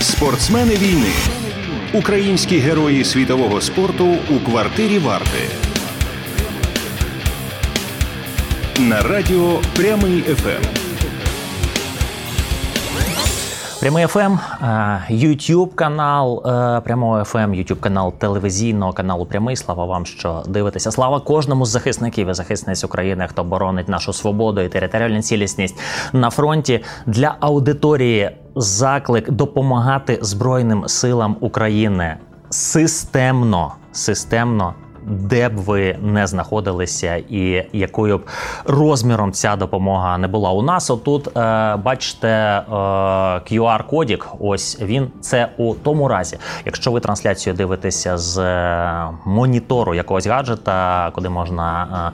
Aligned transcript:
Спортсмени 0.00 0.74
війни. 0.74 1.12
Українські 1.92 2.58
герої 2.58 3.04
світового 3.04 3.60
спорту 3.60 4.16
у 4.30 4.50
квартирі 4.50 4.98
Марти. 4.98 5.48
На 8.78 9.02
радіо 9.02 9.60
Прямий 9.76 10.22
ФМ. 10.22 10.93
Прямий 13.80 14.06
ФМ, 14.06 14.38
YouTube 15.10 15.72
е, 15.72 15.74
канал 15.74 16.42
е, 16.46 16.80
прямого 16.80 17.24
ФМ, 17.24 17.38
YouTube 17.38 17.80
канал 17.80 18.12
телевізійного 18.18 18.92
каналу 18.92 19.26
Прямий. 19.26 19.56
Слава 19.56 19.84
вам, 19.84 20.06
що 20.06 20.42
дивитеся. 20.48 20.90
Слава 20.90 21.20
кожному 21.20 21.66
з 21.66 21.68
захисників 21.68 22.28
і 22.28 22.34
захисниць 22.34 22.84
України, 22.84 23.26
хто 23.30 23.44
боронить 23.44 23.88
нашу 23.88 24.12
свободу 24.12 24.60
і 24.60 24.68
територіальну 24.68 25.22
цілісність 25.22 25.78
на 26.12 26.30
фронті 26.30 26.84
для 27.06 27.36
аудиторії. 27.40 28.30
Заклик 28.56 29.30
допомагати 29.30 30.18
Збройним 30.22 30.88
силам 30.88 31.36
України 31.40 32.16
системно, 32.50 33.74
системно 33.92 34.74
де 35.06 35.48
б 35.48 35.56
ви 35.56 35.96
не 36.02 36.26
знаходилися, 36.26 37.14
і 37.14 37.66
якою 37.72 38.18
б 38.18 38.22
розміром 38.64 39.32
ця 39.32 39.56
допомога 39.56 40.18
не 40.18 40.28
була. 40.28 40.50
У 40.50 40.62
нас 40.62 40.90
отут 40.90 41.36
е, 41.36 41.76
бачите 41.76 42.28
е, 42.28 42.62
QR-кодік. 42.72 44.26
Ось 44.40 44.80
він 44.82 45.10
це 45.20 45.48
у 45.56 45.74
тому 45.74 46.08
разі, 46.08 46.38
якщо 46.64 46.92
ви 46.92 47.00
трансляцію 47.00 47.54
дивитеся 47.54 48.18
з 48.18 48.38
е, 48.38 49.08
монітору 49.24 49.94
якогось 49.94 50.26
гаджета, 50.26 51.10
куди 51.14 51.28
можна. 51.28 52.12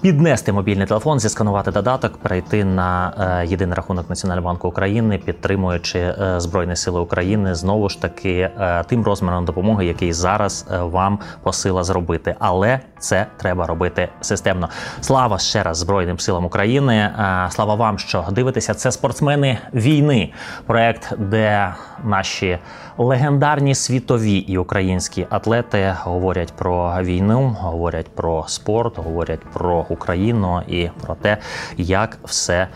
Піднести 0.00 0.52
мобільний 0.52 0.86
телефон, 0.86 1.20
зісканувати 1.20 1.70
додаток, 1.70 2.16
перейти 2.16 2.64
на 2.64 3.12
е, 3.42 3.46
єдиний 3.46 3.74
рахунок 3.74 4.10
Національного 4.10 4.48
банку 4.48 4.68
України, 4.68 5.18
підтримуючи 5.18 5.98
е, 5.98 6.34
Збройні 6.40 6.76
Сили 6.76 7.00
України 7.00 7.54
знову 7.54 7.88
ж 7.88 8.02
таки 8.02 8.50
е, 8.60 8.84
тим 8.88 9.04
розміром 9.04 9.44
допомоги, 9.44 9.86
який 9.86 10.12
зараз 10.12 10.66
вам 10.70 11.18
посила 11.42 11.84
зробити. 11.84 12.34
Але 12.38 12.80
це 13.00 13.26
треба 13.36 13.66
робити 13.66 14.08
системно. 14.20 14.68
Слава 15.00 15.38
ще 15.38 15.62
раз 15.62 15.78
Збройним 15.78 16.18
силам 16.18 16.44
України. 16.44 16.94
Е, 16.94 17.48
слава 17.50 17.74
вам, 17.74 17.98
що 17.98 18.24
дивитеся. 18.30 18.74
Це 18.74 18.92
спортсмени 18.92 19.58
війни. 19.74 20.32
Проект, 20.66 21.14
де 21.18 21.74
наші 22.04 22.58
легендарні 22.98 23.74
світові 23.74 24.36
і 24.36 24.58
українські 24.58 25.26
атлети 25.30 25.94
говорять 26.02 26.52
про 26.56 27.02
війну, 27.02 27.56
говорять 27.60 28.14
про 28.14 28.44
спорт, 28.48 28.98
говорять 28.98 29.40
про 29.52 29.86
Україну 29.88 30.62
і 30.68 30.88
про 31.00 31.14
те, 31.14 31.36
як 31.76 32.18
все. 32.24 32.68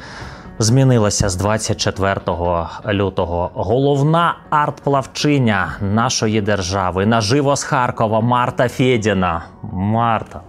Змінилося 0.58 1.28
з 1.28 1.36
24 1.36 2.20
лютого. 2.86 3.50
Головна 3.54 4.36
артплавчиня 4.50 5.76
нашої 5.80 6.40
держави 6.40 7.06
наживо 7.06 7.56
з 7.56 7.62
Харкова 7.62 8.20
Марта 8.20 8.68
Федіна. 8.68 9.44
Марта. 9.72 10.40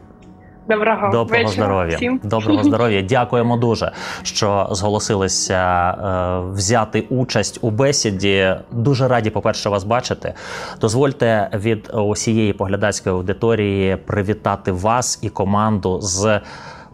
Доброго 0.69 1.09
Доброго 1.11 1.25
вечора 1.25 1.49
здоров'я. 1.49 2.19
Доброго 2.23 2.63
здоров'я. 2.69 3.01
Дякуємо 3.01 3.57
дуже, 3.57 3.91
що 4.23 4.67
зголосилися 4.71 5.89
е, 5.89 6.53
взяти 6.53 7.01
участь 7.09 7.59
у 7.61 7.69
бесіді. 7.69 8.55
Дуже 8.71 9.07
раді, 9.07 9.29
по-перше, 9.29 9.69
вас 9.69 9.83
бачити. 9.83 10.33
Дозвольте 10.81 11.49
від 11.53 11.91
усієї 11.93 12.53
поглядацької 12.53 13.15
аудиторії 13.15 13.95
привітати 13.95 14.71
вас 14.71 15.19
і 15.21 15.29
команду 15.29 16.01
з 16.01 16.41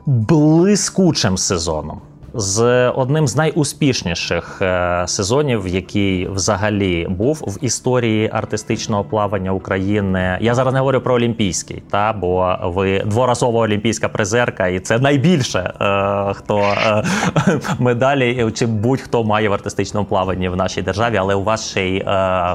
блискучим 0.06 1.38
сезоном 1.38 2.02
з 2.34 2.90
одним 2.90 3.28
з 3.28 3.36
найуспішніших 3.36 4.62
е, 4.62 5.04
сезонів, 5.08 5.68
який 5.68 6.28
взагалі 6.28 7.08
був 7.10 7.44
в 7.48 7.66
історії 7.66 8.30
артистичного 8.34 9.04
плавання 9.04 9.52
України. 9.52 10.38
Я 10.42 10.56
зараз 10.56 10.74
не 10.74 10.80
говорю 10.80 11.02
про 11.02 11.16
Олімпійський, 11.16 11.84
та 11.92 12.14
бо 12.14 12.58
ви 12.64 13.00
дворазова 13.00 13.59
олімпійська 13.59 14.09
призерка, 14.09 14.68
і 14.68 14.80
це 14.80 15.00
найбільше 15.00 15.59
е, 15.59 16.34
хто 16.34 16.59
е, 16.59 17.03
медалі 17.80 18.52
чи 18.53 18.66
будь-хто 18.66 19.24
має 19.24 19.50
в 19.50 19.53
артистичному 19.53 20.06
плаванні 20.06 20.50
в 20.50 20.56
нашій 20.56 20.81
державі. 20.81 21.18
Але 21.18 21.36
у 21.36 21.44
вас 21.44 21.69
ще 21.69 21.88
й 21.88 22.00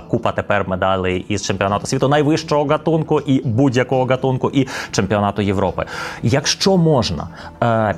купа 0.08 0.32
тепер 0.32 0.68
медалей 0.68 1.24
із 1.28 1.46
чемпіонату 1.46 1.86
світу 1.86 2.08
найвищого 2.08 2.64
гатунку 2.64 3.20
і 3.20 3.42
будь-якого 3.44 4.04
гатунку, 4.04 4.50
і 4.50 4.68
чемпіонату 4.90 5.42
Європи. 5.42 5.84
Якщо 6.22 6.76
можна, 6.76 7.28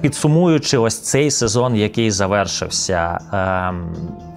підсумуючи 0.00 0.78
ось 0.78 1.00
цей 1.00 1.30
сезон 1.30 1.67
сезон, 1.68 1.76
який 1.76 2.10
завершився, 2.10 3.18
ем, 3.32 3.94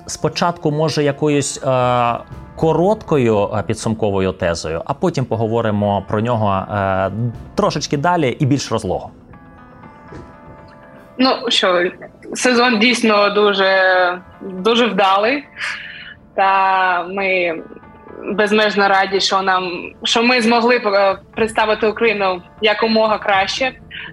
спочатку 0.08 0.72
може 0.72 1.03
якоюсь 1.03 1.58
е, 1.64 2.18
короткою 2.56 3.50
е, 3.53 3.64
підсумковою 3.68 4.31
тезою, 4.31 4.81
а 4.86 4.94
потім 4.94 5.25
поговоримо 5.25 6.06
про 6.08 6.22
нього 6.22 6.66
е, 6.72 7.12
трошечки 7.56 7.97
далі 7.97 8.38
і 8.40 8.46
більш 8.46 8.72
розлого. 8.72 9.12
Ну 11.18 11.30
що, 11.50 11.91
сезон 12.34 12.80
дійсно 12.80 13.30
дуже 13.30 14.22
дуже 14.41 14.88
вдалий, 14.88 15.44
та 16.36 17.03
ми 17.03 17.62
безмежно 18.33 18.88
раді, 18.88 19.19
що 19.19 19.41
нам 19.41 19.72
що 20.03 20.23
ми 20.23 20.41
змогли 20.41 20.81
представити 21.35 21.88
Україну 21.88 22.41
якомога 22.61 23.17
краще, 23.17 23.72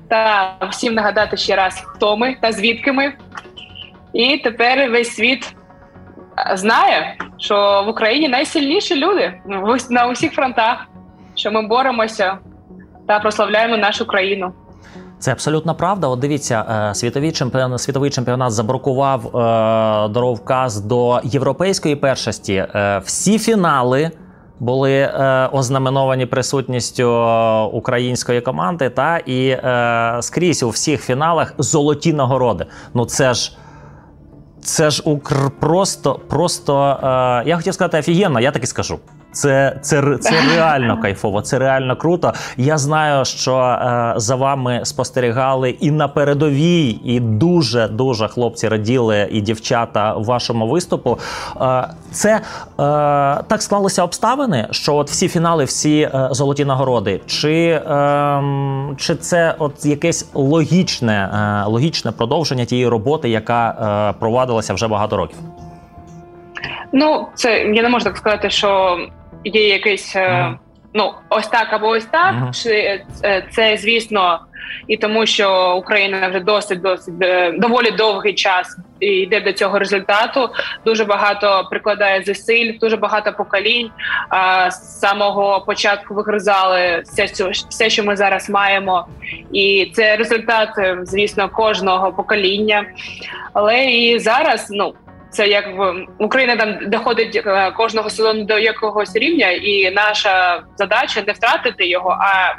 та 0.09 0.53
всім 0.71 0.95
нагадати 0.95 1.37
ще 1.37 1.57
раз, 1.57 1.83
хто 1.87 2.17
ми 2.17 2.37
та 2.41 2.53
звідки 2.53 2.93
ми. 2.93 3.13
І 4.13 4.39
тепер 4.39 4.91
весь 4.91 5.15
світ 5.15 5.55
знає, 6.55 7.17
що 7.39 7.83
в 7.87 7.89
Україні 7.89 8.29
найсильніші 8.29 8.97
люди 8.97 9.41
на 9.91 10.07
усіх 10.07 10.33
фронтах, 10.33 10.87
що 11.35 11.51
ми 11.51 11.63
боремося 11.63 12.39
та 13.09 13.19
прославляємо 13.19 13.77
нашу 13.77 14.07
країну. 14.07 14.53
Це 15.19 15.33
абсолютно 15.33 15.75
правда. 15.75 16.09
От 16.09 16.19
дивіться, 16.19 16.89
е, 16.91 16.95
світовий 16.95 17.33
чемпіонат 17.33 17.81
світовий 17.81 18.11
чемпіонат 18.11 18.53
забракував 18.53 19.27
е, 19.27 20.09
дороговказ 20.09 20.81
до 20.81 21.21
європейської 21.25 21.97
першості. 21.97 22.55
Е, 22.55 23.03
всі 23.05 23.39
фінали. 23.39 24.11
Були 24.61 24.93
е, 24.93 25.49
ознаменовані 25.53 26.27
присутністю 26.27 27.25
української 27.73 28.41
команди, 28.41 28.91
та 28.91 29.19
і 29.19 29.49
е, 29.49 30.19
скрізь 30.21 30.63
у 30.63 30.69
всіх 30.69 31.03
фіналах 31.05 31.55
золоті 31.59 32.13
нагороди. 32.13 32.67
Ну 32.95 33.05
це 33.05 33.35
ж 33.35 33.57
це 34.63 34.91
ж 34.91 35.03
укр 35.05 35.51
просто, 35.61 36.21
просто 36.29 36.99
е, 37.03 37.49
я 37.49 37.57
хотів 37.57 37.75
сказати 37.75 37.99
офігенно, 37.99 38.41
я 38.41 38.51
так 38.51 38.63
і 38.63 38.67
скажу. 38.67 38.99
Це 39.33 39.79
це, 39.83 40.17
це 40.21 40.31
реально 40.57 41.01
кайфово, 41.03 41.41
це 41.41 41.59
реально 41.59 41.97
круто. 41.97 42.33
Я 42.57 42.79
знаю, 42.79 43.25
що 43.25 43.57
е, 43.59 44.13
за 44.17 44.37
вами 44.37 44.81
спостерігали 44.85 45.71
і 45.71 45.91
на 45.91 46.09
передовій, 46.09 47.01
і 47.05 47.21
дуже 47.21 47.89
дуже 47.89 48.29
хлопці 48.29 48.69
раділи 48.69 49.29
і 49.31 49.41
дівчата 49.41 50.13
вашому 50.13 50.69
виступу. 50.69 51.19
Е, 51.61 51.89
це 52.13 52.35
е, 52.35 52.41
так 53.49 53.63
склалися 53.63 54.03
обставини, 54.05 54.69
що 54.71 54.95
от 54.95 55.11
всі 55.11 55.29
фінали, 55.29 55.65
всі 55.65 56.01
е, 56.01 56.29
золоті 56.31 56.65
нагороди, 56.65 57.21
чи 57.27 57.53
е, 57.69 58.43
чи 58.97 59.15
це 59.15 59.55
от 59.59 59.85
якесь 59.85 60.27
логічне, 60.35 61.31
е, 61.35 61.69
логічне 61.69 62.13
продовження 62.13 62.65
тієї 62.65 62.89
роботи, 62.89 63.29
яка 63.29 63.71
е, 63.71 64.19
провадилася 64.21 64.75
вже 64.75 64.89
багато 64.89 65.17
років. 65.17 65.39
Ну, 66.93 67.29
це 67.35 67.59
я 67.59 67.83
не 67.83 67.89
можу 67.89 68.05
так 68.05 68.17
сказати, 68.17 68.51
що 68.51 68.99
є 69.45 69.69
якийсь 69.69 70.17
mm. 70.17 70.55
ну 70.95 71.13
ось 71.29 71.47
так 71.47 71.73
або 71.73 71.89
ось 71.89 72.05
так. 72.05 72.35
Mm. 72.35 72.63
Чи 72.63 72.71
е, 73.25 73.47
це 73.51 73.77
звісно, 73.77 74.41
і 74.87 74.97
тому, 74.97 75.27
що 75.27 75.77
Україна 75.77 76.29
вже 76.29 76.41
досить 76.41 76.81
досить 76.81 77.15
е, 77.23 77.53
доволі 77.53 77.91
довгий 77.91 78.35
час 78.35 78.77
і 79.01 79.07
йде 79.07 79.41
до 79.41 79.53
цього 79.53 79.79
результату. 79.79 80.49
Дуже 80.85 81.05
багато 81.05 81.69
прикладає 81.71 82.23
зусиль, 82.23 82.79
дуже 82.81 82.97
багато 82.97 83.33
поколінь. 83.33 83.91
А 84.29 84.71
з 84.71 85.01
самого 85.01 85.61
початку 85.61 86.15
вигризали 86.15 87.03
все, 87.05 87.53
все, 87.69 87.91
що 87.91 88.05
ми 88.05 88.17
зараз 88.17 88.51
маємо, 88.51 89.07
і 89.53 89.93
це 89.95 90.17
результат, 90.17 90.69
звісно, 91.03 91.49
кожного 91.49 92.13
покоління. 92.13 92.85
Але 93.53 93.85
і 93.85 94.19
зараз 94.19 94.67
ну. 94.71 94.95
Це 95.31 95.49
як 95.49 95.77
в 95.77 96.07
Україна 96.19 96.57
там 96.57 96.91
доходить 96.91 97.43
е, 97.47 97.71
кожного 97.71 98.11
сезону 98.11 98.45
до 98.45 98.59
якогось 98.59 99.17
рівня, 99.17 99.51
і 99.51 99.91
наша 99.91 100.63
задача 100.77 101.23
не 101.27 101.33
втратити 101.33 101.89
його, 101.89 102.11
а 102.21 102.55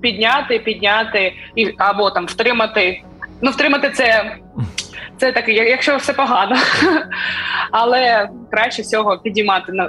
підняти, 0.00 0.58
підняти 0.58 1.32
і 1.54 1.74
або 1.78 2.10
там 2.10 2.26
втримати. 2.26 3.02
Ну, 3.42 3.50
втримати 3.50 3.90
це 3.90 4.36
це 5.16 5.32
таке, 5.32 5.52
якщо 5.52 5.96
все 5.96 6.12
погано, 6.12 6.56
але 7.70 8.28
краще 8.50 8.82
всього 8.82 9.18
підіймати 9.18 9.72
на 9.72 9.84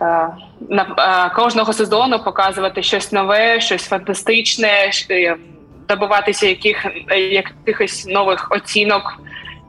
е, 0.00 0.28
на 0.68 0.82
е, 0.82 1.34
кожного 1.34 1.72
сезону, 1.72 2.18
показувати 2.18 2.82
щось 2.82 3.12
нове, 3.12 3.60
щось 3.60 3.88
фантастичне, 3.88 4.90
добиватися 5.88 6.46
яких 6.46 6.86
якихось 7.32 8.06
нових 8.06 8.46
оцінок 8.50 9.18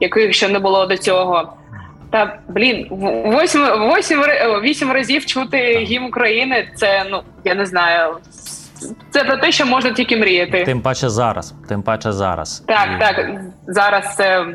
яких 0.04 0.34
ще 0.34 0.48
не 0.48 0.58
було 0.58 0.86
до 0.86 0.96
цього. 0.96 1.52
Та 2.10 2.38
блін, 2.48 2.86
восьм, 3.24 3.60
восьм, 3.78 4.20
вісім 4.62 4.92
разів 4.92 5.26
чути 5.26 5.78
гімн 5.78 6.04
України. 6.04 6.68
Це 6.76 7.06
ну 7.10 7.22
я 7.44 7.54
не 7.54 7.66
знаю. 7.66 8.16
Це 9.10 9.24
про 9.24 9.36
те, 9.36 9.52
що 9.52 9.66
можна 9.66 9.90
тільки 9.90 10.16
мріяти. 10.16 10.64
Тим 10.64 10.80
паче 10.80 11.08
зараз. 11.08 11.54
Тим 11.68 11.82
паче 11.82 12.12
зараз. 12.12 12.64
Так, 12.68 12.88
і... 12.96 13.00
так. 13.00 13.40
Зараз 13.66 14.16
це. 14.16 14.46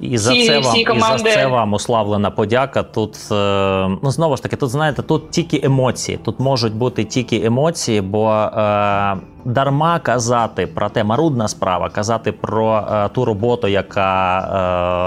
І 0.00 0.18
за 0.18 0.32
всі, 0.32 0.46
це 0.46 0.58
вам 0.58 0.72
всі 0.72 0.84
команди... 0.84 1.14
і 1.16 1.32
за 1.32 1.34
це 1.34 1.46
вам 1.46 1.72
уславлена 1.72 2.30
подяка. 2.30 2.82
Тут 2.82 3.16
е, 3.32 3.88
ну 4.02 4.10
знову 4.10 4.36
ж 4.36 4.42
таки, 4.42 4.56
тут 4.56 4.70
знаєте, 4.70 5.02
тут 5.02 5.30
тільки 5.30 5.60
емоції. 5.62 6.18
Тут 6.24 6.40
можуть 6.40 6.74
бути 6.74 7.04
тільки 7.04 7.44
емоції, 7.44 8.00
бо 8.00 8.32
е, 8.32 9.16
дарма 9.44 9.98
казати 9.98 10.66
про 10.66 10.88
те, 10.88 11.04
марудна 11.04 11.48
справа, 11.48 11.88
казати 11.88 12.32
про 12.32 12.76
е, 12.76 13.08
ту 13.08 13.24
роботу, 13.24 13.68
яка 13.68 14.40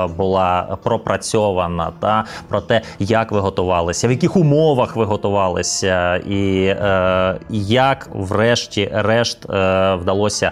е, 0.09 0.13
була 0.17 0.77
пропрацьована, 0.83 1.91
та 1.99 2.25
про 2.47 2.61
те, 2.61 2.81
як 2.99 3.31
ви 3.31 3.39
готувалися, 3.39 4.07
в 4.07 4.11
яких 4.11 4.35
умовах 4.35 4.95
ви 4.95 5.05
готувалися, 5.05 6.15
і 6.15 6.65
е, 6.65 7.39
як, 7.49 8.09
врешті-решт, 8.13 9.49
е, 9.49 9.95
вдалося 9.95 10.51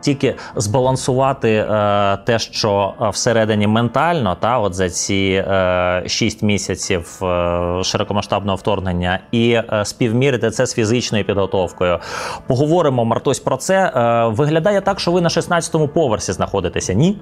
тільки 0.00 0.34
збалансувати 0.56 1.50
е, 1.50 2.18
те, 2.24 2.38
що 2.38 2.94
всередині 3.12 3.66
ментально, 3.66 4.36
та 4.40 4.58
от 4.58 4.74
за 4.74 4.90
ці 4.90 5.44
е, 5.48 6.02
6 6.06 6.42
місяців 6.42 7.20
е, 7.22 7.84
широкомасштабного 7.84 8.56
вторгнення, 8.56 9.18
і 9.32 9.50
е, 9.50 9.84
співмірити 9.84 10.50
це 10.50 10.66
з 10.66 10.74
фізичною 10.74 11.24
підготовкою. 11.24 11.98
Поговоримо 12.46 13.04
Мартось 13.20 13.40
про 13.40 13.56
це. 13.56 13.92
Е, 13.96 14.24
виглядає 14.28 14.80
так, 14.80 15.00
що 15.00 15.12
ви 15.12 15.20
на 15.20 15.28
16-му 15.28 15.88
поверсі 15.88 16.32
знаходитеся, 16.32 16.92
ні? 16.92 17.18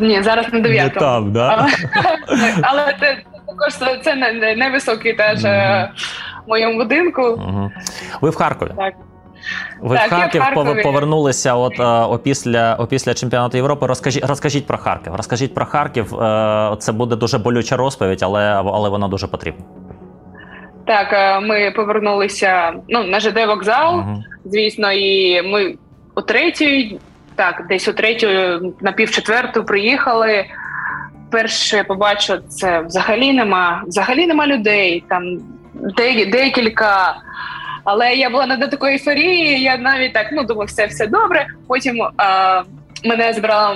Ні, 0.00 0.22
зараз 0.22 0.46
на 0.52 0.58
9-му. 0.58 0.70
Не 0.70 0.90
там, 0.90 1.32
да? 1.32 1.66
Але 2.62 2.96
це 3.00 3.16
також 3.46 4.02
це 4.04 4.14
невисокий 4.56 5.12
теж 5.12 5.44
mm-hmm. 5.44 5.88
в 6.46 6.48
моєму 6.48 6.78
будинку. 6.78 7.40
Ви 8.20 8.30
в 8.30 8.36
Харкові? 8.36 8.70
Так. 8.76 8.94
Ви 9.80 9.96
так, 9.96 10.06
в 10.06 10.10
Харків 10.10 10.42
в 10.42 10.82
повернулися 10.82 11.54
от 11.54 11.80
е, 11.80 11.84
опісля 11.84 12.74
опісля 12.74 13.14
чемпіонату 13.14 13.56
Європи. 13.56 13.86
Розкажіть 13.86 14.24
розкажіть 14.24 14.66
про 14.66 14.78
Харків. 14.78 15.14
Розкажіть 15.14 15.54
про 15.54 15.66
Харків. 15.66 16.14
Е, 16.14 16.76
це 16.78 16.92
буде 16.92 17.16
дуже 17.16 17.38
болюча 17.38 17.76
розповідь, 17.76 18.22
але 18.22 18.42
але 18.44 18.88
вона 18.88 19.08
дуже 19.08 19.26
потрібна. 19.26 19.64
Так, 20.86 21.12
е, 21.12 21.40
ми 21.40 21.70
повернулися 21.70 22.72
ну, 22.88 23.04
на 23.04 23.20
ЖД 23.20 23.46
вокзал, 23.46 23.98
угу. 23.98 24.24
звісно, 24.44 24.92
і 24.92 25.42
ми 25.42 25.74
о 26.14 26.22
третій, 26.22 26.98
так, 27.36 27.66
десь 27.68 27.88
о 27.88 27.92
третю, 27.92 28.28
на 28.80 28.92
півчетверту 28.92 29.64
приїхали. 29.64 30.44
Перше 31.30 31.84
побачу, 31.84 32.36
це 32.48 32.80
взагалі 32.80 33.32
нема, 33.32 33.82
взагалі 33.86 34.26
нема 34.26 34.46
людей. 34.46 35.04
Там 35.08 35.38
декілька 36.32 37.16
але 37.84 38.14
я 38.14 38.30
була 38.30 38.46
не 38.46 38.56
до 38.56 38.68
такої 38.68 38.92
ейфорії, 38.92 39.62
я 39.62 39.76
навіть 39.76 40.12
так 40.12 40.26
ну 40.32 40.44
думаю, 40.44 40.66
все 40.66 40.86
все 40.86 41.06
добре. 41.06 41.46
Потім 41.68 42.02
а, 42.16 42.62
мене 43.04 43.32
збирала 43.32 43.74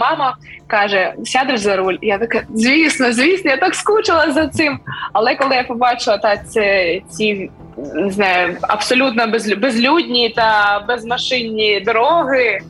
мама, 0.00 0.36
каже: 0.66 1.14
сядеш 1.24 1.60
за 1.60 1.76
руль. 1.76 1.96
Я 2.02 2.18
така, 2.18 2.42
звісно, 2.54 3.12
звісно, 3.12 3.50
я 3.50 3.56
так 3.56 3.74
скучила 3.74 4.32
за 4.32 4.48
цим. 4.48 4.78
Але 5.12 5.34
коли 5.34 5.54
я 5.54 5.64
побачила 5.64 6.18
та 6.18 6.36
це 6.36 7.00
ці 7.10 7.50
не 7.94 8.10
знаю, 8.10 8.56
абсолютно 8.62 9.26
безлюдні 9.56 10.30
та 10.30 10.78
безмашинні 10.88 11.80
дороги. 11.80 12.60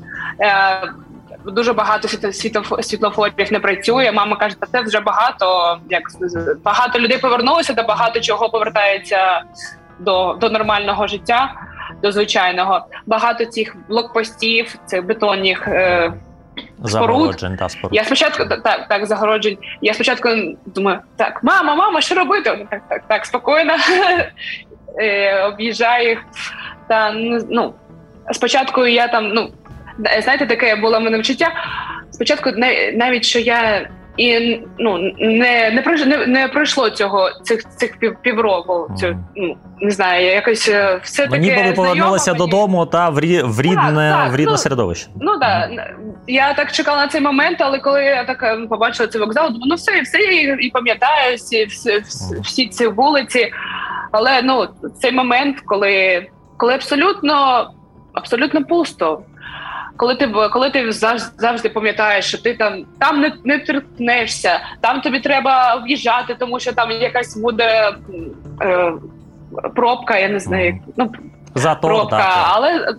Е, 0.40 0.88
Дуже 1.46 1.72
багато 1.72 2.08
світлофорів 2.82 3.52
не 3.52 3.60
працює. 3.60 4.12
Мама 4.12 4.36
каже, 4.36 4.56
та 4.60 4.66
це 4.66 4.80
вже 4.80 5.00
багато. 5.00 5.78
Як 5.90 6.02
багато 6.64 6.98
людей 6.98 7.18
повернулося, 7.18 7.74
та 7.74 7.82
багато 7.82 8.20
чого 8.20 8.48
повертається 8.48 9.42
до 9.98 10.36
до 10.40 10.50
нормального 10.50 11.06
життя, 11.06 11.54
до 12.04 12.12
звичайного. 12.12 12.86
Багато 13.06 13.44
цих 13.44 13.76
блокпостів, 13.88 14.76
цих 14.86 15.06
бетонних 15.06 15.68
е, 15.68 16.12
споруд. 16.86 17.36
Та, 17.58 17.68
споруд. 17.68 17.96
Я 17.96 18.04
спочатку 18.04 18.44
так, 18.44 18.88
так, 18.88 19.06
загороджень. 19.06 19.58
Я 19.80 19.94
спочатку 19.94 20.28
думаю, 20.66 20.98
так, 21.16 21.40
мама, 21.42 21.74
мама, 21.74 22.00
що 22.00 22.14
робити? 22.14 22.66
Так, 22.70 22.82
так, 22.88 23.02
так, 23.08 23.26
спокійно 23.26 23.72
е, 25.00 25.44
об'їжджаю 25.44 26.08
їх. 26.08 26.18
Та 26.88 27.12
ну 27.50 27.74
спочатку 28.32 28.86
я 28.86 29.08
там, 29.08 29.28
ну 29.28 29.52
знаєте, 30.22 30.46
таке 30.46 30.76
було 30.76 31.00
мене 31.00 31.18
вчуття. 31.18 31.52
Спочатку 32.10 32.50
навіть 32.94 33.24
що 33.24 33.38
я 33.38 33.88
і 34.16 34.60
ну 34.78 34.98
не 35.18 35.70
не 35.70 36.06
не, 36.06 36.26
не 36.26 36.48
пройшло 36.48 36.90
цього 36.90 37.30
цих 37.42 37.68
цих 37.76 37.98
пів 37.98 38.16
півроку. 38.22 38.88
Цю 38.98 39.18
ну 39.36 39.56
не 39.80 39.90
знаю, 39.90 40.26
якось 40.26 40.68
е, 40.68 41.00
все 41.02 41.26
таке 41.26 41.38
ніби 41.38 41.62
ви 41.62 41.72
повернулися 41.72 42.32
мені. 42.32 42.44
додому 42.44 42.86
та 42.86 43.08
в 43.08 43.20
рі, 43.20 43.42
в 43.42 43.60
рідне 43.60 44.10
так, 44.10 44.24
так, 44.24 44.32
в 44.32 44.36
рідне 44.36 44.52
ну, 44.52 44.58
середовище. 44.58 45.08
Ну 45.20 45.38
так 45.38 45.70
я 46.26 46.54
так 46.54 46.72
чекала 46.72 47.00
на 47.02 47.08
цей 47.08 47.20
момент, 47.20 47.56
але 47.60 47.78
коли 47.78 48.04
я 48.04 48.24
так 48.24 48.42
е, 48.42 48.56
побачила 48.56 49.08
цей 49.08 49.20
вокзал, 49.20 49.46
думаю, 49.46 49.66
ну 49.66 49.74
все, 49.74 50.00
все 50.00 50.18
я 50.18 50.56
і 50.60 50.70
пам'ятаю 50.70 51.36
всі, 51.36 51.64
всі, 51.64 52.02
всі 52.42 52.68
ці 52.68 52.86
вулиці. 52.86 53.50
Але 54.12 54.42
ну 54.42 54.68
цей 55.00 55.12
момент, 55.12 55.56
коли 55.66 56.26
коли 56.56 56.74
абсолютно 56.74 57.68
абсолютно 58.12 58.64
пусто 58.64 59.22
коли 59.96 60.14
ти 60.14 60.28
коли 60.52 60.70
ти 60.70 60.92
завжди, 60.92 61.68
пам'ятаєш, 61.68 62.24
що 62.24 62.38
ти 62.38 62.54
там 62.54 62.84
там 62.98 63.20
не 63.20 63.32
не 63.44 63.58
торкнешся, 63.58 64.60
там 64.80 65.00
тобі 65.00 65.20
треба 65.20 65.82
в'їжджати, 65.86 66.36
тому 66.38 66.60
що 66.60 66.72
там 66.72 66.90
якась 66.90 67.36
буде 67.36 67.92
е, 68.62 68.92
пробка, 69.74 70.18
я 70.18 70.28
не 70.28 70.40
знаю, 70.40 70.78
ну 70.96 71.12
затор, 71.54 71.90
пробка, 71.90 72.16
так. 72.16 72.50
але 72.54 72.94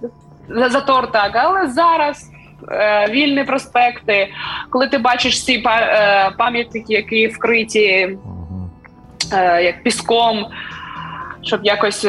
затор 0.69 1.11
так, 1.11 1.31
але 1.33 1.67
зараз. 1.67 2.31
Е, 2.71 3.07
вільні 3.09 3.43
проспекти, 3.43 4.29
коли 4.69 4.87
ти 4.87 4.97
бачиш 4.97 5.43
ці 5.43 5.63
е, 5.67 6.31
пам'ятники, 6.37 6.93
які 6.93 7.27
вкриті 7.27 8.17
е, 9.33 9.63
як 9.63 9.83
піском, 9.83 10.45
щоб 11.41 11.65
якось 11.65 12.07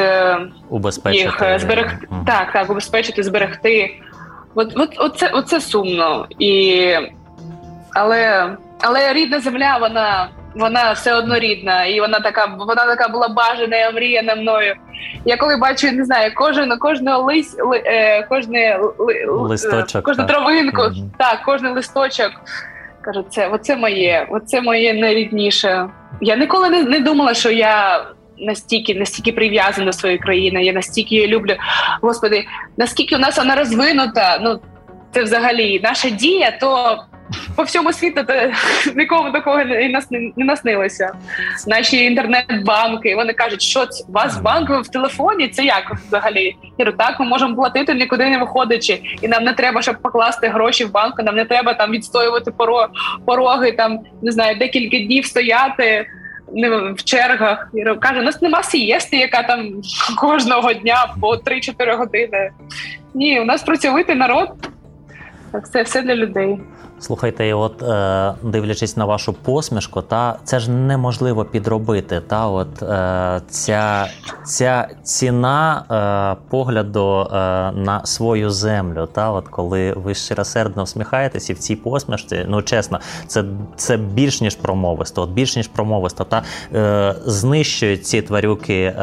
убезпечити 0.69 1.23
їх 1.23 1.59
зберегти. 1.59 2.07
Uh-huh. 2.07 2.25
Так, 2.25 2.51
так, 2.53 2.69
убезпечити, 2.69 3.23
зберегти. 3.23 3.99
От, 4.57 4.73
от, 4.75 4.95
оце, 4.97 5.29
оце 5.33 5.61
сумно. 5.61 6.27
І... 6.39 6.83
Але 7.93 8.49
але 8.81 9.13
рідна 9.13 9.39
земля, 9.39 9.77
вона 9.81 10.29
вона 10.55 10.91
все 10.91 11.13
одно 11.13 11.39
рідна, 11.39 11.85
і 11.85 11.99
вона 11.99 12.19
така 12.19 12.45
вона 12.45 12.85
така 12.85 13.07
була 13.07 13.27
бажана 13.27 13.77
і 13.77 13.89
омріяна 13.89 14.35
мною. 14.35 14.75
Я 15.25 15.37
коли 15.37 15.57
бачу, 15.57 15.91
не 15.91 16.05
знаю, 16.05 16.31
кожен 16.35 16.77
кожного 16.77 17.23
лис, 17.23 17.57
ли, 17.59 17.81
е, 17.85 18.23
кожне 18.23 18.79
ли, 18.99 19.25
листочок, 19.25 20.03
кожну 20.03 20.23
так. 20.23 20.35
травинку, 20.35 20.81
mm-hmm. 20.81 21.09
так, 21.17 21.39
кожен 21.45 21.73
листочок. 21.73 22.31
Кажу, 23.01 23.25
це 23.29 23.47
оце 23.47 23.75
моє, 23.75 24.27
оце 24.31 24.61
моє 24.61 24.93
найрідніше. 24.93 25.89
Я 26.21 26.35
ніколи 26.35 26.69
не, 26.69 26.83
не 26.83 26.99
думала, 26.99 27.33
що 27.33 27.51
я 27.51 28.05
настільки 28.39 28.95
настільки 28.95 29.31
прив'язана 29.31 29.85
до 29.85 29.93
своєї 29.93 30.19
країни. 30.19 30.63
Я 30.63 30.73
настільки 30.73 31.15
її 31.15 31.27
люблю. 31.27 31.55
Господи, 32.01 32.45
наскільки 32.77 33.15
у 33.15 33.19
нас 33.19 33.37
вона 33.37 33.55
розвинута? 33.55 34.39
Ну 34.41 34.59
це 35.13 35.23
взагалі 35.23 35.79
наша 35.83 36.09
дія, 36.09 36.51
то 36.51 36.97
по 37.55 37.63
всьому 37.63 37.93
світу 37.93 38.23
то 38.27 38.33
нікому 38.95 39.31
такого 39.31 39.63
не 39.63 39.89
нас 39.89 40.11
не, 40.11 40.31
не 40.35 40.45
наснилося. 40.45 41.13
Наші 41.67 42.05
інтернет-банки 42.05 43.15
вони 43.15 43.33
кажуть, 43.33 43.61
що 43.61 43.85
це 43.85 44.05
у 44.07 44.11
вас 44.11 44.37
банк 44.37 44.69
в 44.69 44.91
телефоні. 44.91 45.47
Це 45.47 45.65
як 45.65 45.91
взагалі? 46.07 46.45
Я 46.45 46.55
говорю, 46.77 46.97
так 46.97 47.19
ми 47.19 47.25
можемо 47.25 47.55
платити 47.55 47.93
нікуди 47.93 48.29
не 48.29 48.37
виходячи, 48.37 49.01
і 49.21 49.27
нам 49.27 49.43
не 49.43 49.53
треба, 49.53 49.81
щоб 49.81 50.01
покласти 50.01 50.47
гроші 50.47 50.85
в 50.85 50.91
банку. 50.91 51.23
Нам 51.23 51.35
не 51.35 51.45
треба 51.45 51.73
там 51.73 51.91
відстоювати 51.91 52.51
пороги, 53.25 53.71
там 53.71 53.99
не 54.21 54.31
знаю, 54.31 54.55
декілька 54.55 54.97
днів 54.97 55.25
стояти 55.25 56.07
в 56.95 57.03
чергах 57.03 57.69
і 57.73 57.83
каже: 57.99 58.19
у 58.19 58.23
нас 58.23 58.41
нема 58.41 58.63
сієсти, 58.63 59.17
яка 59.17 59.43
там 59.43 59.81
кожного 60.17 60.73
дня 60.73 61.13
по 61.21 61.35
3-4 61.35 61.97
години. 61.97 62.51
Ні, 63.13 63.39
у 63.39 63.45
нас 63.45 63.63
працьовитий 63.63 64.15
народ. 64.15 64.49
Це 65.73 65.83
все 65.83 66.01
для 66.01 66.15
людей. 66.15 66.59
Слухайте, 66.99 67.53
от 67.53 67.83
е, 67.83 68.33
дивлячись 68.43 68.97
на 68.97 69.05
вашу 69.05 69.33
посмішку, 69.33 70.01
та 70.01 70.39
це 70.43 70.59
ж 70.59 70.71
неможливо 70.71 71.45
підробити. 71.45 72.21
Та 72.27 72.47
от 72.47 72.83
е, 72.83 73.41
ця 73.49 74.07
ця 74.45 74.87
ціна 75.03 75.83
е, 75.91 76.49
погляду 76.49 77.21
е, 77.21 77.35
на 77.71 78.01
свою 78.05 78.49
землю. 78.49 79.07
Та 79.13 79.31
от 79.31 79.47
коли 79.47 79.93
ви 79.93 80.15
щиросердно 80.15 80.83
усміхаєтесь 80.83 81.49
і 81.49 81.53
в 81.53 81.57
цій 81.57 81.75
посмішці, 81.75 82.45
ну 82.47 82.61
чесно, 82.61 82.99
це 83.27 83.43
це 83.75 83.97
більш 83.97 84.41
ніж 84.41 84.55
промовисто. 84.55 85.21
От 85.21 85.29
більш 85.29 85.55
ніж 85.55 85.67
промовисто, 85.67 86.23
та 86.23 86.43
е, 86.73 87.15
знищують 87.25 88.05
ці 88.05 88.21
тварюки 88.21 88.81
е, 88.83 88.93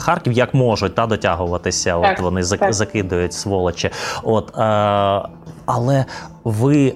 Харків, 0.00 0.32
як 0.32 0.54
можуть 0.54 0.94
та 0.94 1.06
дотягуватися. 1.06 2.00
Так, 2.00 2.12
от 2.12 2.20
вони 2.20 2.42
так. 2.44 2.72
закидують 2.72 3.32
сволочі. 3.32 3.90
От 4.22 4.58
е, 4.58 5.28
але 5.66 6.04
ви 6.44 6.94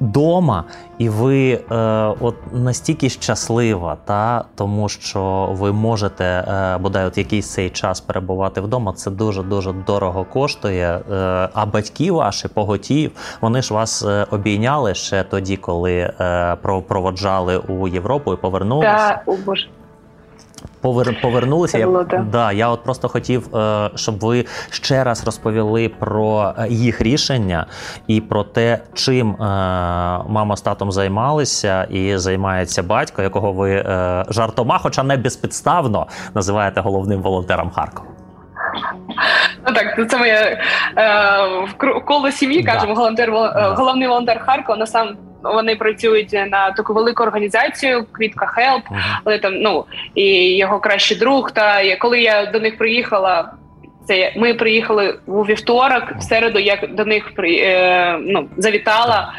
дома, 0.00 0.64
і 0.98 1.08
ви 1.08 1.52
е, 1.52 1.76
от 2.20 2.34
настільки 2.52 3.08
щаслива, 3.08 3.96
та 4.04 4.44
тому 4.54 4.88
що 4.88 5.48
ви 5.52 5.72
можете 5.72 6.24
е, 6.24 6.78
бодай 6.78 7.06
от 7.06 7.18
якийсь 7.18 7.50
цей 7.50 7.70
час 7.70 8.00
перебувати 8.00 8.60
вдома. 8.60 8.92
Це 8.92 9.10
дуже 9.10 9.42
дуже 9.42 9.72
дорого 9.72 10.24
коштує. 10.24 11.00
Е, 11.12 11.48
а 11.54 11.66
батьки 11.66 12.12
ваші 12.12 12.48
поготів, 12.48 13.10
вони 13.40 13.62
ж 13.62 13.74
вас 13.74 14.04
е, 14.04 14.26
обійняли 14.30 14.94
ще 14.94 15.22
тоді, 15.22 15.56
коли 15.56 15.92
е, 15.92 16.56
проводжали 16.88 17.58
у 17.58 17.88
Європу 17.88 18.32
і 18.32 18.36
повернулися. 18.36 19.08
Та, 19.08 19.22
о 19.26 19.36
Боже. 19.46 19.68
Повер... 20.80 21.20
Повернулися. 21.22 21.78
Це 21.78 21.86
було, 21.86 22.06
я, 22.12 22.18
да, 22.18 22.52
я 22.52 22.68
от 22.68 22.82
просто 22.84 23.08
хотів, 23.08 23.56
е, 23.56 23.90
щоб 23.94 24.18
ви 24.18 24.44
ще 24.70 25.04
раз 25.04 25.24
розповіли 25.24 25.88
про 25.88 26.54
е, 26.58 26.68
їх 26.68 27.00
рішення 27.00 27.66
і 28.06 28.20
про 28.20 28.44
те, 28.44 28.78
чим 28.94 29.30
е, 29.30 29.36
мама 30.28 30.56
з 30.56 30.60
татом 30.60 30.92
займалися, 30.92 31.84
і 31.90 32.16
займається 32.16 32.82
батько, 32.82 33.22
якого 33.22 33.52
ви 33.52 33.84
жартома, 34.28 34.78
хоча 34.78 35.02
не 35.02 35.16
безпідставно 35.16 36.06
називаєте 36.34 36.80
головним 36.80 37.22
волонтером 37.22 37.70
Харкова. 37.70 38.08
Ну 39.66 39.74
так, 39.74 40.10
це 40.10 40.18
моє 40.18 40.32
е, 40.32 40.58
в 41.78 42.04
коло 42.04 42.30
сім'ї, 42.30 42.62
Да. 42.62 42.72
кажемо, 42.72 42.94
волонтер, 42.94 43.30
вол- 43.30 43.58
е, 43.58 43.74
головний 43.76 44.08
волонтер 44.08 44.40
Харкова. 44.46 44.78
На 44.78 44.86
сам 44.86 45.16
вони 45.42 45.76
працюють 45.76 46.32
на 46.32 46.70
таку 46.70 46.94
велику 46.94 47.22
організацію 47.22 48.06
Квітка 48.12 48.46
Help. 48.46 48.82
але 49.24 49.38
там 49.38 49.54
ну 49.54 49.84
і 50.14 50.56
його 50.56 50.80
кращий 50.80 51.16
друг. 51.18 51.50
Та 51.50 51.80
і 51.80 51.96
коли 51.96 52.20
я 52.20 52.46
до 52.46 52.60
них 52.60 52.78
приїхала, 52.78 53.52
це 54.06 54.32
ми 54.36 54.54
приїхали 54.54 55.18
у 55.26 55.42
вівторок, 55.42 56.02
в 56.18 56.22
середу 56.22 56.58
я 56.58 56.76
до 56.90 57.04
них 57.04 57.34
при 57.34 57.56
е, 57.56 58.18
ну 58.20 58.48
завітала. 58.56 59.32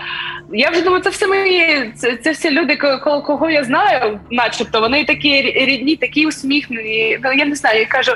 Я 0.53 0.69
вже 0.69 0.81
думаю, 0.81 1.03
це 1.03 1.09
все 1.09 1.27
мої, 1.27 1.91
це, 1.95 2.15
це 2.15 2.31
всі 2.31 2.51
люди, 2.51 2.75
ко- 2.75 2.99
ко- 2.99 3.21
кого 3.21 3.49
я 3.49 3.63
знаю, 3.63 4.19
начебто 4.31 4.79
вони 4.81 5.03
такі 5.05 5.41
рідні, 5.41 5.95
такі 5.95 6.27
усміхнені. 6.27 7.19
Ну 7.23 7.33
я 7.33 7.45
не 7.45 7.55
знаю. 7.55 7.79
Я 7.79 7.85
кажу, 7.85 8.11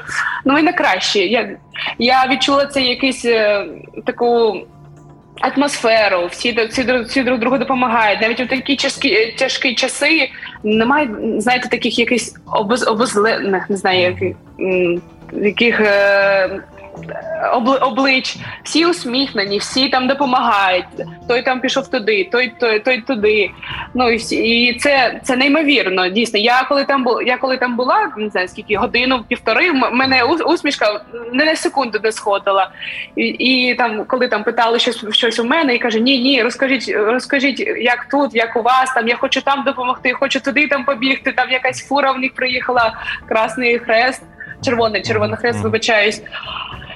ну 0.45 0.53
ви 0.53 0.61
найкращі. 0.61 1.19
Я, 1.29 1.49
я 1.99 2.27
відчула 2.31 2.65
це 2.65 2.81
якийсь 2.81 3.25
е, 3.25 3.65
таку. 4.05 4.61
Атмосферу, 5.41 6.27
всі, 6.31 6.67
всі, 6.69 7.01
всі 7.05 7.23
друг 7.23 7.39
другу 7.39 7.57
допомагають. 7.57 8.21
Навіть 8.21 8.39
у 8.39 8.45
такі 8.45 8.75
часки, 8.75 9.35
тяжкі 9.37 9.75
часи 9.75 10.29
немає, 10.63 11.09
знаєте, 11.37 11.69
таких 11.69 11.99
якихось 11.99 12.35
обез, 12.45 12.87
обезлених, 12.87 13.69
не 13.69 13.77
знаю, 13.77 14.01
яких, 14.01 14.35
яких 15.33 15.79
е, 15.79 16.49
облич. 17.81 18.37
Всі 18.63 18.85
усміхнені, 18.85 19.57
всі 19.57 19.89
там 19.89 20.07
допомагають. 20.07 20.85
Той 21.27 21.41
там 21.41 21.59
пішов 21.59 21.87
туди, 21.87 22.29
той, 22.31 22.53
той, 22.59 22.79
той 22.79 23.01
туди. 23.01 23.51
Ну 23.93 24.09
і 24.09 24.15
всі, 24.15 24.35
і 24.35 24.73
це, 24.73 25.19
це 25.23 25.35
неймовірно. 25.35 26.09
Дійсно. 26.09 26.39
Я 26.39 26.63
коли 26.63 26.85
там 26.85 27.03
була, 27.03 27.23
я 27.23 27.37
коли 27.37 27.57
там 27.57 27.75
була, 27.75 28.11
не 28.17 28.29
знаю 28.29 28.47
скільки 28.47 28.75
годину, 28.75 29.23
півтори, 29.27 29.71
мене 29.71 30.23
усмішка 30.23 31.01
не 31.33 31.45
на 31.45 31.55
секунду 31.55 31.99
не 32.03 32.11
сходила. 32.11 32.71
І, 33.15 33.25
і 33.25 33.75
там, 33.75 34.05
коли 34.05 34.27
там 34.27 34.43
питали 34.43 34.79
щось 34.79 35.05
щось 35.11 35.39
у 35.39 35.43
мене, 35.43 35.75
і 35.75 35.79
каже: 35.79 35.99
Ні, 35.99 36.19
ні, 36.19 36.43
розкажіть, 36.43 36.95
розкажіть, 36.95 37.59
як 37.77 38.07
тут, 38.11 38.35
як 38.35 38.55
у 38.55 38.61
вас 38.61 38.93
там. 38.93 39.07
Я 39.07 39.15
хочу 39.15 39.41
там 39.41 39.63
допомогти, 39.63 40.13
хочу 40.13 40.39
туди 40.39 40.67
там 40.67 40.85
побігти. 40.85 41.31
Там 41.31 41.51
якась 41.51 41.87
фура 41.87 42.11
в 42.11 42.19
них 42.19 42.33
приїхала, 42.33 42.93
Красний 43.27 43.79
Хрест, 43.79 44.23
червоний, 44.65 45.01
червоний 45.01 45.37
хрест, 45.37 45.59
вибачаюсь. 45.59 46.21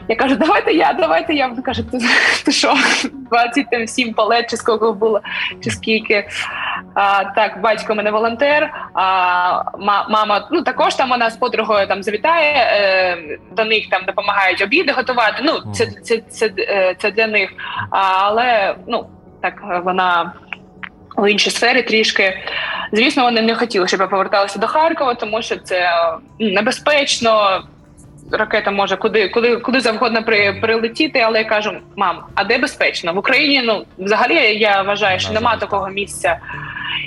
Я 0.10 0.16
кажу, 0.16 0.36
давайте 0.36 0.74
я, 0.74 0.94
давайте 0.94 1.34
я. 1.34 1.48
Він 1.48 1.62
каже, 1.62 1.84
ти, 1.84 2.00
ти 2.46 2.52
що, 2.52 2.74
27 3.30 4.14
палет 4.14 4.50
чи 4.50 4.58
скільки 4.58 4.92
було, 4.92 5.22
чи 5.64 5.72
скільки. 5.72 6.28
А, 6.94 7.24
так, 7.24 7.62
батько 7.62 7.96
мене 7.96 8.12
волонтер, 8.12 8.74
а 8.94 9.02
ма- 9.80 10.08
мама, 10.10 10.48
ну 10.52 10.62
також 10.62 10.96
там 10.96 11.10
вона 11.10 11.30
з 11.30 11.38
подругою 11.38 11.88
там 11.88 12.04
завітає, 12.04 12.54
е, 12.56 13.38
до 13.52 13.66
них 13.66 13.90
там 13.90 14.02
допомагають 14.08 14.62
обіди 14.62 14.92
готувати. 14.92 15.42
Ну, 15.44 15.74
це, 15.74 15.86
це, 15.86 16.18
це, 16.18 16.50
це, 16.50 16.96
це 16.98 17.12
для 17.12 17.28
них. 17.28 17.50
А, 17.92 17.98
але 18.20 18.76
ну 18.88 19.10
так 19.42 19.82
вона 19.84 20.34
у 21.18 21.28
іншій 21.28 21.52
сфері 21.52 21.82
трішки. 21.82 22.44
Звісно, 22.92 23.24
вони 23.24 23.42
не 23.42 23.56
хотіли, 23.56 23.88
щоб 23.88 24.00
я 24.00 24.08
поверталася 24.08 24.60
до 24.60 24.68
Харкова, 24.68 25.14
тому 25.14 25.42
що 25.42 25.56
це 25.58 25.76
е, 25.80 26.18
небезпечно. 26.40 27.64
Ракета 28.32 28.72
може 28.72 28.96
куди, 28.96 29.30
куди, 29.30 29.58
куди 29.58 29.80
завгодно 29.80 30.24
при, 30.24 30.54
прилетіти, 30.54 31.20
але 31.20 31.40
я 31.40 31.46
кажу: 31.46 31.72
мам, 31.96 32.24
а 32.36 32.44
де 32.44 32.58
безпечно? 32.58 33.14
В 33.14 33.18
Україні 33.18 33.62
ну 33.66 33.86
взагалі 33.98 34.58
я 34.58 34.82
вважаю, 34.82 35.20
що 35.20 35.34
нема 35.34 35.58
такого 35.58 35.90
місця. 35.90 36.40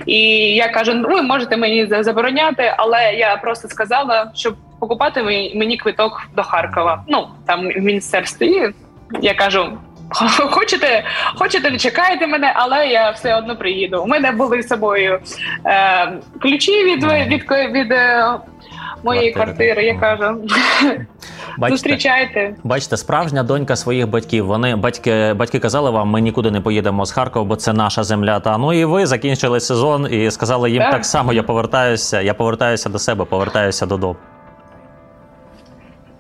І 0.07 0.19
я 0.55 0.69
кажу: 0.69 0.95
ну 0.95 1.09
ви 1.09 1.23
можете 1.23 1.57
мені 1.57 1.87
забороняти, 1.87 2.75
але 2.79 3.13
я 3.15 3.37
просто 3.37 3.69
сказала, 3.69 4.31
щоб 4.35 4.57
покупати 4.81 5.23
мені, 5.23 5.53
мені 5.55 5.77
квиток 5.77 6.23
до 6.37 6.43
Харкова. 6.43 7.05
Ну 7.09 7.29
там 7.47 7.69
в 7.69 7.79
міністерстві. 7.79 8.47
І 8.47 8.75
я 9.23 9.35
кажу: 9.35 9.79
хочете, 10.51 11.05
хочете, 11.35 11.71
не 11.71 11.79
чекайте 11.79 12.27
мене, 12.27 12.53
але 12.57 12.87
я 12.87 13.11
все 13.11 13.37
одно 13.37 13.57
приїду. 13.57 14.03
У 14.03 14.07
мене 14.07 14.33
були 14.33 14.63
з 14.63 14.69
собою 14.69 15.21
е, 15.67 16.13
ключі 16.43 16.85
від, 16.85 17.05
від, 17.05 17.33
від, 17.33 17.43
від 17.73 17.93
е, 17.93 18.25
моєї 19.05 19.33
Квартири, 19.33 19.75
квартири. 19.75 19.87
Я 19.87 19.99
кажу, 19.99 20.41
Бачите, 21.59 21.77
зустрічайте. 21.77 22.55
бачите, 22.65 22.97
справжня 22.97 23.43
донька 23.43 23.77
своїх 23.77 24.09
батьків. 24.09 24.47
Вони 24.47 24.77
батьки, 24.77 25.33
батьки 25.37 25.59
казали 25.59 25.91
вам, 25.91 26.09
ми 26.09 26.21
нікуди 26.21 26.51
не 26.51 26.61
поїдемо 26.61 27.07
з 27.07 27.13
Харкова, 27.13 27.45
бо 27.45 27.57
це 27.57 27.73
наша 27.73 28.05
земля. 28.05 28.41
Та 28.41 28.59
ну 28.59 28.73
і 28.73 28.85
ви 28.85 29.07
закінчили 29.07 29.61
сезон 29.61 30.09
і 30.11 30.31
сказали 30.31 30.71
їм 30.71 30.83
Так. 30.83 30.91
так 30.93 31.05
само. 31.05 31.33
Я 31.33 31.43
повертаюся, 31.43 32.21
я 32.21 32.35
повертаюся 32.35 32.89
до 32.89 32.99
себе, 32.99 33.25
повертаюся 33.25 33.87
додому. 33.87 34.17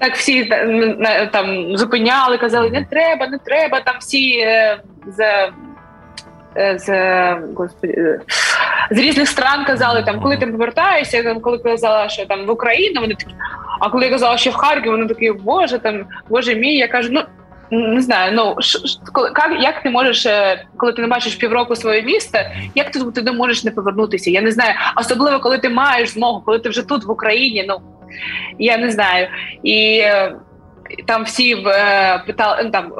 Так 0.02 0.16
всі 0.16 0.44
на- 0.98 1.26
там 1.26 1.76
зупиняли, 1.76 2.38
казали, 2.38 2.70
не 2.70 2.84
треба, 2.84 3.26
не 3.28 3.38
треба. 3.38 3.80
Там 3.80 3.94
всі 4.00 4.38
е, 4.38 4.78
з, 5.06 5.20
е, 6.56 6.78
з, 6.78 6.88
господи, 7.56 7.94
е, 7.98 8.20
з 8.90 8.98
різних 8.98 9.28
стран 9.28 9.64
казали, 9.64 10.02
там, 10.02 10.20
коли 10.20 10.36
ти 10.36 10.46
повертаєшся, 10.46 11.22
там, 11.22 11.40
коли 11.40 11.58
казала, 11.58 12.08
що 12.08 12.26
там 12.26 12.46
в 12.46 12.50
Україну, 12.50 13.00
вони 13.00 13.14
такі. 13.14 13.34
А 13.80 13.90
коли 13.90 14.04
я 14.04 14.10
казала, 14.10 14.36
що 14.36 14.50
в 14.50 14.54
Харків, 14.54 14.92
вони 14.92 15.06
такі, 15.06 15.32
боже, 15.32 15.78
там, 15.78 16.04
боже 16.28 16.54
мій, 16.54 16.76
я 16.76 16.88
кажу, 16.88 17.08
ну. 17.12 17.22
Не 17.74 18.00
знаю, 18.02 18.32
ну 18.34 18.56
ш- 18.58 18.78
ш- 18.78 18.98
коли 19.12 19.28
як, 19.36 19.62
як 19.62 19.82
ти 19.82 19.90
можеш, 19.90 20.26
е, 20.26 20.64
коли 20.76 20.92
ти 20.92 21.02
не 21.02 21.08
бачиш 21.08 21.34
півроку 21.34 21.76
своє 21.76 22.02
місто, 22.02 22.38
як 22.74 22.90
ти 22.90 22.98
туди 22.98 23.32
можеш 23.32 23.64
не 23.64 23.70
повернутися? 23.70 24.30
Я 24.30 24.40
не 24.40 24.50
знаю. 24.50 24.74
Особливо, 24.96 25.40
коли 25.40 25.58
ти 25.58 25.68
маєш 25.68 26.08
змогу, 26.08 26.42
коли 26.46 26.58
ти 26.58 26.68
вже 26.68 26.82
тут 26.82 27.04
в 27.04 27.10
Україні. 27.10 27.64
Ну 27.68 27.80
я 28.58 28.76
не 28.76 28.90
знаю. 28.90 29.28
І 29.62 29.98
е, 29.98 30.32
там 31.06 31.24
всі 31.24 31.56
е, 31.66 32.22
питали, 32.26 32.62
ну, 32.64 32.70
там 32.70 32.92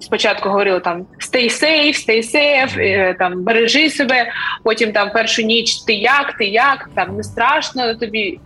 спочатку 0.00 0.48
говорили 0.48 0.80
там 0.80 1.06
stay 1.18 1.44
safe, 1.44 2.08
stay 2.08 2.34
safe, 2.34 2.80
е, 2.80 3.14
там 3.18 3.44
бережи 3.44 3.90
себе. 3.90 4.32
Потім 4.64 4.92
там 4.92 5.10
першу 5.10 5.42
ніч 5.42 5.76
ти 5.76 5.94
як, 5.94 6.32
ти 6.32 6.44
як, 6.44 6.90
там 6.94 7.16
не 7.16 7.22
страшно 7.22 7.94
тобі. 7.94 8.40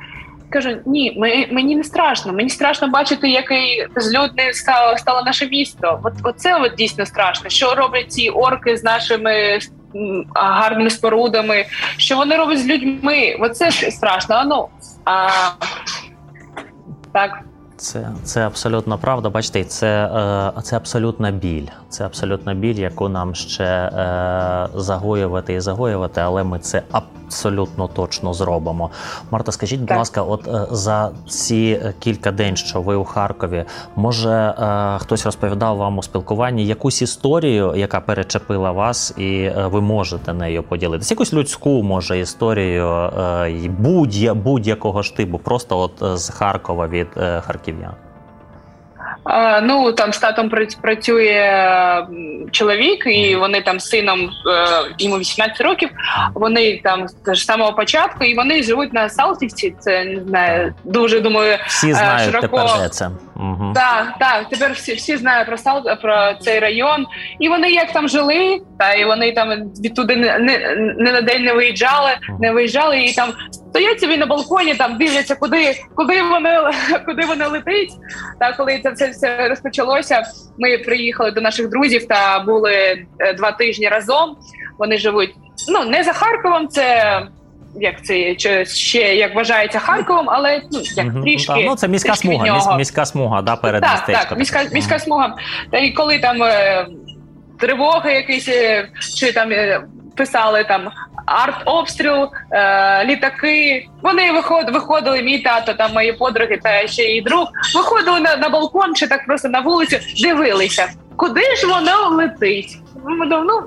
Кажу, 0.51 0.77
ні, 0.87 1.15
ми, 1.17 1.47
мені 1.51 1.77
не 1.77 1.85
страшно. 1.85 2.33
Мені 2.33 2.51
страшно 2.51 2.89
бачити, 2.89 3.29
який 3.29 3.87
злюдне 3.97 4.53
стало, 4.53 4.99
стало 4.99 5.23
наше 5.23 5.47
місто. 5.47 6.01
От 6.03 6.13
оце 6.23 6.57
от 6.57 6.75
дійсно 6.75 7.07
страшно. 7.07 7.51
Що 7.51 7.75
роблять 7.75 8.13
ці 8.13 8.29
орки 8.29 8.77
з 8.77 8.85
нашими 8.85 9.59
гарними 10.35 10.91
спорудами? 10.91 11.65
Що 11.97 12.17
вони 12.17 12.37
роблять 12.37 12.59
з 12.59 12.67
людьми? 12.67 13.37
Оце 13.41 13.71
страшно. 13.71 14.35
А 14.35 14.45
ну 14.45 14.69
а, 15.05 15.29
так. 17.15 17.54
Це, 17.77 18.09
це 18.25 18.47
абсолютно 18.47 18.99
правда. 18.99 19.31
Бачите, 19.31 19.65
це, 19.65 20.11
е, 20.59 20.63
це 20.63 20.77
абсолютна 20.77 21.31
біль. 21.31 21.67
Це 21.89 22.05
абсолютна 22.07 22.55
біль, 22.55 22.75
яку 22.75 23.09
нам 23.09 23.35
ще 23.35 23.65
е, 23.65 24.69
загоювати 24.75 25.55
і 25.55 25.61
загоювати, 25.61 26.21
але 26.21 26.45
ми 26.45 26.59
це 26.59 26.83
абсолютно 26.93 27.89
точно 27.89 28.35
зробимо. 28.35 28.91
Марта, 29.31 29.53
скажіть, 29.53 29.81
будь 29.81 29.91
ласка, 29.97 30.23
от 30.23 30.49
е, 30.49 30.67
за 30.71 31.11
ці 31.29 31.81
е, 31.85 31.95
кілька 31.99 32.33
день, 32.33 32.57
що 32.57 32.81
ви 32.83 32.95
у 32.95 33.05
Харкові, 33.05 33.65
може 33.97 34.31
е, 34.31 34.99
хтось 34.99 35.25
розповідав 35.27 35.77
вам 35.77 35.99
у 35.99 36.03
спілкуванні 36.03 36.67
якусь 36.67 37.03
історію, 37.03 37.75
яка 37.77 38.01
перечепила 38.01 38.71
вас, 38.73 39.15
і 39.19 39.51
ви 39.65 39.81
можете 39.81 40.33
нею 40.33 40.63
поділитися? 40.63 41.15
Якусь 41.15 41.33
людську, 41.35 41.83
може, 41.83 42.19
історію 42.19 42.87
е, 42.89 43.69
будь- 43.79 44.33
будь-якого 44.45 45.03
ж 45.03 45.17
типу, 45.17 45.39
просто 45.39 45.79
от 45.79 46.19
з 46.19 46.31
Харкова 46.31 46.87
від 46.87 47.07
е, 47.69 47.91
А, 49.25 49.61
Ну 49.61 49.93
там 49.93 50.13
з 50.13 50.19
татом 50.19 50.51
працює 50.83 52.07
чоловік, 52.51 53.07
і 53.07 53.37
вони 53.37 53.61
там 53.61 53.81
з 53.81 53.89
сином 53.89 54.21
е, 54.21 54.31
йому 54.99 55.19
18 55.19 55.61
років. 55.61 55.89
Вони 56.35 56.81
там 56.85 57.07
з 57.27 57.45
самого 57.45 57.73
початку, 57.73 58.25
і 58.25 58.35
вони 58.35 58.63
живуть 58.63 58.93
на 58.93 59.09
Салтівці. 59.09 59.75
Це 59.79 60.05
не 60.05 60.23
знаю, 60.23 60.75
дуже 60.85 61.21
думаю, 61.21 61.59
всі 61.67 61.91
е, 61.91 61.95
знають 61.95 62.25
широко. 62.25 62.47
тепер 62.59 62.83
де 62.83 62.89
це. 62.89 63.11
Угу. 63.37 63.73
Так, 63.75 64.15
так, 64.19 64.49
тепер 64.49 64.73
всі 64.73 64.95
всі 64.95 65.17
знають 65.17 65.47
про 65.47 65.59
Сал 65.59 65.83
про 66.03 66.35
цей 66.41 66.59
район, 66.59 67.07
і 67.41 67.49
вони 67.49 67.71
як 67.71 67.93
там 67.93 68.09
жили, 68.09 68.61
та 68.79 68.93
і 68.93 69.05
вони 69.05 69.33
там 69.33 69.51
відтуди 69.85 70.17
не 70.17 70.39
не, 70.39 70.77
не 70.99 71.13
на 71.13 71.21
день 71.21 71.43
не 71.43 71.53
виїжджали, 71.53 72.11
не 72.41 72.53
виїжджали 72.53 73.03
і 73.03 73.13
там 73.13 73.33
стоять 73.63 74.01
собі 74.01 74.17
на 74.17 74.27
балконі, 74.27 74.75
там 74.75 74.99
дивляться, 74.99 75.35
куди 75.35 75.75
куди 75.95 76.23
вони 76.23 76.59
куди 77.07 77.27
вони 77.27 77.47
летить. 77.47 77.93
Та 78.41 78.53
коли 78.53 78.81
це 78.83 78.91
все 78.91 79.09
все 79.09 79.49
розпочалося, 79.49 80.23
ми 80.59 80.79
приїхали 80.79 81.31
до 81.31 81.41
наших 81.41 81.69
друзів 81.69 82.09
та 82.09 82.39
були 82.39 83.07
е, 83.19 83.33
два 83.33 83.53
тижні 83.53 83.89
разом. 83.89 84.37
Вони 84.79 84.99
живуть 84.99 85.35
ну 85.69 85.85
не 85.85 86.03
за 86.03 86.13
Харковом, 86.13 86.69
це. 86.69 87.21
Як 87.81 88.05
це 88.05 88.35
чи 88.35 88.67
ще 88.67 89.15
як 89.17 89.35
вважається 89.35 89.79
Харковом, 89.79 90.31
але 90.31 90.63
ну 90.73 90.81
як 90.97 91.07
Мгм. 91.07 91.23
трішки 91.23 91.53
Ну, 91.57 91.63
ну 91.65 91.77
це 91.77 91.89
міська 91.89 92.09
трішки 92.09 92.29
смуга, 92.29 92.47
нього. 92.47 92.59
міс- 92.59 92.77
міська 92.79 93.07
смуга, 93.07 93.43
да, 93.43 93.57
перед 93.57 93.83
так, 93.83 93.93
містечком. 93.93 94.29
так, 94.29 94.39
міська 94.39 94.63
міська 94.73 94.99
смуга. 94.99 95.35
Та 95.71 95.79
і 95.79 95.91
коли 95.91 96.19
там 96.19 96.43
е, 96.43 96.87
тривоги 97.61 98.13
якісь 98.13 98.49
е, 98.49 98.89
чи 99.17 99.33
там 99.33 99.53
е, 99.53 99.81
писали 100.17 100.65
там 100.65 100.91
артобстріл, 101.27 102.29
е, 102.53 103.05
літаки. 103.05 103.87
Вони 104.03 104.33
виход, 104.33 104.71
виходили, 104.71 105.23
мій 105.23 105.39
тато, 105.39 105.75
там 105.75 105.93
мої 105.93 106.13
подруги 106.13 106.59
та 106.63 106.87
ще 106.87 107.03
і 107.03 107.21
друг, 107.23 107.49
виходили 107.75 108.21
на, 108.21 108.37
на 108.37 108.49
балкон 108.49 108.95
чи 108.95 109.07
так 109.07 109.27
просто 109.27 109.49
на 109.49 109.61
вулицю, 109.61 109.97
дивилися, 110.23 110.89
куди 111.17 111.57
ж 111.57 111.67
воно 111.67 112.09
летить. 112.17 112.79
Думали, 113.07 113.45
ну 113.47 113.63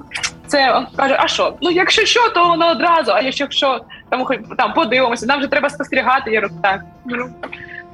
це 0.48 0.82
каже, 0.96 1.16
а 1.20 1.28
що? 1.28 1.54
Ну 1.62 1.72
якщо 1.72 2.06
що, 2.06 2.30
то 2.30 2.48
воно 2.48 2.70
одразу, 2.72 3.12
а 3.12 3.22
якщо 3.22 3.48
що, 3.50 3.80
там 4.10 4.26
хоч 4.26 4.38
там 4.58 4.74
подивимося, 4.74 5.26
нам 5.26 5.40
вже 5.40 5.48
треба 5.48 5.70
спостерігати. 5.70 6.32
Я 6.32 6.42
говорю, 6.42 6.60
так. 6.64 6.82
Ну, 7.06 7.30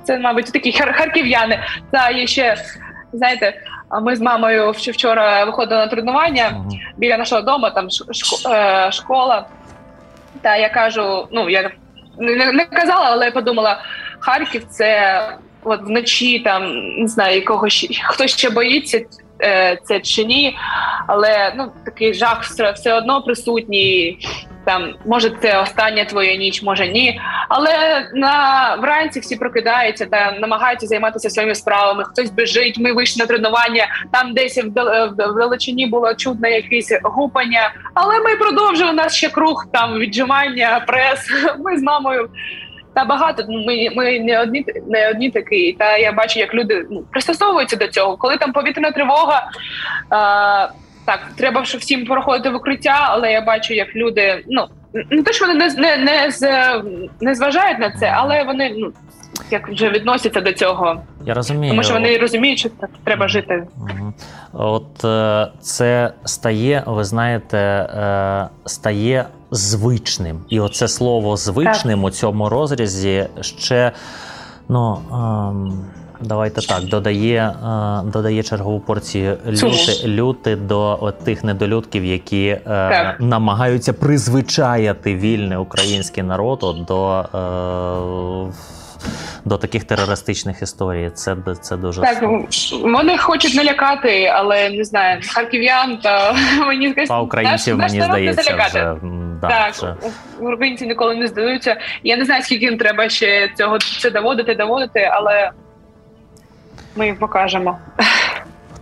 Це, 0.03 0.19
мабуть, 0.19 0.45
такі 0.45 0.71
хар- 0.71 0.93
харків'яни. 0.97 1.59
Та 1.91 2.09
є 2.09 2.27
ще, 2.27 2.55
знаєте, 3.13 3.53
ми 4.01 4.15
з 4.15 4.21
мамою 4.21 4.67
вч- 4.67 4.91
вчора 4.91 5.45
виходили 5.45 5.81
на 5.81 5.87
тренування 5.87 6.65
біля 6.97 7.17
нашого 7.17 7.41
дому, 7.41 7.69
там 7.69 7.87
шко- 7.89 8.53
е, 8.53 8.91
школа. 8.91 9.45
Та 10.41 10.55
я 10.57 10.69
кажу, 10.69 11.27
ну 11.31 11.49
я 11.49 11.71
не, 12.17 12.51
не 12.51 12.65
казала, 12.65 13.05
але 13.11 13.25
я 13.25 13.31
подумала, 13.31 13.81
Харків 14.19 14.63
це 14.69 15.19
от 15.63 15.81
вночі 15.81 16.39
там 16.39 16.63
не 16.99 17.07
знаю, 17.07 17.45
кого 17.45 17.69
ще 17.69 17.87
хто 18.03 18.27
ще 18.27 18.49
боїться 18.49 19.01
е, 19.41 19.77
це 19.83 19.99
чи 19.99 20.25
ні, 20.25 20.57
але 21.07 21.53
ну 21.57 21.71
такий 21.85 22.13
жах 22.13 22.43
все, 22.43 22.71
все 22.71 22.93
одно 22.93 23.21
присутній. 23.21 24.17
Там 24.65 24.93
може 25.05 25.31
це 25.41 25.61
остання 25.61 26.05
твоя 26.05 26.35
ніч, 26.35 26.63
може 26.63 26.87
ні. 26.87 27.19
Але 27.49 28.05
на 28.13 28.75
вранці 28.81 29.19
всі 29.19 29.35
прокидаються 29.35 30.05
та 30.05 30.31
намагаються 30.31 30.87
займатися 30.87 31.29
своїми 31.29 31.55
справами. 31.55 32.03
Хтось 32.03 32.29
біжить. 32.31 32.77
Ми 32.79 32.93
вийшли 32.93 33.23
на 33.23 33.27
тренування. 33.27 33.87
Там 34.11 34.33
десь 34.33 34.57
вдал- 34.57 35.13
вдалечині 35.13 35.87
було 35.87 36.13
чутно 36.13 36.47
якесь 36.47 36.99
гупання. 37.03 37.73
Але 37.93 38.19
ми 38.19 38.35
продовжили 38.35 38.91
у 38.91 38.95
нас 38.95 39.15
ще 39.15 39.29
круг 39.29 39.65
там 39.73 39.99
віджимання, 39.99 40.83
прес. 40.87 41.27
Ми 41.59 41.77
з 41.77 41.83
мамою. 41.83 42.29
Та 42.93 43.05
багато 43.05 43.43
ну, 43.49 43.65
ми, 43.65 43.89
ми 43.95 44.19
не 44.19 44.41
одні 44.41 44.65
не 44.87 45.09
одні 45.09 45.29
такі. 45.29 45.75
Та 45.79 45.97
я 45.97 46.11
бачу, 46.11 46.39
як 46.39 46.53
люди 46.53 46.85
ну, 46.91 47.03
пристосовуються 47.11 47.75
до 47.75 47.87
цього. 47.87 48.17
Коли 48.17 48.37
там 48.37 48.51
повітряна 48.51 48.91
тривога, 48.91 49.47
так 51.05 51.19
треба 51.35 51.65
щоб 51.65 51.81
всім 51.81 52.05
проходити 52.05 52.49
в 52.49 52.55
укриття, 52.55 53.07
але 53.09 53.31
я 53.31 53.41
бачу, 53.41 53.73
як 53.73 53.95
люди 53.95 54.43
ну 54.47 54.65
не 55.09 55.23
те, 55.23 55.33
що 55.33 55.47
вони 55.47 55.59
не 55.59 55.75
не, 55.75 55.97
не, 55.97 56.31
з- 56.31 56.83
не 57.21 57.35
зважають 57.35 57.79
на 57.79 57.91
це, 57.91 58.13
але 58.15 58.43
вони 58.43 58.75
ну 58.77 58.91
як 59.51 59.69
вже 59.69 59.89
відносяться 59.89 60.41
до 60.41 60.53
цього, 60.53 61.01
Я 61.25 61.33
розумію. 61.33 61.71
тому 61.71 61.83
що 61.83 61.93
вони 61.93 62.17
розуміють, 62.17 62.59
що 62.59 62.69
так 62.69 62.89
треба 63.03 63.27
жити. 63.27 63.67
От 64.53 65.05
е, 65.05 65.47
це 65.61 66.13
стає, 66.25 66.83
ви 66.85 67.03
знаєте, 67.03 67.57
е, 67.57 68.49
стає 68.65 69.25
звичним. 69.51 70.45
І 70.49 70.59
оце 70.59 70.87
слово 70.87 71.37
звичним 71.37 72.03
у 72.03 72.09
цьому 72.09 72.49
розрізі 72.49 73.25
ще 73.41 73.91
ну. 74.69 74.97
ем, 75.11 75.85
Давайте 76.23 76.61
так, 76.61 76.83
додає, 76.83 77.53
е, 77.63 78.01
додає 78.11 78.43
чергову 78.43 78.79
порцію 78.79 79.37
люти, 79.47 80.07
люти 80.07 80.55
до 80.55 80.97
от 81.01 81.19
тих 81.19 81.43
недолюдків, 81.43 82.05
які 82.05 82.45
е, 82.47 82.59
Так. 82.65 83.15
намагаються 83.19 83.93
призвичаяти 83.93 85.15
вільний 85.15 85.57
український 85.57 86.23
народ 86.23 86.59
от 86.61 86.85
до, 86.85 87.19
е, 88.49 88.53
до 89.45 89.57
таких 89.57 89.83
терористичних 89.83 90.61
історій. 90.61 91.11
Це, 91.13 91.35
це 91.61 91.77
дуже 91.77 92.01
Так 92.01 92.17
сумно. 92.17 92.97
вони 92.97 93.17
хочуть 93.17 93.55
налякати, 93.55 94.25
але 94.25 94.69
не 94.69 94.83
знаю, 94.83 95.21
харків'ян 95.33 95.97
та 95.97 96.35
мені 96.67 96.89
здається, 96.89 97.13
Та 97.13 97.21
українців, 97.21 97.77
наш- 97.77 97.91
мені 97.91 98.03
здається, 98.05 98.41
вже 98.41 98.95
да, 99.41 99.47
так, 99.49 99.73
вже. 99.73 99.95
українці 100.39 100.87
ніколи 100.87 101.15
не 101.15 101.27
здаються. 101.27 101.77
Я 102.03 102.17
не 102.17 102.25
знаю, 102.25 102.43
скільки 102.43 102.65
їм 102.65 102.77
треба 102.77 103.09
ще 103.09 103.49
цього 103.57 103.77
це 103.79 104.11
доводити, 104.11 104.55
доводити, 104.55 105.09
але 105.13 105.51
ми 106.95 107.05
їм 107.05 107.15
покажемо. 107.15 107.77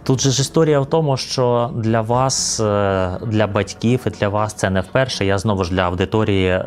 Тут 0.03 0.21
же 0.21 0.31
ж 0.31 0.41
історія 0.41 0.79
в 0.79 0.85
тому, 0.85 1.17
що 1.17 1.71
для 1.75 2.01
вас, 2.01 2.59
е, 2.59 3.17
для 3.27 3.47
батьків 3.47 4.01
і 4.07 4.09
для 4.09 4.29
вас 4.29 4.53
це 4.53 4.69
не 4.69 4.81
вперше. 4.81 5.25
Я 5.25 5.37
знову 5.37 5.63
ж 5.63 5.71
для 5.71 5.81
аудиторії. 5.81 6.63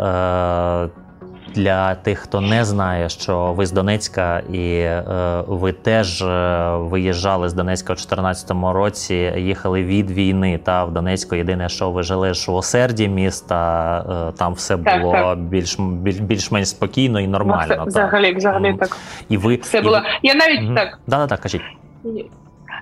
Для 1.55 1.95
тих, 1.95 2.19
хто 2.19 2.41
не 2.41 2.65
знає, 2.65 3.09
що 3.09 3.53
ви 3.53 3.67
з 3.67 3.73
Донецька, 3.73 4.39
і 4.53 4.69
е, 4.79 5.05
ви 5.47 5.73
теж 5.73 6.23
е, 6.23 6.71
виїжджали 6.77 7.49
з 7.49 7.53
Донецька 7.55 7.93
у 7.93 7.97
2014 7.97 8.51
році, 8.75 9.15
їхали 9.37 9.83
від 9.85 10.11
війни. 10.11 10.61
Та 10.65 10.85
в 10.85 10.93
Донецьку 10.93 11.35
єдине, 11.37 11.69
що 11.69 11.91
ви 11.91 12.03
жили 12.03 12.35
ж 12.35 12.51
у 12.53 12.55
осерді 12.55 13.09
міста, 13.09 14.29
е, 14.29 14.33
там 14.39 14.53
все 14.55 14.77
було 14.77 15.13
так. 15.13 15.39
більш, 15.39 15.77
більш 15.81 16.17
більш-менш 16.19 16.69
спокійно 16.69 17.21
і 17.21 17.27
нормально. 17.27 17.69
Це 17.69 17.77
та. 17.77 17.85
взагалі, 17.85 18.35
взагалі 18.35 18.77
так. 18.81 18.97
І 19.29 19.37
ви 19.37 19.57
Все 19.57 19.79
і 19.79 19.83
було. 19.83 19.97
ви- 19.97 20.05
Я 20.23 20.35
навіть 20.35 20.63
Мгм. 20.63 20.75
так. 20.75 20.99
Да, 21.07 21.17
да, 21.17 21.27
так, 21.27 21.41
кажіть. 21.41 21.63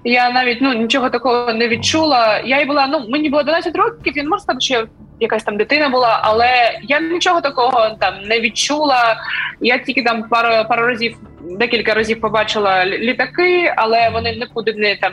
Я 0.05 0.31
навіть 0.31 0.59
ну 0.61 0.73
нічого 0.73 1.11
такого 1.11 1.53
не 1.53 1.69
відчула. 1.69 2.41
Я 2.45 2.61
й 2.61 2.65
була, 2.65 2.87
ну 2.87 3.07
мені 3.09 3.31
було 3.31 3.43
12 3.43 3.77
років, 3.77 4.17
я 4.17 4.23
не 4.23 4.29
можу 4.29 4.43
сказати, 4.43 4.65
що 4.65 4.75
я 4.75 4.87
якась 5.21 5.45
там 5.45 5.57
дитина 5.57 5.88
була, 5.88 6.21
але 6.23 6.79
я 6.83 7.01
нічого 7.01 7.41
такого 7.41 7.97
там 8.01 8.15
не 8.25 8.41
відчула. 8.41 9.17
Я 9.61 9.79
тільки 9.79 10.03
там 10.03 10.23
пару 10.29 10.69
пару 10.69 10.87
разів, 10.87 11.17
декілька 11.41 11.95
разів 11.95 12.21
побачила 12.21 12.87
літаки, 12.87 13.75
але 13.77 14.11
вони 14.11 14.37
нікуди 14.37 14.73
не 14.73 14.97
там 14.97 15.12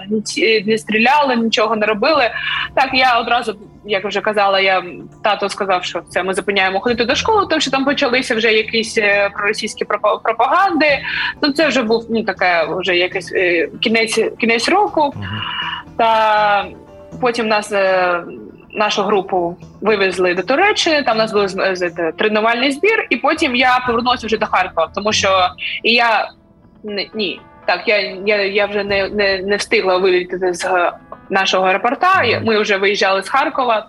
не 0.66 0.78
стріляли, 0.78 1.36
нічого 1.36 1.76
не 1.76 1.86
робили. 1.86 2.32
Так, 2.76 2.90
я 2.94 3.20
одразу, 3.20 3.56
як 3.90 4.06
вже 4.06 4.22
казала, 4.22 4.60
я 4.60 4.84
тато 5.24 5.50
сказав, 5.50 5.84
що 5.84 6.02
це 6.10 6.24
ми 6.24 6.34
зупиняємо 6.34 6.80
ходити 6.80 7.06
до 7.06 7.16
школи, 7.16 7.46
тому 7.50 7.62
що 7.62 7.72
там 7.72 7.86
почалися 7.86 8.36
вже 8.36 8.54
якісь 8.54 8.98
е, 8.98 9.30
проросійські 9.30 9.86
пропаганди. 10.24 11.00
Ну 11.42 11.52
це 11.52 11.68
вже 11.68 11.82
був 11.84 12.06
ну 12.10 12.24
таке, 12.24 12.68
вже 12.70 12.96
якийсь 12.96 13.32
е, 13.34 13.70
кінець 13.82 14.20
кінець 14.40 14.70
року. 14.70 15.14
Та 15.98 16.66
потім 17.22 17.48
нас 17.48 17.72
е, 17.72 18.24
нашу 18.72 19.04
групу 19.04 19.58
вивезли 19.82 20.34
до 20.34 20.44
Туреччини. 20.44 21.04
Там 21.04 21.16
у 21.16 21.20
нас 21.20 21.34
був 21.34 21.46
тренувальний 22.18 22.72
збір, 22.72 23.08
і 23.10 23.18
потім 23.18 23.56
я 23.56 23.84
повернулася 23.88 24.28
вже 24.28 24.38
до 24.38 24.46
Харкова, 24.46 24.92
тому 24.96 25.14
що 25.14 25.50
і 25.84 25.94
я 25.94 26.30
ні. 27.14 27.42
Так, 27.66 27.88
я, 27.88 27.98
я, 28.26 28.46
я 28.46 28.66
вже 28.66 28.84
не, 28.84 29.10
не, 29.10 29.42
не 29.42 29.56
встигла 29.56 29.98
вилітати 29.98 30.54
з 30.54 30.92
нашого 31.30 31.66
аеропорта. 31.68 32.24
Ми 32.44 32.60
вже 32.62 32.78
виїжджали 32.78 33.22
з 33.24 33.30
Харкова. 33.30 33.88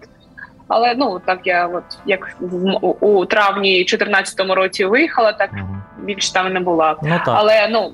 Але 0.68 0.94
ну 0.94 1.20
так 1.26 1.38
я 1.44 1.66
от 1.66 1.84
як 2.06 2.36
в- 2.40 3.04
у, 3.06 3.26
травні 3.26 3.70
2014 3.78 4.40
році 4.54 4.84
виїхала, 4.84 5.32
так 5.32 5.52
Мгм. 5.52 5.82
більш 6.02 6.30
там 6.30 6.52
не 6.52 6.60
була. 6.60 6.96
Ну 7.02 7.20
так. 7.24 7.34
Але 7.38 7.68
ну 7.70 7.92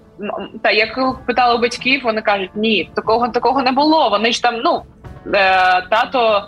та 0.63 0.71
як 0.71 0.99
питала 1.27 1.55
у 1.55 1.59
батьків, 1.59 2.01
вони 2.05 2.23
кажуть, 2.23 2.51
ні, 2.55 2.91
такого 2.95 3.29
такого 3.29 3.63
не 3.63 3.73
було. 3.73 4.09
Вони 4.11 4.33
ж 4.33 4.43
там, 4.43 4.55
ну 4.65 4.83
е, 5.35 5.83
тато 5.91 6.45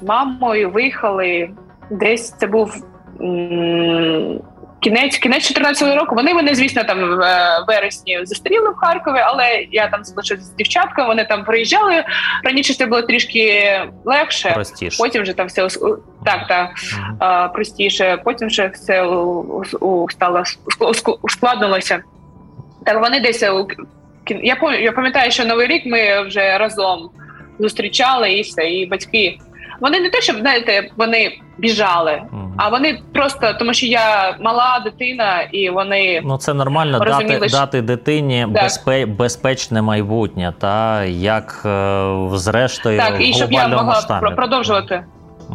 з 0.00 0.02
мамою 0.02 0.70
виїхали 0.70 1.50
десь. 1.90 2.30
Це 2.30 2.46
був 2.46 2.84
м, 3.20 4.40
кінець, 4.84 5.18
кінець 5.18 5.48
14 5.48 5.96
року. 5.98 6.14
Вони 6.14 6.34
мене, 6.34 6.54
звісно, 6.54 6.84
там 6.84 6.98
в 6.98 7.20
е, 7.20 7.64
вересні 7.68 8.20
зустріли 8.24 8.70
в 8.70 8.74
Харкові, 8.74 9.18
але 9.24 9.66
я 9.72 9.88
там 9.88 10.04
залишилася 10.04 10.46
з 10.46 10.54
дівчаткою. 10.54 11.06
Вони 11.06 11.24
там 11.24 11.44
приїжджали. 11.44 12.04
Раніше 12.44 12.74
це 12.74 12.86
було 12.86 13.02
трішки 13.02 13.80
легше. 14.04 14.50
Простіше. 14.50 14.96
Потім 14.98 15.22
вже 15.22 15.32
там 15.32 15.46
все 15.46 15.68
так, 16.24 16.46
так 16.48 16.70
а, 17.18 17.48
простіше. 17.48 18.18
Потім 18.24 18.48
вже 18.48 18.66
все 18.66 19.06
у, 19.06 20.08
стало 20.10 20.42
ускладнилося. 21.22 22.02
Так 22.84 23.00
вони 23.00 23.20
десь 23.20 23.42
я 24.82 24.92
пам'ятаю, 24.92 25.30
що 25.30 25.44
новий 25.44 25.66
рік 25.66 25.86
ми 25.86 26.22
вже 26.22 26.58
разом 26.58 27.10
зустрічали 27.58 28.32
і 28.32 28.42
все, 28.42 28.70
і 28.70 28.86
батьки. 28.86 29.38
Вони 29.80 30.00
не 30.00 30.10
те, 30.10 30.20
щоб 30.20 30.36
знаєте, 30.36 30.90
вони 30.96 31.38
біжали, 31.58 32.22
а 32.56 32.68
вони 32.68 32.98
просто 33.14 33.54
тому, 33.58 33.74
що 33.74 33.86
я 33.86 34.36
мала 34.40 34.80
дитина, 34.84 35.40
і 35.40 35.70
вони 35.70 36.22
ну 36.24 36.38
це 36.38 36.54
нормально 36.54 36.98
дати 36.98 37.48
що... 37.48 37.58
дати 37.58 37.82
дитині 37.82 38.46
безпе... 38.48 39.06
безпечне 39.06 39.82
майбутнє, 39.82 40.54
та 40.58 41.04
як 41.04 41.62
е, 41.66 42.06
зрештою 42.32 42.98
так 42.98 43.20
і 43.20 43.32
щоб 43.34 43.52
я 43.52 43.68
могла 43.68 43.82
масштабі. 43.82 44.34
продовжувати. 44.34 45.04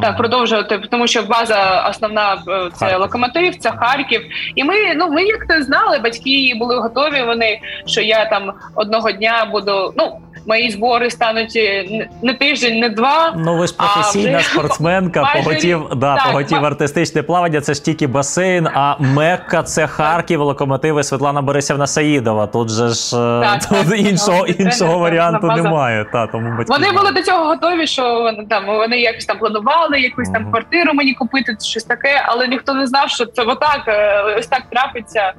Так, 0.02 0.16
продовжувати, 0.16 0.80
тому 0.90 1.06
що 1.06 1.22
база 1.22 1.86
основна 1.90 2.34
е, 2.34 2.70
це 2.72 2.84
Харків. 2.86 3.00
локомотив, 3.00 3.56
це 3.56 3.70
Харків. 3.70 4.20
І 4.54 4.64
ми 4.64 4.74
ну 4.96 5.08
ми 5.08 5.22
як 5.22 5.46
то 5.46 5.62
знали, 5.62 5.98
батьки 5.98 6.52
були 6.58 6.78
готові. 6.78 7.22
Вони 7.22 7.60
що 7.86 8.00
я 8.00 8.24
там 8.24 8.52
одного 8.74 9.12
дня 9.12 9.48
буду. 9.52 9.94
Ну 9.96 10.18
мої 10.46 10.70
збори 10.70 11.10
стануть 11.10 11.56
е, 11.56 12.08
не 12.22 12.34
тиждень, 12.34 12.78
не 12.78 12.88
два. 12.88 13.34
Ну 13.36 13.56
ви 13.58 13.66
ж 13.66 13.76
професійна 13.76 14.38
вже... 14.38 14.48
спортсменка, 14.48 15.22
майже... 15.22 15.42
поготів 15.42 15.88
да, 15.96 16.16
так, 16.16 16.26
поготів 16.26 16.64
артистичне 16.64 17.22
плавання. 17.22 17.60
Це 17.60 17.74
ж 17.74 17.84
тільки 17.84 18.06
басейн. 18.06 18.66
А 18.74 18.96
Мекка 18.98 19.62
це 19.62 19.86
Харків, 19.86 20.40
локомотиви 20.40 21.02
Світлана 21.02 21.42
Борисівна 21.42 21.86
Саїдова. 21.86 22.46
Тут 22.46 22.68
же 22.68 22.88
ж 22.88 23.16
е, 23.16 23.40
так, 23.40 23.66
тут 23.68 23.88
так, 23.88 23.98
іншого 23.98 24.46
так, 24.46 24.60
іншого 24.60 24.98
варіанту 24.98 25.46
немає. 25.46 26.06
Та 26.12 26.26
тому 26.26 26.50
батьки 26.58 26.72
вони 26.72 26.92
були 26.92 27.12
до 27.12 27.22
цього 27.22 27.44
готові, 27.44 27.86
що 27.86 28.32
там 28.50 28.66
вони 28.66 29.00
якось 29.00 29.24
там 29.24 29.38
планували 29.38 30.00
якусь 30.00 30.28
mm. 30.28 30.32
там 30.32 30.50
квартиру 30.50 30.94
мені 30.94 31.14
купити, 31.14 31.56
щось 31.60 31.84
таке, 31.84 32.22
але 32.26 32.48
ніхто 32.48 32.74
не 32.74 32.86
знав, 32.86 33.10
що 33.10 33.26
це 33.26 33.42
отак 33.42 33.82
е, 33.88 34.22
ось 34.38 34.46
так 34.46 34.62
трапиться. 34.70 35.32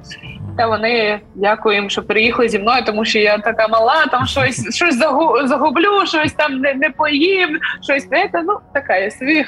Та 0.56 0.66
вони 0.66 1.20
дякую 1.34 1.74
їм, 1.76 1.90
що 1.90 2.02
приїхали 2.02 2.48
зі 2.48 2.58
мною, 2.58 2.82
тому 2.86 3.04
що 3.04 3.18
я 3.18 3.38
така 3.38 3.68
мала, 3.68 4.06
там 4.06 4.26
щось 4.26 4.74
щось 4.74 4.91
загублю, 5.44 6.06
щось 6.06 6.32
там 6.32 6.58
не 6.58 6.74
не 6.74 6.90
поїм, 6.90 7.58
щось 7.82 8.10
не 8.10 8.30
ну 8.46 8.58
така 8.74 8.96
я 8.96 9.10
собі. 9.10 9.44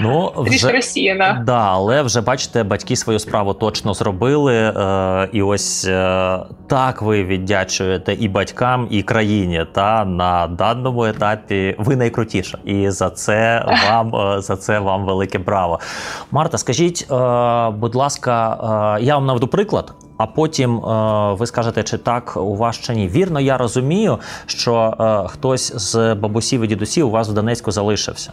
Ну, 0.00 0.32
вже, 0.36 0.72
Росіяна. 0.72 1.42
Да, 1.46 1.58
але 1.58 2.02
вже 2.02 2.20
бачите, 2.20 2.62
батьки 2.62 2.96
свою 2.96 3.18
справу 3.18 3.54
точно 3.54 3.94
зробили. 3.94 4.54
Е, 4.54 5.28
І 5.32 5.42
ось 5.42 5.84
е, 5.88 6.38
так 6.68 7.02
ви 7.02 7.24
віддячуєте 7.24 8.14
і 8.14 8.28
батькам, 8.28 8.86
і 8.90 9.02
країні. 9.02 9.66
Та 9.72 10.04
на 10.04 10.46
даному 10.46 11.04
етапі 11.04 11.74
ви 11.78 11.96
найкрутіша. 11.96 12.58
І 12.64 12.90
за 12.90 13.10
це 13.10 13.66
вам 13.90 14.14
е, 14.16 14.40
за 14.40 14.56
це 14.56 14.78
вам 14.78 15.04
велике 15.04 15.38
браво. 15.38 15.80
Марта, 16.30 16.58
скажіть, 16.58 17.06
е, 17.10 17.14
будь 17.70 17.94
ласка, 17.94 18.58
е, 18.98 19.02
я 19.04 19.14
вам 19.14 19.26
наведу 19.26 19.48
приклад. 19.48 19.94
А 20.22 20.26
потім 20.26 20.76
е, 20.76 21.34
ви 21.34 21.46
скажете, 21.46 21.82
чи 21.82 21.98
так 21.98 22.36
у 22.36 22.56
вас 22.56 22.76
чи 22.76 22.94
ні. 22.94 23.08
Вірно, 23.08 23.40
я 23.40 23.58
розумію, 23.58 24.18
що 24.46 24.94
е, 25.00 25.28
хтось 25.28 25.72
з 25.76 26.14
бабусів 26.14 26.62
і 26.62 26.66
дідусів 26.66 27.06
у 27.06 27.10
вас 27.10 27.28
в 27.28 27.32
Донецьку 27.32 27.70
залишився. 27.70 28.32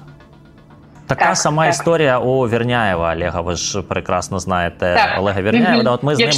Така 1.09 1.25
так, 1.25 1.37
сама 1.37 1.65
так. 1.65 1.73
історія 1.73 2.19
у 2.19 2.47
Вірняєва 2.47 3.13
Олега. 3.15 3.41
Ви 3.41 3.55
ж 3.55 3.81
прекрасно 3.81 4.39
знаєте 4.39 4.95
так. 4.95 5.19
Олега 5.19 5.41
Вірняєва. 5.41 5.81
Mm-hmm. 5.81 5.83
Да, 5.83 5.91
от 5.91 6.03
ми 6.03 6.15
з 6.15 6.19
ним 6.19 6.29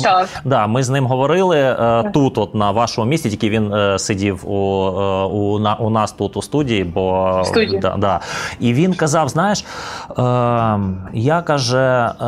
да, 0.46 0.68
ми 0.68 0.84
з 0.84 0.90
ним 0.90 1.06
говорили 1.06 1.58
е, 1.60 2.12
тут, 2.14 2.38
от 2.38 2.56
на 2.56 2.72
вашому 2.72 3.08
місці. 3.08 3.30
Тільки 3.30 3.50
він 3.50 3.74
е, 3.74 4.00
сидів 4.00 4.50
у 4.52 4.88
е, 4.88 5.26
у, 5.26 5.60
на, 5.60 5.76
у 5.76 5.90
нас 5.90 6.12
тут 6.12 6.38
у 6.38 6.42
студії, 6.42 6.84
бо 6.84 7.42
студії. 7.46 7.80
Да, 7.80 7.96
да. 7.98 8.20
і 8.60 8.74
він 8.74 8.94
казав: 8.94 9.30
знаєш, 9.30 9.60
е, 9.60 9.64
я 11.14 11.42
каже, 11.42 12.12
е, 12.22 12.26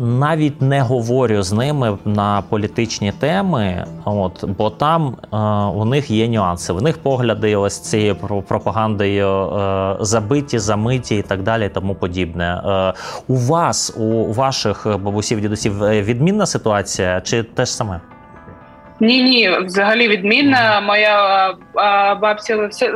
навіть 0.00 0.62
не 0.62 0.80
говорю 0.80 1.42
з 1.42 1.52
ними 1.52 1.98
на 2.04 2.42
політичні 2.48 3.12
теми, 3.12 3.84
от 4.04 4.44
бо 4.44 4.70
там 4.70 5.16
е, 5.32 5.36
у 5.78 5.84
них 5.84 6.10
є 6.10 6.28
нюанси. 6.28 6.72
В 6.72 6.82
них 6.82 6.98
погляди, 6.98 7.56
ось 7.56 7.80
цією 7.80 8.16
пропагандою 8.48 9.28
е, 9.28 9.96
забиті, 10.00 10.58
замиті 10.58 11.16
і 11.16 11.22
так 11.22 11.42
далі 11.42 11.63
далі, 11.64 11.74
тому 11.74 11.94
подібне. 11.94 12.62
Е, 12.66 12.92
у 13.28 13.36
вас, 13.36 13.94
у 13.96 14.32
ваших 14.32 14.86
бабусів, 15.00 15.40
дідусів 15.40 15.84
е, 15.84 16.02
відмінна 16.02 16.46
ситуація 16.46 17.20
чи 17.20 17.42
те 17.42 17.64
ж 17.64 17.72
саме? 17.76 18.00
Ні, 19.04 19.22
ні, 19.22 19.50
взагалі 19.64 20.08
відмінна. 20.08 20.80
Моя 20.80 21.54
а, 21.74 22.14
бабця 22.14 22.66
все, 22.66 22.92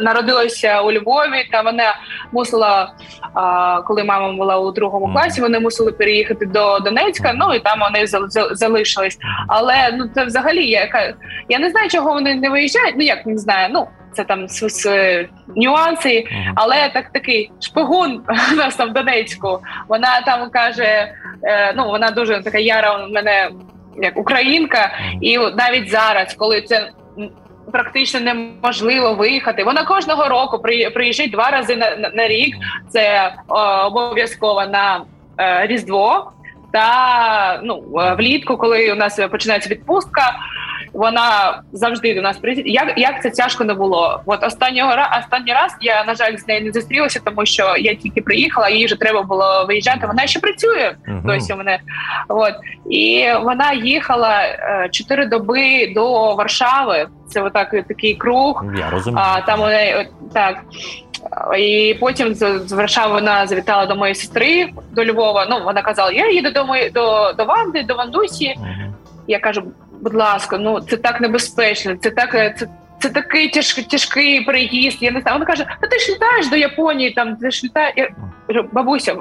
народилася 0.00 0.80
у 0.80 0.92
Львові, 0.92 1.48
та 1.52 1.62
вона 1.62 1.94
мусила, 2.32 2.92
а, 3.34 3.82
коли 3.82 4.04
мама 4.04 4.32
була 4.32 4.58
у 4.58 4.72
другому 4.72 5.12
класі, 5.12 5.40
вони 5.40 5.60
мусили 5.60 5.92
переїхати 5.92 6.46
до 6.46 6.78
Донецька. 6.78 7.32
Ну 7.34 7.54
і 7.54 7.60
там 7.60 7.80
вони 7.80 8.06
залишились. 8.52 9.18
Але 9.48 9.90
ну 9.92 10.08
це 10.14 10.24
взагалі 10.24 10.66
я 10.66 11.14
я 11.48 11.58
не 11.58 11.70
знаю, 11.70 11.88
чого 11.88 12.12
вони 12.12 12.34
не 12.34 12.50
виїжджають. 12.50 12.94
Ну 12.96 13.04
як 13.04 13.26
не 13.26 13.38
знаю. 13.38 13.68
Ну 13.72 13.88
це 14.12 14.24
там 14.24 14.48
с, 14.48 14.66
с, 14.68 15.24
нюанси, 15.56 16.24
але 16.54 16.90
так 16.94 17.12
такий 17.12 17.50
шпигун 17.60 18.22
у 18.52 18.56
нас 18.56 18.76
там 18.76 18.90
в 18.90 18.92
Донецьку. 18.92 19.58
Вона 19.88 20.20
там 20.20 20.50
каже: 20.50 21.12
е, 21.42 21.72
ну 21.76 21.84
вона 21.86 22.10
дуже 22.10 22.42
така 22.42 22.58
яра 22.58 23.04
у 23.04 23.12
мене 23.12 23.50
як 24.02 24.18
українка, 24.18 24.90
і 25.20 25.38
навіть 25.38 25.90
зараз, 25.90 26.34
коли 26.34 26.62
це. 26.62 26.90
Практично 27.72 28.20
неможливо 28.20 29.14
виїхати. 29.14 29.64
Вона 29.64 29.84
кожного 29.84 30.28
року 30.28 30.58
приїжджає 30.94 31.30
два 31.30 31.50
рази 31.50 31.76
на 31.76 31.96
на, 31.96 32.10
на 32.10 32.28
рік. 32.28 32.56
Це 32.90 33.32
обов'язково 33.84 34.66
на 34.66 35.00
е, 35.40 35.66
різдво 35.66 36.32
та 36.72 37.60
ну 37.64 37.84
влітку, 38.18 38.56
коли 38.56 38.92
у 38.92 38.94
нас 38.94 39.20
починається 39.30 39.70
відпустка 39.70 40.32
вона 40.98 41.62
завжди 41.72 42.14
до 42.14 42.22
нас 42.22 42.38
приїздить. 42.38 42.66
Як 42.66 42.98
як 42.98 43.22
це 43.22 43.30
тяжко 43.30 43.64
не 43.64 43.74
було? 43.74 44.20
От 44.26 44.44
останнього 44.44 44.92
останній 45.18 45.52
раз 45.52 45.76
я 45.80 46.04
на 46.04 46.14
жаль 46.14 46.36
з 46.36 46.48
нею 46.48 46.64
не 46.64 46.72
зустрілася, 46.72 47.20
тому 47.24 47.46
що 47.46 47.74
я 47.78 47.94
тільки 47.94 48.20
приїхала, 48.20 48.68
їй 48.68 48.86
вже 48.86 48.96
треба 48.96 49.22
було 49.22 49.64
виїжджати. 49.68 50.06
Вона 50.06 50.26
ще 50.26 50.40
працює 50.40 50.94
uh-huh. 51.08 51.26
досі. 51.26 51.54
Мене 51.54 51.78
от 52.28 52.54
і 52.90 53.26
вона 53.42 53.72
їхала 53.72 54.40
е, 54.42 54.88
чотири 54.92 55.26
доби 55.26 55.92
до 55.94 56.34
Варшави. 56.34 57.06
Це 57.28 57.42
отак 57.42 57.70
такий 57.70 58.14
круг. 58.14 58.64
Я 58.78 58.90
розумію. 58.90 59.24
А 59.26 59.40
там 59.40 59.60
вони 59.60 60.08
так. 60.34 60.62
І 61.58 61.96
потім 62.00 62.34
з 62.34 62.72
Варшави 62.72 63.12
вона 63.12 63.46
завітала 63.46 63.86
до 63.86 63.96
моєї 63.96 64.14
сестри 64.14 64.68
до 64.92 65.04
Львова. 65.04 65.46
Ну 65.50 65.64
вона 65.64 65.82
казала: 65.82 66.12
Я 66.12 66.30
їду 66.30 66.50
до 66.50 66.64
мої 66.64 66.90
до 66.90 67.32
до 67.32 67.44
Ванди, 67.44 67.82
до 67.82 67.94
Вандусі. 67.94 68.54
Uh-huh. 68.58 68.92
Я 69.28 69.38
кажу: 69.38 69.62
будь 70.00 70.14
ласка, 70.14 70.58
ну 70.58 70.80
це 70.80 70.96
так 70.96 71.20
небезпечно, 71.20 71.96
це 71.96 72.10
так 72.10 72.34
е, 72.34 72.54
це. 72.58 72.68
Це 73.00 73.08
такий 73.08 73.48
тяжкий 73.48 73.84
тяжкий 73.84 74.40
приїзд. 74.40 75.02
Я 75.02 75.10
не 75.10 75.20
знаю. 75.20 75.34
Вона 75.34 75.46
каже: 75.46 75.66
Та 75.80 75.86
ти 75.86 75.98
ж 75.98 76.12
літаєш 76.12 76.48
до 76.48 76.56
Японії, 76.56 77.10
там 77.10 77.36
ти 77.36 77.50
ж 77.50 77.64
літаєш. 77.64 77.94
Я 77.96 78.08
кажу, 78.46 78.68
бабуся, 78.72 79.16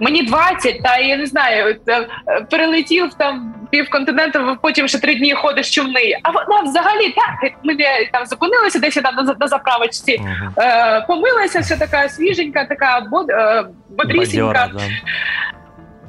мені 0.00 0.22
20, 0.22 0.82
та 0.82 0.96
я 0.96 1.16
не 1.16 1.26
знаю, 1.26 1.76
е, 1.88 2.06
перелетів 2.50 3.14
там 3.14 3.54
півконтиненту, 3.70 4.58
потім 4.62 4.88
ще 4.88 4.98
три 4.98 5.14
дні 5.14 5.34
ходиш 5.34 5.74
човни. 5.74 6.18
А 6.22 6.30
вона 6.30 6.62
взагалі 6.62 7.14
так. 7.16 7.52
Ми 7.62 7.76
там 8.12 8.26
зупинилися 8.26 8.78
десь 8.78 8.94
там 8.94 9.14
на, 9.14 9.36
на 9.40 9.48
заправочці, 9.48 10.22
е, 10.58 11.00
помилася, 11.00 11.60
все 11.60 11.76
така 11.76 12.08
свіженька, 12.08 12.64
така 12.64 13.06
bod, 13.12 13.30
е, 13.30 13.64
бодрісінька. 13.90 14.46
Бадьора, 14.46 14.70
да. 14.74 14.82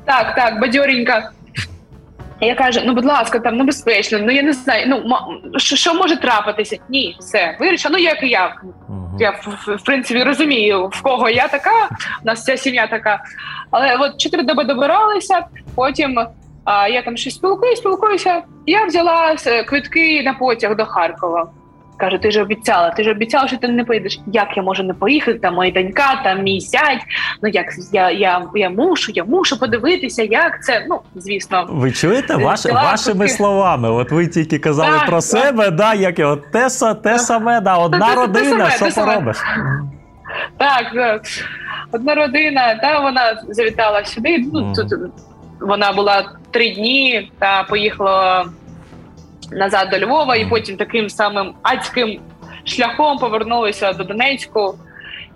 Так, 0.06 0.36
так, 0.36 0.60
бадьоренька. 0.60 1.32
Я 2.42 2.56
кажу, 2.56 2.82
ну 2.86 2.94
будь 2.94 3.06
ласка, 3.06 3.40
там 3.40 3.58
небезпечно, 3.58 4.20
ну 4.20 4.32
я 4.32 4.42
не 4.42 4.54
знаю. 4.54 4.88
Ну 4.88 5.60
що, 5.60 5.76
що 5.76 5.94
може 5.94 6.18
трапитися? 6.18 6.78
Ні, 6.90 7.16
все 7.20 7.58
вирішено. 7.60 7.98
Ну 7.98 8.04
як 8.04 8.24
і 8.24 8.28
я. 8.28 8.56
Uh-huh. 8.64 9.20
Я 9.20 9.32
в, 9.32 9.76
в 9.76 9.84
принципі 9.86 10.24
розумію, 10.24 10.88
в 10.88 11.02
кого 11.02 11.30
я 11.30 11.48
така. 11.48 11.90
У 12.24 12.26
нас 12.26 12.40
вся 12.40 12.58
сім'я 12.58 12.88
така. 12.88 13.24
Але 13.72 13.96
от 13.96 14.22
чотири 14.22 14.44
доби 14.44 14.64
добиралися. 14.64 15.46
Потім 15.76 16.20
а, 16.66 16.88
я 16.88 17.02
там 17.02 17.18
щось 17.18 17.36
спілкуюся, 17.36 17.76
спілкуюся. 17.76 18.42
Я 18.66 18.86
взяла 18.86 19.36
е, 19.48 19.64
квитки 19.64 20.24
на 20.24 20.34
потяг 20.34 20.76
до 20.76 20.86
Харкова. 20.86 21.52
Каже, 22.02 22.18
ти 22.18 22.32
ж 22.32 22.42
обіцяла, 22.42 22.90
ти 22.90 23.04
ж 23.04 23.12
обіцяла, 23.12 23.48
що 23.48 23.58
ти 23.58 23.68
не 23.68 23.84
поїдеш. 23.84 24.20
Як 24.28 24.58
я 24.58 24.64
можу 24.64 24.84
не 24.84 24.94
поїхати? 24.94 25.40
Там 25.40 25.54
моя 25.54 25.72
донька, 25.72 26.22
там 26.24 26.44
мій 26.44 26.60
зять. 26.60 27.02
Ну 27.42 27.50
як 27.50 27.66
я 27.94 28.12
я, 28.12 28.46
я 28.56 28.70
мушу, 28.70 29.12
я 29.16 29.24
мушу 29.24 29.60
подивитися, 29.60 30.24
як 30.24 30.64
це. 30.64 30.86
Ну 30.90 31.00
звісно, 31.16 31.68
ви 31.70 31.92
чуєте 31.92 32.36
Ваш, 32.36 32.66
вашими 32.66 33.28
словами? 33.28 33.90
От 33.90 34.12
ви 34.12 34.28
тільки 34.28 34.60
казали 34.60 34.98
так, 34.98 35.06
про 35.06 35.16
так. 35.16 35.24
себе, 35.24 35.72
да, 35.72 35.94
як 35.94 36.20
от 36.20 36.52
те, 36.52 36.70
те 37.04 37.20
саме, 37.20 37.62
да, 37.62 37.78
одна 37.78 38.10
те, 38.10 38.16
родина. 38.16 38.70
Те, 38.70 38.92
що 38.92 39.02
поробиш? 39.02 39.38
Так, 40.58 40.84
так, 40.94 41.22
одна 41.92 42.16
родина, 42.16 42.76
та 42.76 43.00
вона 43.00 43.42
завітала 43.50 44.06
сюди. 44.06 44.46
Ну 44.54 44.74
тут 44.76 44.94
вона 45.60 45.92
була 45.92 46.32
три 46.52 46.74
дні 46.74 47.32
та 47.40 47.64
поїхала 47.64 48.46
назад 49.52 49.90
до 49.90 50.00
Львова, 50.00 50.36
і 50.36 50.46
потім 50.46 50.78
таким 50.78 51.10
самим 51.10 51.54
адським 51.62 52.20
шляхом 52.64 53.18
повернулися 53.18 53.94
до 53.94 54.04
Донецьку. 54.04 54.76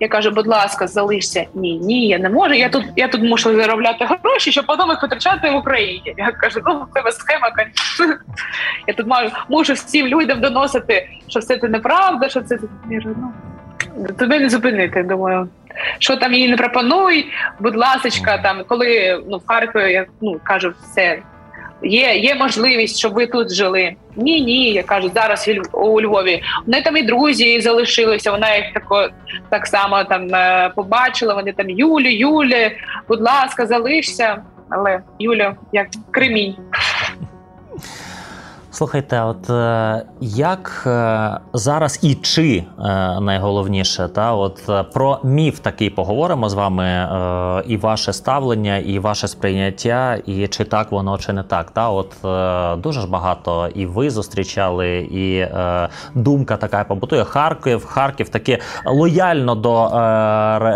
Я 0.00 0.08
кажу, 0.08 0.30
будь 0.30 0.46
ласка, 0.46 0.86
залишся. 0.86 1.46
Ні, 1.54 1.78
ні, 1.78 2.08
я 2.08 2.18
не 2.18 2.28
можу. 2.28 2.54
Я 2.54 2.68
тут 2.68 2.84
я 2.96 3.08
тут 3.08 3.22
мушу 3.22 3.56
заробляти 3.56 4.04
гроші, 4.04 4.52
щоб 4.52 4.66
потім 4.66 4.88
їх 4.88 5.02
витрачати 5.02 5.50
в 5.50 5.56
Україні. 5.56 6.14
Я 6.16 6.32
кажу, 6.32 6.60
ну 6.66 6.86
в 6.90 6.94
тебе 6.94 7.12
схема. 7.12 7.50
Я 8.86 8.94
тут 8.94 9.06
маю 9.06 9.30
мушу 9.48 9.72
всім 9.72 10.06
людям 10.06 10.40
доносити, 10.40 11.08
що 11.28 11.40
все 11.40 11.58
це 11.58 11.68
неправда, 11.68 12.28
що 12.28 12.40
це 12.40 12.58
ну, 12.90 13.32
тобі 14.18 14.38
не 14.38 14.48
зупинити. 14.48 15.02
Думаю, 15.02 15.48
що 15.98 16.16
там 16.16 16.34
їй 16.34 16.48
не 16.48 16.56
пропонуй, 16.56 17.32
будь 17.60 17.76
ласка, 17.76 18.38
там 18.38 18.64
коли 18.68 19.22
ну 19.28 19.38
в 19.38 19.46
Харкові 19.46 19.92
я 19.92 20.06
ну 20.20 20.40
кажу, 20.44 20.72
все 20.82 21.22
є 21.82 22.14
є 22.14 22.34
можливість, 22.34 22.98
щоб 22.98 23.14
ви 23.14 23.26
тут 23.26 23.54
жили. 23.54 23.94
Ні, 24.16 24.40
ні, 24.40 24.72
я 24.72 24.82
кажу, 24.82 25.10
зараз 25.14 25.50
у 25.72 26.00
Львові. 26.00 26.42
Вони 26.66 26.82
там 26.82 26.96
і 26.96 27.02
друзі 27.02 27.60
залишилися. 27.60 28.30
Вона 28.30 28.56
їх 28.56 28.72
тако 28.74 29.08
так 29.48 29.66
само 29.66 30.04
там 30.04 30.34
е, 30.34 30.72
побачила. 30.76 31.34
Вони 31.34 31.52
там 31.52 31.70
Юлі, 31.70 32.14
Юлі, 32.14 32.72
будь 33.08 33.20
ласка, 33.20 33.66
залишся. 33.66 34.42
Але 34.70 35.00
Юля, 35.18 35.56
як 35.72 35.88
кремінь. 36.10 36.56
Слухайте, 38.76 39.20
от 39.20 39.50
е, 39.50 40.02
як 40.20 40.82
е, 40.86 41.30
зараз 41.52 41.98
і 42.02 42.14
чи 42.14 42.56
е, 42.56 42.82
найголовніше, 43.20 44.08
та 44.08 44.34
от 44.34 44.70
про 44.92 45.18
міф 45.24 45.58
такий 45.58 45.90
поговоримо 45.90 46.48
з 46.48 46.54
вами, 46.54 47.08
і 47.66 47.76
ваше 47.76 48.12
ставлення, 48.12 48.76
і 48.76 48.98
ваше 48.98 49.28
сприйняття, 49.28 50.18
і 50.26 50.48
чи 50.48 50.64
так 50.64 50.92
воно, 50.92 51.18
чи 51.18 51.32
не 51.32 51.42
так. 51.42 51.70
Та 51.70 51.90
от 51.90 52.12
дуже 52.82 53.00
ж 53.00 53.08
багато 53.08 53.68
і 53.74 53.86
ви 53.86 54.10
зустрічали, 54.10 54.96
і 54.98 55.46
думка 56.14 56.56
така 56.56 56.84
побутує. 56.84 57.24
Харків, 57.24 57.84
Харків 57.84 58.28
таке 58.28 58.58
лояльно 58.86 59.54
до 59.54 59.90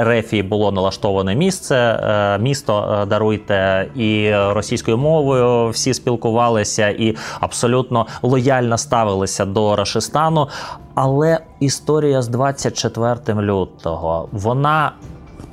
рефії 0.04 0.42
було 0.42 0.72
налаштоване 0.72 1.34
місце. 1.34 2.38
Місто 2.40 3.06
даруйте 3.10 3.88
і 3.94 4.34
російською 4.34 4.98
мовою 4.98 5.68
всі 5.68 5.94
спілкувалися, 5.94 6.88
і 6.88 7.16
абсолютно 7.40 7.89
абсолютно 7.90 8.06
лояльно 8.22 8.78
ставилися 8.78 9.44
до 9.44 9.76
Рашистану. 9.76 10.48
Але 10.94 11.38
історія 11.60 12.22
з 12.22 12.28
24 12.28 13.40
лютого 13.42 14.28
вона. 14.32 14.92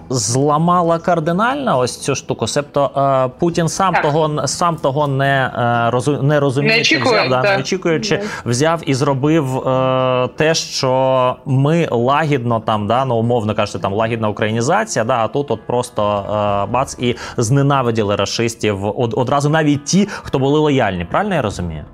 Зламала 0.10 1.00
кардинально 1.00 1.80
ось 1.80 1.98
цю 1.98 2.16
штуку. 2.16 2.48
Себто 2.48 2.92
е, 2.98 3.40
Путін 3.40 3.70
сам 3.70 3.94
так. 3.94 4.02
того 4.02 4.48
сам 4.48 4.76
того 4.76 5.08
не 5.08 5.52
е, 5.94 6.22
не 6.22 6.40
розуміючи, 6.40 6.98
не 6.98 7.04
взяв, 7.04 7.30
да, 7.30 7.42
не 7.42 7.58
очікуючи, 7.58 8.22
взяв 8.46 8.82
і 8.86 8.94
зробив 8.94 9.68
е, 9.68 10.30
те, 10.36 10.54
що 10.54 11.36
ми 11.46 11.88
лагідно 11.92 12.60
там, 12.60 12.88
да, 12.88 13.06
ну 13.06 13.16
умовно 13.16 13.56
кажучи, 13.56 13.80
там 13.80 13.94
лагідна 13.94 14.30
українізація. 14.30 15.06
Да, 15.06 15.18
а 15.24 15.28
тут 15.28 15.52
от 15.52 15.68
просто 15.68 16.26
е, 16.68 16.72
бац 16.72 16.98
і 17.00 17.16
зненавиділи 17.38 18.16
расистів 18.16 18.86
од, 18.86 19.14
одразу 19.18 19.50
навіть 19.50 19.86
ті, 19.86 20.08
хто 20.24 20.40
були 20.40 20.60
лояльні. 20.60 21.06
Правильно 21.06 21.36
я 21.36 21.42
розумію? 21.42 21.86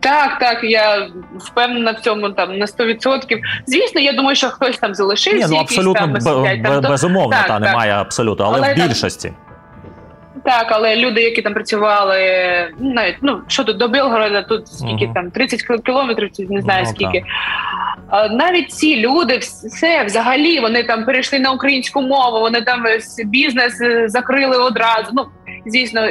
Так, 0.00 0.38
так, 0.38 0.64
я 0.64 1.08
впевнена 1.40 1.92
в 1.92 2.00
цьому 2.00 2.30
там 2.30 2.58
на 2.58 2.66
100%. 2.66 3.40
Звісно, 3.66 4.00
я 4.00 4.12
думаю, 4.12 4.36
що 4.36 4.48
хтось 4.48 4.78
там 4.78 4.94
залишився. 4.94 5.48
Ні, 5.48 5.54
ну 5.54 5.60
абсолютно 5.60 6.00
там, 6.00 6.20
сидять, 6.20 6.62
там, 6.62 6.80
безумовно, 6.80 7.36
та 7.36 7.48
так. 7.48 7.60
немає 7.60 7.92
абсолютно, 7.92 8.44
але, 8.44 8.58
але 8.58 8.74
в 8.74 8.88
більшості. 8.88 9.32
Так, 10.44 10.66
але 10.70 10.96
люди, 10.96 11.22
які 11.22 11.42
там 11.42 11.54
працювали, 11.54 12.18
навіть 12.78 13.16
ну 13.22 13.40
що 13.46 13.64
тут 13.64 13.76
до 13.76 13.88
Білгорода, 13.88 14.42
тут 14.42 14.68
скільки 14.68 15.04
угу. 15.04 15.14
там 15.14 15.30
30 15.30 15.62
кілометрів, 15.84 16.30
не 16.50 16.60
знаю 16.60 16.84
ну, 16.86 16.90
скільки. 16.90 17.24
Так. 18.10 18.32
Навіть 18.32 18.72
ці 18.72 18.96
люди, 18.96 19.38
все 19.38 20.04
взагалі 20.04 20.60
вони 20.60 20.82
там 20.82 21.04
перейшли 21.04 21.38
на 21.38 21.50
українську 21.50 22.02
мову, 22.02 22.40
вони 22.40 22.62
там 22.62 22.84
бізнес 23.24 23.80
е, 23.80 24.08
закрили 24.08 24.56
одразу. 24.56 25.10
Ну 25.12 25.26
звісно, 25.66 26.08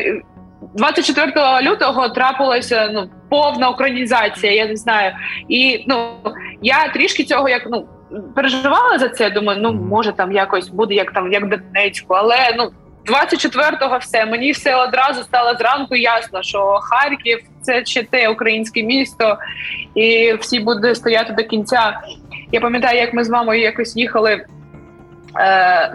24 0.61 1.31
лютого 1.61 2.09
трапилася 2.09 2.89
ну 2.93 3.09
повна 3.29 3.69
українізація. 3.69 4.53
Я 4.53 4.67
не 4.67 4.75
знаю, 4.75 5.11
і 5.49 5.85
ну 5.87 6.13
я 6.61 6.87
трішки 6.87 7.23
цього 7.23 7.49
як 7.49 7.67
ну 7.71 7.87
переживала 8.35 8.99
за 8.99 9.09
це. 9.09 9.29
Думаю, 9.29 9.59
ну 9.61 9.73
може 9.73 10.11
там 10.11 10.31
якось 10.31 10.69
буде 10.69 10.93
як 10.93 11.11
там, 11.11 11.33
як 11.33 11.49
Донецьку, 11.49 12.13
але 12.13 12.55
ну. 12.57 12.71
24-го 13.05 13.97
все 13.97 14.25
мені 14.25 14.51
все 14.51 14.75
одразу 14.75 15.23
стало 15.23 15.57
зранку 15.57 15.95
ясно, 15.95 16.43
що 16.43 16.79
Харків 16.81 17.39
це 17.61 17.85
ще 17.85 18.03
те 18.03 18.29
українське 18.29 18.83
місто, 18.83 19.37
і 19.95 20.33
всі 20.33 20.59
будуть 20.59 20.97
стояти 20.97 21.33
до 21.33 21.43
кінця. 21.43 22.01
Я 22.51 22.59
пам'ятаю, 22.59 22.99
як 22.99 23.13
ми 23.13 23.23
з 23.23 23.29
мамою 23.29 23.61
якось 23.61 23.95
їхали 23.95 24.45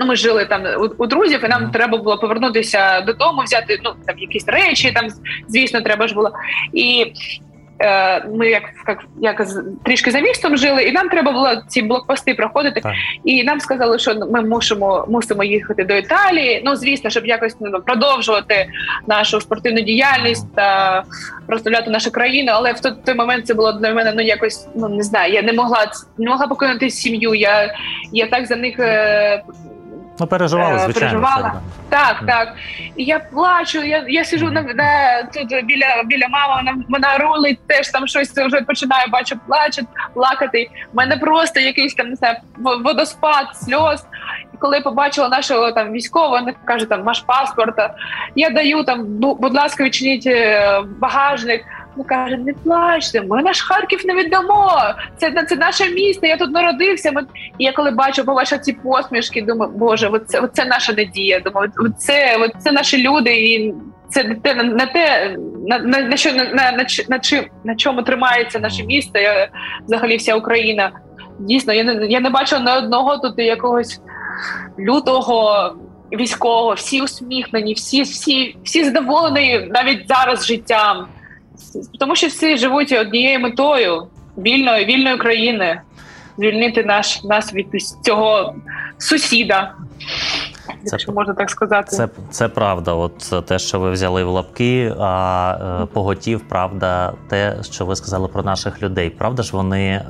ну, 0.01 0.07
Ми 0.07 0.17
жили 0.17 0.45
там 0.45 0.63
у, 0.79 1.03
у 1.05 1.07
друзів, 1.07 1.45
і 1.45 1.49
нам 1.49 1.71
треба 1.71 1.99
було 1.99 2.19
повернутися 2.19 3.01
додому, 3.01 3.43
взяти 3.43 3.81
ну 3.85 3.93
там 4.07 4.19
якісь 4.19 4.49
речі, 4.49 4.93
там 4.93 5.09
звісно, 5.49 5.81
треба 5.81 6.09
ж 6.09 6.15
було. 6.15 6.31
І 6.73 7.13
Е, 7.54 7.54
ми 8.33 8.49
як 8.49 8.63
як, 8.89 9.05
як 9.21 9.49
трішки 9.85 10.11
за 10.11 10.21
містом 10.21 10.57
жили, 10.57 10.83
і 10.83 10.93
нам 10.93 11.09
треба 11.09 11.33
було 11.33 11.63
ці 11.69 11.83
блокпости 11.83 12.35
проходити. 12.35 12.81
Так. 12.81 12.93
І 13.25 13.45
нам 13.45 13.61
сказали, 13.61 13.99
що 13.99 14.15
ми 14.15 14.43
мусимо 14.43 15.05
мусимо 15.09 15.45
їхати 15.45 15.85
до 15.85 15.95
Італії. 15.95 16.63
Ну 16.65 16.77
звісно, 16.77 17.11
щоб 17.11 17.27
якось 17.27 17.57
ну, 17.61 17.81
продовжувати 17.81 18.69
нашу 19.07 19.41
спортивну 19.41 19.81
діяльність 19.81 20.55
та 20.55 21.03
прославляти 21.47 21.91
нашу 21.91 22.11
країну. 22.11 22.53
Але 22.55 22.73
в 22.73 22.81
той, 22.81 22.93
той 23.05 23.15
момент 23.15 23.47
це 23.47 23.55
було 23.55 23.73
для 23.73 23.95
мене 23.95 24.13
ну 24.17 24.23
якось 24.23 24.69
ну 24.75 24.89
не 24.89 25.03
знаю. 25.03 25.33
Я 25.33 25.43
не 25.43 25.53
могла 25.53 25.87
не 26.19 26.31
могла 26.31 26.47
покинути 26.47 26.91
сім'ю. 26.91 27.35
Я 27.35 27.75
я 28.13 28.27
так 28.27 28.47
за 28.47 28.57
них 28.57 28.79
е, 28.79 29.43
Ну, 30.21 30.27
переживали, 30.27 30.77
е, 30.77 30.79
звичайно. 30.79 31.21
Переживала. 31.21 31.53
Так, 31.89 32.23
так. 32.27 32.55
І 32.97 33.05
я 33.05 33.19
плачу, 33.19 33.83
я 33.83 34.05
я 34.09 34.25
сижу 34.25 34.51
на, 34.51 34.63
на 34.63 35.23
тут 35.23 35.65
біля 35.65 36.03
біля 36.05 36.29
мами, 36.29 36.55
вона 36.57 36.85
вона 36.89 37.19
рулить, 37.19 37.67
теж 37.67 37.89
там 37.89 38.07
щось 38.07 38.31
вже 38.31 38.61
починає, 38.61 39.07
бачу, 39.07 39.37
плаче, 39.47 39.83
плакати. 40.15 40.71
У 40.93 40.97
мене 40.97 41.17
просто 41.17 41.61
якийсь 41.61 41.95
там 41.95 42.09
не 42.09 42.17
знаю, 42.17 42.37
водоспад, 42.85 43.57
сльоз. 43.57 44.07
І 44.55 44.57
коли 44.57 44.77
я 44.77 44.83
побачила 44.83 45.29
нашого 45.29 45.73
там 45.73 45.93
військового, 45.93 46.31
вони 46.39 46.55
кажуть, 46.65 46.89
там 46.89 47.03
маш 47.03 47.21
паспорт, 47.21 47.77
я 48.35 48.51
даю 48.51 48.85
там, 48.85 49.05
будь 49.19 49.55
ласка, 49.55 49.85
відчиніть 49.85 50.27
е, 50.27 50.81
багажник. 50.99 51.65
Ну 51.97 52.05
каже, 52.05 52.37
не 52.37 52.53
плачте, 52.53 53.23
ми 53.23 53.43
наш 53.43 53.63
Харків 53.63 54.07
не 54.07 54.15
віддамо. 54.15 54.73
Це 55.17 55.45
це 55.49 55.57
наше 55.57 55.91
місто. 55.91 56.27
Я 56.27 56.37
тут 56.37 56.51
народився. 56.51 57.13
Ми... 57.13 57.23
І 57.59 57.65
я 57.65 57.73
коли 57.73 57.91
бачу 57.91 58.25
побачила 58.25 58.59
ці 58.59 58.73
посмішки, 58.73 59.43
думаю, 59.43 59.73
боже, 59.77 60.09
оце, 60.09 60.41
оце 60.41 60.65
наша 60.65 60.93
надія. 60.93 61.41
Думаю, 61.41 61.73
це 61.99 62.49
це 62.59 62.73
наші 62.73 63.09
люди, 63.09 63.35
і 63.37 63.75
це 64.11 64.37
те 64.43 64.55
на 64.55 64.87
те, 64.87 65.37
на 65.69 65.79
на, 65.79 66.01
на 66.01 66.17
що 66.17 66.33
на, 66.33 66.45
на, 66.45 66.73
на, 66.73 66.87
на, 67.09 67.21
на 67.65 67.75
чому 67.77 68.03
тримається 68.03 68.59
наше 68.59 68.85
місто. 68.85 69.19
Я, 69.19 69.49
Взагалі, 69.87 70.17
вся 70.17 70.35
Україна. 70.35 70.91
Дійсно, 71.39 71.73
я 71.73 71.85
не 71.85 72.07
я 72.07 72.21
не 72.21 72.31
бачила 72.31 72.61
ні 72.61 72.85
одного 72.85 73.19
тут 73.19 73.39
якогось 73.39 74.01
лютого. 74.79 75.75
Військового, 76.13 76.75
всі 76.75 77.03
усміхнені, 77.03 77.75
всі 77.75 78.03
всі, 78.03 78.57
всі 78.65 78.85
задоволені 78.85 79.69
навіть 79.71 80.09
зараз 80.09 80.47
життям 80.47 81.07
тому 81.99 82.17
що 82.17 82.27
всі 82.27 82.57
живуть 82.57 82.93
однією 82.93 83.41
метою 83.41 84.07
вільної 84.39 84.85
вільної 84.85 85.17
країни, 85.17 85.81
звільнити 86.39 86.85
наш 86.85 87.25
нас 87.25 87.55
від 87.55 87.67
цього 88.03 88.55
сусіда. 88.99 89.75
Це, 90.67 90.91
Якщо 90.93 91.13
можна 91.13 91.35
так 91.35 91.51
сказати, 91.51 91.97
це 91.97 92.09
це 92.31 92.49
правда. 92.49 92.93
От 92.93 93.47
те, 93.47 93.59
що 93.59 93.81
ви 93.81 93.91
взяли 93.91 94.25
в 94.25 94.29
лапки, 94.29 94.95
а 95.01 95.83
е, 95.83 95.87
поготів, 95.87 96.41
правда, 96.49 97.13
те, 97.29 97.57
що 97.63 97.87
ви 97.87 97.97
сказали 97.97 98.29
про 98.29 98.43
наших 98.43 98.83
людей. 98.83 99.11
Правда 99.11 99.43
ж, 99.43 99.53
вони 99.53 99.87
е, 99.89 100.03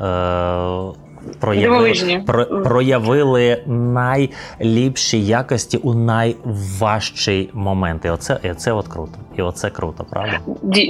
проявили, 1.40 2.22
про, 2.26 2.46
проявили 2.46 3.62
найліпші 3.66 5.24
якості 5.24 5.76
у 5.76 5.94
найважчий 5.94 7.50
момент. 7.52 8.04
І 8.04 8.08
оце 8.08 8.38
і 8.42 8.54
це 8.54 8.72
от 8.72 8.88
круто. 8.88 9.12
І 9.36 9.42
оце 9.42 9.70
круто, 9.70 10.06
правда? 10.10 10.40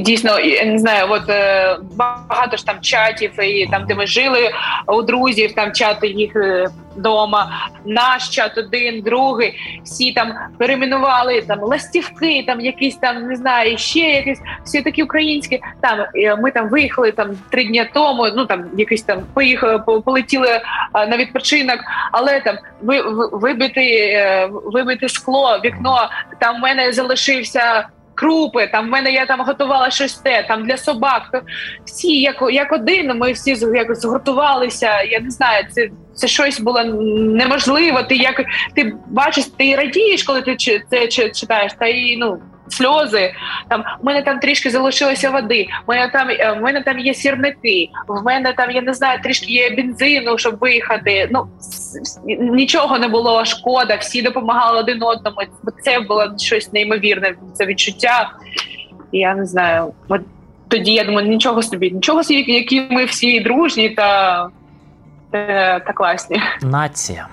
Дійсно, 0.01 0.41
я 0.41 0.65
не 0.65 0.79
знаю, 0.79 1.07
от 1.11 1.29
е, 1.29 1.77
багато 1.97 2.57
ж 2.57 2.67
там 2.67 2.77
чатів, 2.81 3.41
і 3.43 3.69
там, 3.71 3.87
де 3.87 3.95
ми 3.95 4.07
жили 4.07 4.51
у 4.87 5.03
друзів, 5.03 5.55
там 5.55 5.73
чати 5.73 6.09
їх 6.09 6.37
вдома, 6.97 7.71
е, 7.77 7.79
наш 7.85 8.29
чат 8.29 8.59
один, 8.59 9.01
другий. 9.01 9.81
Всі 9.85 10.13
там 10.13 10.35
перейменували 10.59 11.43
там 11.43 11.61
ластівки, 11.61 12.45
там 12.47 12.61
якісь 12.61 12.97
там 12.97 13.23
не 13.23 13.37
знаю, 13.37 13.79
ще 13.79 14.01
якісь 14.01 14.41
всі 14.65 14.83
такі 14.83 15.03
українські. 15.03 15.61
Там 15.81 15.99
е, 16.15 16.37
ми 16.37 16.51
там 16.51 16.69
виїхали 16.69 17.13
там 17.13 17.31
три 17.51 17.65
дні 17.65 17.91
тому. 17.95 18.29
Ну 18.37 18.47
там 18.47 18.65
якийсь 18.79 19.03
там 19.03 19.23
поїхали, 19.35 19.79
полетіли 19.79 20.61
на 20.95 21.17
відпочинок, 21.17 21.79
але 22.13 22.41
там 22.41 22.57
ви 22.83 23.03
вибити, 23.33 24.51
вибити 24.53 25.09
скло, 25.09 25.61
вікно. 25.65 26.09
Там 26.41 26.57
в 26.57 26.59
мене 26.59 26.93
залишився 26.93 27.89
крупи. 28.15 28.67
Там 28.67 28.87
в 28.87 28.91
мене 28.91 29.13
я 29.13 29.27
там 29.27 29.41
готувала 29.41 29.91
щось 29.91 30.15
те, 30.15 30.45
там 30.49 30.67
для 30.67 30.77
собак. 30.77 31.23
То 31.33 31.41
всі 31.85 32.21
як 32.21 32.45
як 32.51 32.73
один. 32.73 33.19
Ми 33.19 33.33
всі 33.33 33.57
якось 33.75 34.01
згуртувалися. 34.01 35.03
Я 35.03 35.21
не 35.21 35.31
знаю, 35.31 35.67
це 35.71 35.89
це 36.15 36.29
щось 36.29 36.61
було 36.61 36.85
неможливо. 36.85 38.03
Ти 38.03 38.17
як 38.17 38.45
ти 38.75 38.93
бачиш, 39.07 39.45
ти 39.45 39.77
радієш, 39.77 40.23
коли 40.23 40.43
ти 40.43 40.57
це 40.91 41.09
читаєш, 41.09 41.73
та 41.79 41.87
і 41.87 42.17
ну 42.17 42.39
сльози. 42.69 43.33
Там 43.69 43.85
в 44.01 44.05
мене 44.05 44.23
там 44.23 44.39
трішки 44.39 44.71
залишилося 44.71 45.31
води. 45.31 45.67
В 45.87 45.91
мене 45.91 46.11
там 46.13 46.31
е, 46.31 46.57
в 46.59 46.63
мене 46.63 46.83
там 46.83 46.99
є 46.99 47.15
сірники. 47.15 47.89
В 48.09 48.23
мене 48.23 48.53
там 48.53 48.71
я 48.71 48.83
не 48.83 48.95
знаю, 48.95 49.21
трішки 49.23 49.53
є 49.53 49.71
бензину, 49.71 50.39
щоб 50.39 50.59
виїхати. 50.59 51.29
Ну 51.33 51.47
нічого 52.39 52.99
не 52.99 53.09
було 53.09 53.45
шкода. 53.45 53.97
Всі 53.97 54.23
допомагали 54.23 54.79
один 54.79 55.03
одному. 55.03 55.37
Це 55.83 56.01
було 56.01 56.35
щось 56.39 56.73
неймовірне. 56.73 57.35
Це 57.55 57.67
відчуття. 57.67 58.33
Я 59.13 59.35
не 59.35 59.47
знаю. 59.47 59.93
От 60.09 60.21
тоді 60.69 60.93
я 60.93 61.05
думаю, 61.05 61.29
нічого 61.29 61.63
собі, 61.63 61.91
нічого 61.91 62.25
собі, 62.25 62.53
які 62.53 62.87
ми 62.91 63.05
всі 63.05 63.41
дружні 63.41 63.89
та, 63.89 64.49
та, 65.31 65.81
та 65.81 65.93
класні. 65.93 66.43
Нація. 66.63 67.27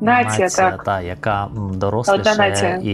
Нація, 0.00 0.44
нація 0.46 0.70
так. 0.70 0.84
Та, 0.84 1.00
яка 1.00 1.48
доросліша 1.54 2.46
і 2.82 2.92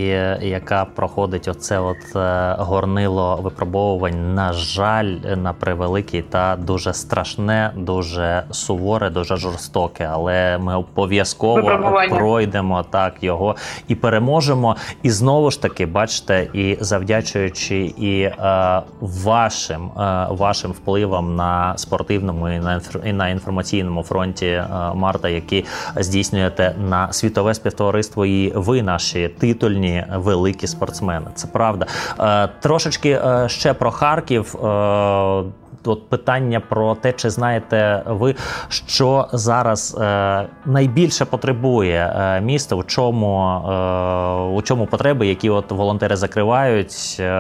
яка 0.49 0.85
проходить 0.85 1.49
оце 1.49 1.79
от 1.79 2.17
е, 2.17 2.55
горнило 2.59 3.37
випробовувань, 3.37 4.35
на 4.35 4.53
жаль, 4.53 5.05
на 5.37 5.53
превеликий 5.53 6.23
та 6.23 6.57
дуже 6.57 6.93
страшне, 6.93 7.71
дуже 7.77 8.43
суворе, 8.51 9.11
дуже 9.11 9.37
жорстоке. 9.37 10.09
Але 10.13 10.59
ми 10.59 10.77
обов'язково 10.77 11.97
пройдемо 12.11 12.85
так 12.91 13.15
його 13.21 13.57
і 13.89 13.95
переможемо. 13.95 14.77
І 15.03 15.11
знову 15.11 15.51
ж 15.51 15.63
таки, 15.63 15.87
бачите, 15.87 16.49
і 16.53 16.77
завдячуючи 16.81 17.77
і 17.97 18.21
е, 18.21 18.83
вашим 19.01 19.91
е, 20.01 20.27
вашим 20.31 20.73
впливам 20.73 21.37
на 21.37 21.79
спортивному 21.79 22.49
і 22.49 22.59
на 22.59 22.81
і 23.05 23.13
на 23.13 23.29
інформаційному 23.29 24.03
фронті 24.03 24.47
е, 24.47 24.67
Марта, 24.95 25.29
які 25.29 25.65
здійснюєте 25.97 26.75
на 26.79 26.96
на 26.97 27.13
світове 27.13 27.55
співтовариство, 27.55 28.27
і 28.27 28.53
ви 28.55 28.83
наші 28.83 29.29
титульні 29.29 30.05
великі 30.15 30.67
спортсмени. 30.67 31.27
Це 31.35 31.49
правда. 31.49 31.87
Е, 32.21 32.49
трошечки 32.61 33.11
е, 33.11 33.49
ще 33.49 33.75
про 33.75 33.91
Харків. 33.91 34.57
Е, 34.65 35.43
От 35.89 36.09
питання 36.09 36.61
про 36.61 36.95
те, 36.95 37.13
чи 37.13 37.31
знаєте 37.31 38.03
ви, 38.07 38.35
що 38.69 39.29
зараз 39.33 39.99
е, 40.01 40.47
найбільше 40.65 41.25
потребує 41.25 42.15
е, 42.17 42.41
місто, 42.41 42.77
у 42.77 42.83
чому 42.83 43.41
е, 43.41 44.57
у 44.57 44.63
чому 44.63 44.87
потреби, 44.87 45.27
які 45.27 45.51
от 45.51 45.71
волонтери 45.71 46.17
закривають. 46.17 47.17
Е, 47.21 47.33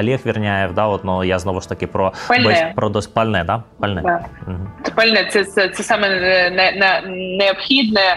Олег 0.00 0.20
Вірняєв, 0.26 0.74
да, 0.74 0.86
от, 0.86 1.04
ну, 1.04 1.24
я 1.24 1.38
знову 1.38 1.60
ж 1.60 1.68
таки 1.68 1.86
про 1.86 2.12
пальне. 2.28 2.72
про 2.76 2.88
дос, 2.88 3.06
пальне, 3.06 3.44
да? 3.46 3.62
пальне. 3.80 4.02
Да. 4.04 4.20
Угу. 4.46 4.58
Пальне 4.94 5.28
це, 5.32 5.44
це, 5.44 5.68
це 5.68 5.82
саме 5.82 6.08
не, 6.50 6.72
не, 6.72 7.02
необхідне. 7.38 8.16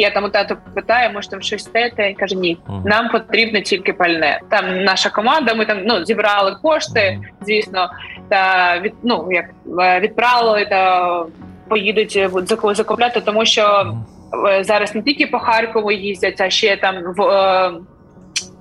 Я 0.00 0.10
там 0.10 0.24
у 0.24 0.28
тату 0.28 0.56
питаю, 0.74 1.10
може 1.14 1.28
там 1.28 1.42
щось 1.42 1.64
тете, 1.64 2.10
і 2.10 2.14
каже, 2.14 2.34
ні, 2.36 2.58
нам 2.84 3.08
потрібно 3.08 3.60
тільки 3.60 3.92
пальне. 3.92 4.40
Там 4.50 4.84
наша 4.84 5.10
команда, 5.10 5.54
ми 5.54 5.64
там 5.64 5.78
ну 5.84 6.04
зібрали 6.04 6.56
кошти, 6.62 7.18
звісно, 7.40 7.90
та 8.28 8.78
від 8.78 8.92
ну 9.02 9.28
як 9.30 9.44
е, 9.80 10.00
відправили 10.00 10.64
та 10.64 11.24
поїдуть 11.68 12.16
е, 12.16 12.30
закупляти, 12.74 13.20
тому 13.20 13.44
що 13.44 13.62
uh-huh. 13.62 14.64
зараз 14.64 14.94
не 14.94 15.02
тільки 15.02 15.26
по 15.26 15.38
Харкову 15.38 15.92
їздять, 15.92 16.40
а 16.40 16.50
ще 16.50 16.76
там 16.76 16.96
в. 17.16 17.80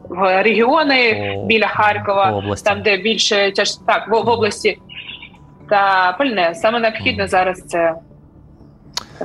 В 0.09 0.43
регіони 0.43 1.13
oh. 1.13 1.45
біля 1.45 1.67
Харкова, 1.67 2.43
там 2.65 2.81
де 2.81 2.97
більше 2.97 3.51
тяж 3.51 3.71
так 3.87 4.07
в, 4.07 4.11
в 4.11 4.29
області 4.29 4.79
та 5.69 6.15
пальне 6.17 6.55
саме 6.55 6.79
необхідне 6.79 7.27
зараз 7.27 7.61
це 7.67 7.93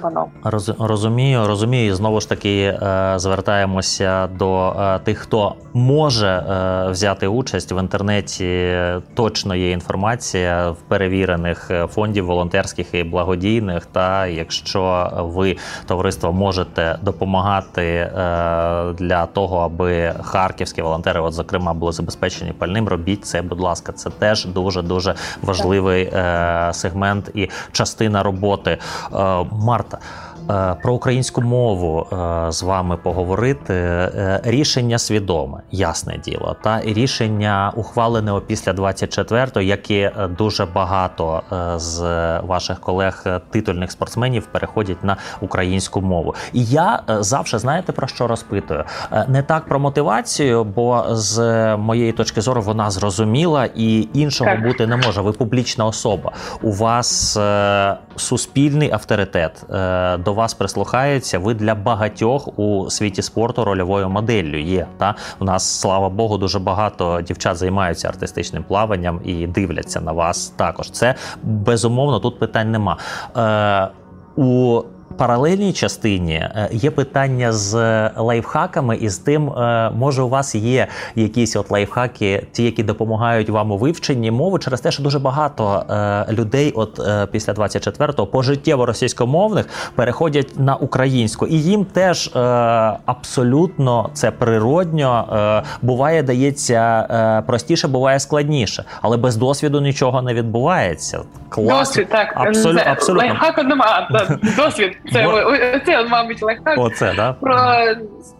воно. 0.01 0.27
Роз, 0.45 0.73
розумію, 0.79 1.47
розумію. 1.47 1.95
Знову 1.95 2.21
ж 2.21 2.29
таки 2.29 2.59
е, 2.59 3.13
звертаємося 3.17 4.27
до 4.27 4.77
е, 4.81 4.99
тих, 4.99 5.19
хто 5.19 5.55
може 5.73 6.29
е, 6.29 6.91
взяти 6.91 7.29
участь 7.29 7.73
в 7.73 7.81
інтернеті. 7.81 8.77
Точно 9.15 9.55
є 9.55 9.71
інформація 9.71 10.71
в 10.71 10.77
перевірених 10.77 11.71
фондів 11.91 12.27
волонтерських 12.27 12.95
і 12.95 13.05
благодійних. 13.05 13.87
Та 13.87 14.27
якщо 14.27 15.11
ви 15.21 15.57
товариство 15.87 16.33
можете 16.33 16.99
допомагати 17.03 18.11
для 18.99 19.27
того, 19.33 19.59
аби 19.59 20.15
харківські 20.23 20.83
волонтери, 20.83 21.21
от 21.21 21.33
зокрема, 21.33 21.75
були 21.75 21.93
забезпечені 21.93 22.53
пальним, 22.53 22.89
робіть 22.89 23.25
це, 23.25 23.43
будь 23.43 23.61
ласка, 23.61 23.93
це 23.93 24.11
теж 24.11 24.45
дуже 24.45 24.83
дуже 24.83 25.15
важливий 25.43 26.13
сегмент 26.73 27.31
і 27.35 27.51
частина 27.73 28.23
роботи. 28.23 28.79
Марта. 29.53 29.84
Е, 30.51 30.77
про 30.83 30.95
українську 30.95 31.43
мову 31.43 32.07
е, 32.13 32.53
з 32.53 32.63
вами 32.63 32.97
поговорити. 32.97 33.75
Е, 33.75 34.41
рішення 34.45 34.99
свідоме, 34.99 35.59
ясне 35.71 36.19
діло, 36.25 36.57
та 36.63 36.81
рішення 36.81 37.73
ухвалене 37.77 38.41
після 38.47 38.73
24-го, 38.73 39.61
як 39.61 39.91
і 39.91 40.11
дуже 40.39 40.67
багато 40.67 41.43
з 41.77 42.01
ваших 42.41 42.81
колег 42.81 43.27
титульних 43.51 43.91
спортсменів 43.91 44.47
переходять 44.47 45.05
на 45.05 45.17
українську 45.41 46.01
мову. 46.01 46.35
І 46.53 46.65
я 46.65 47.03
завжди 47.09 47.59
знаєте 47.59 47.93
про 47.93 48.07
що 48.07 48.27
розпитую? 48.27 48.85
Не 49.29 49.43
так 49.43 49.65
про 49.69 49.81
мотивацію, 49.81 50.65
бо 50.65 51.05
з 51.09 51.41
моєї 51.77 52.13
точки 52.13 52.41
зору 52.41 52.63
вона 52.63 52.91
зрозуміла 52.91 53.69
і 53.75 54.09
іншого 54.13 54.51
так. 54.51 54.63
бути 54.63 54.87
не 54.87 54.97
може. 54.97 55.21
Ви 55.21 55.33
публічна 55.33 55.87
особа. 55.87 56.33
У 56.63 56.73
вас 56.73 57.39
суспільний 58.17 58.93
авторитет. 58.93 59.65
До 60.19 60.35
вас 60.35 60.55
прислухаються. 60.55 61.39
Ви 61.39 61.55
для 61.55 61.75
багатьох 61.75 62.59
у 62.59 62.91
світі 62.91 63.23
спорту 63.23 63.65
рольовою 63.65 64.09
моделлю 64.09 64.59
є. 64.59 64.87
Та 64.99 65.15
у 65.39 65.45
нас, 65.45 65.81
слава 65.81 66.09
Богу, 66.09 66.39
дуже 66.39 66.59
багато 66.59 67.21
дівчат 67.21 67.57
займаються 67.57 68.09
артистичним 68.09 68.65
плаванням 68.65 69.21
і 69.25 69.47
дивляться 69.47 70.01
на 70.01 70.13
вас. 70.13 70.49
Також 70.49 70.91
це 70.91 71.15
безумовно 71.43 72.21
тут 72.21 72.39
питань 72.39 72.71
нема. 72.71 72.99
Е, 73.37 73.89
у 74.37 74.83
паралельній 75.17 75.73
частині 75.73 76.35
е, 76.35 76.69
є 76.73 76.91
питання 76.91 77.53
з 77.53 77.75
лайфхаками, 78.17 78.97
і 78.97 79.09
з 79.09 79.19
тим, 79.19 79.49
е, 79.49 79.91
може, 79.91 80.23
у 80.23 80.29
вас 80.29 80.55
є 80.55 80.87
якісь 81.15 81.57
от 81.57 81.71
лайфхаки, 81.71 82.47
ті, 82.53 82.65
які 82.65 82.83
допомагають 82.83 83.51
вам 83.51 83.71
у 83.71 83.79
вивченні 83.79 84.31
мови, 84.31 84.59
через 84.59 84.81
те, 84.81 84.91
що 84.91 85.03
дуже 85.03 85.19
багато 85.19 85.85
е, 85.91 86.33
людей, 86.33 86.73
от 86.73 87.01
після 87.31 87.53
24-го, 87.53 88.27
пожиттєво 88.27 88.87
російськомовних 88.87 89.69
переходять 89.95 90.59
на 90.59 90.77
українську, 90.77 91.47
і 91.47 91.55
їм 91.55 91.85
теж 91.85 92.31
абсолютно 93.07 94.11
це 94.13 94.31
природньо 94.31 95.65
буває, 95.83 96.23
дається 96.23 97.43
простіше, 97.47 97.89
буває 97.89 98.21
складніше, 98.21 98.85
але 99.03 99.17
без 99.17 99.37
досвіду 99.37 99.81
нічого 99.81 100.23
не 100.23 100.35
відбувається. 100.35 101.21
Клас. 101.49 101.89
Досвід, 101.89 102.09
так 102.11 102.33
абсолютно 102.37 102.83
абсолютно. 102.87 103.29
лайфхаку 103.29 103.63
немає. 103.63 104.09
Досвід. 104.57 104.97
Це 105.13 105.23
Бо... 105.23 105.53
це, 105.87 106.05
мабуть, 106.05 106.43
легко. 106.43 106.75
Оце, 106.77 107.13
да? 107.17 107.33
Про 107.33 107.57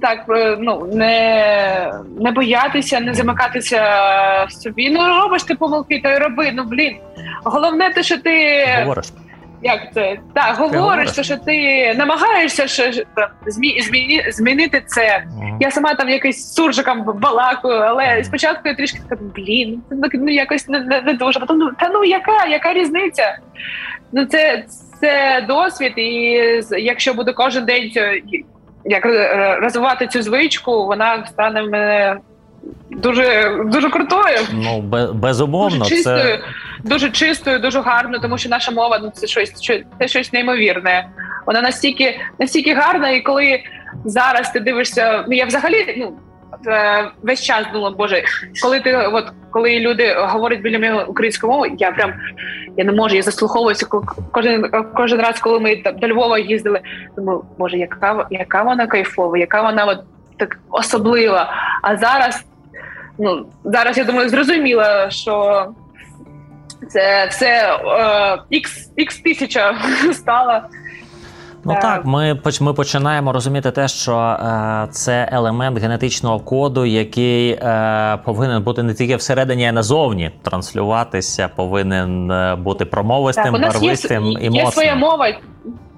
так, 0.01 0.27
про 0.27 0.57
ну 0.57 0.87
не 0.93 1.93
не 2.21 2.31
боятися, 2.31 3.01
не 3.01 3.15
замикатися 3.15 3.81
в 4.49 4.53
собі. 4.53 4.91
Ну 4.91 5.09
робиш 5.09 5.43
ти 5.43 5.55
помилки, 5.55 6.01
то 6.05 6.09
й 6.09 6.19
роби. 6.19 6.53
Ну 6.55 6.65
блін. 6.65 6.97
Головне, 7.45 7.91
те, 7.91 8.03
що 8.03 8.19
ти 8.19 8.67
говориш. 8.81 9.07
Як 9.63 9.93
це 9.95 10.17
так 10.35 10.57
говориш, 10.57 11.13
то 11.13 11.23
що 11.23 11.37
ти 11.37 11.95
намагаєшся 11.95 12.67
що, 12.67 12.83
змі, 13.47 13.81
зміні, 13.81 14.25
змінити 14.29 14.83
це. 14.87 15.25
Uh-huh. 15.27 15.57
Я 15.61 15.71
сама 15.71 15.95
там 15.95 16.09
якийсь 16.09 16.53
суржиком 16.53 17.03
балакаю, 17.03 17.81
але 17.81 18.05
uh-huh. 18.05 18.25
спочатку 18.25 18.69
я 18.69 18.75
трішки 18.75 18.99
така, 19.09 19.23
блін, 19.37 19.83
ну 20.15 20.31
якось 20.31 20.69
не, 20.69 20.81
не, 20.81 21.01
не 21.01 21.13
дуже. 21.13 21.41
Потім 21.41 21.59
ну 21.59 21.71
та 21.79 21.89
ну 21.89 22.05
яка, 22.05 22.47
яка 22.47 22.73
різниця? 22.73 23.39
Ну 24.13 24.25
це 24.25 24.65
це 25.01 25.45
досвід, 25.49 25.93
і 25.97 26.41
якщо 26.79 27.15
буде 27.15 27.33
кожен 27.33 27.65
день 27.65 27.93
як 28.85 29.07
е, 29.07 29.57
розвивати 29.61 30.07
цю 30.07 30.23
звичку, 30.23 30.87
вона 30.87 31.27
стане 31.27 31.63
в 31.63 31.71
мене 31.71 32.17
дуже 32.91 33.57
дуже 33.67 33.91
крутою. 33.91 34.39
Ну 34.53 34.81
безумовно, 35.15 35.79
дуже 35.79 35.97
чистою, 35.97 36.39
це... 36.39 36.41
дуже 36.85 37.11
чистою, 37.11 37.59
дуже 37.59 37.81
гарною, 37.81 38.23
тому 38.23 38.39
що 38.39 38.49
наша 38.49 38.73
мова 38.73 38.99
ну 39.03 39.11
це 39.15 39.27
щось 39.27 39.53
це 39.99 40.09
щось 40.09 40.33
неймовірне. 40.33 41.09
Вона 41.47 41.63
настільки 41.63 42.21
настільки 42.39 42.75
гарна, 42.75 43.11
і 43.11 43.21
коли 43.21 43.63
зараз 44.05 44.53
ти 44.53 44.61
дивишся, 44.61 45.25
ну 45.29 45.37
я 45.37 45.45
взагалі 45.45 45.95
ну. 45.99 46.13
Е, 46.67 47.11
весь 47.23 47.43
час 47.43 47.67
думала, 47.73 47.91
боже, 47.91 48.23
коли 48.63 48.81
ти 48.81 48.97
от 48.97 49.33
коли 49.51 49.81
люди 49.81 50.15
говорять 50.19 50.61
біля 50.61 50.79
мене 50.79 51.05
українською 51.05 51.53
мовою, 51.53 51.73
я 51.79 51.93
прям 51.93 52.13
я 52.77 52.85
не 52.85 52.93
можу, 52.93 53.17
я 53.17 53.23
заслуховуюся 53.23 53.87
кожен 54.33 54.71
кожен 54.97 55.21
раз, 55.21 55.41
коли 55.41 55.61
ми 55.61 55.83
до 55.97 56.09
Львова 56.09 56.39
їздили. 56.39 56.81
Думаю, 57.17 57.45
боже, 57.59 57.79
яка 57.79 58.27
яка 58.31 58.63
вона 58.63 58.87
кайфова, 58.87 59.39
яка 59.39 59.63
вона 59.63 59.85
от 59.85 59.99
так 60.37 60.59
особлива. 60.71 61.53
А 61.83 61.97
зараз, 61.97 62.45
ну 63.19 63.47
зараз 63.65 63.99
я 63.99 64.05
думаю, 64.05 64.29
зрозуміла, 64.29 65.11
що 65.11 65.67
це 66.89 67.27
все 67.27 67.79
е, 68.51 68.59
x 68.99 69.23
тисяча 69.25 69.75
стала. 70.13 70.69
Ну 71.65 71.77
так, 71.83 72.05
ми 72.05 72.41
ми 72.61 72.73
починаємо 72.73 73.33
розуміти 73.33 73.71
те, 73.71 73.89
що 73.89 74.17
е, 74.17 74.87
це 74.91 75.29
елемент 75.33 75.79
генетичного 75.79 76.41
коду, 76.41 76.85
який 76.85 77.51
е, 77.51 78.19
повинен 78.25 78.63
бути 78.63 78.83
не 78.83 78.95
тільки 78.95 79.17
всередині, 79.17 79.65
а 79.65 79.69
й 79.69 79.73
назовні. 79.73 80.31
Транслюватися, 80.43 81.49
повинен 81.57 82.31
е, 82.31 82.57
бути 82.57 82.85
промовистим, 82.85 83.55
так, 83.55 83.83
і 83.83 83.87
є, 83.87 83.97
є 84.51 84.71
своя 84.71 84.95
мова. 84.95 85.29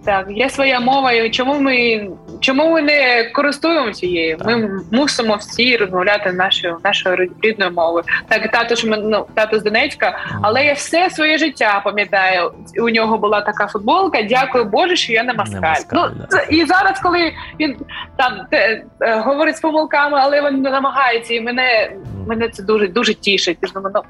Так, 0.07 0.27
є 0.31 0.51
своя 0.51 0.81
мова, 0.81 1.13
і 1.13 1.31
чому 1.31 1.61
ми 1.61 2.09
чому 2.41 2.71
ми 2.71 2.83
не 2.83 3.31
користуємося 3.35 4.07
її? 4.07 4.39
Ми 4.45 4.71
мусимо 4.93 5.37
всі 5.37 5.77
розмовляти 5.77 6.33
нашою 6.33 6.79
нашою 6.85 7.31
рідною 7.43 7.71
мовою. 7.71 8.05
Так, 8.29 8.51
тато 8.51 8.75
ж 8.75 8.87
ну, 8.87 9.27
тато 9.35 9.59
з 9.59 9.63
Донецька, 9.63 10.19
але 10.43 10.65
я 10.65 10.73
все 10.73 11.11
своє 11.11 11.39
життя 11.39 11.81
пам'ятаю. 11.85 12.53
У 12.83 12.89
нього 12.89 13.19
була 13.19 13.41
така 13.41 13.67
футболка. 13.67 14.23
Дякую 14.23 14.65
Боже, 14.65 14.97
що 14.97 15.13
я 15.13 15.23
не 15.23 15.33
маскаль. 15.33 15.55
Не 15.55 15.61
маскаль 15.61 15.97
ну 15.97 16.27
це, 16.29 16.47
і 16.51 16.65
зараз, 16.65 17.01
коли 17.01 17.33
він 17.61 17.77
там 18.17 18.33
те, 18.51 18.85
е, 19.01 19.21
говорить 19.21 19.57
з 19.57 19.61
помилками, 19.61 20.19
але 20.21 20.51
він 20.51 20.63
намагається, 20.63 21.35
і 21.35 21.41
мене 21.41 21.93
мене 22.27 22.49
це 22.49 22.63
дуже 22.63 22.89
дуже 22.89 23.15
тішить. 23.15 23.59
Ну, 23.75 24.03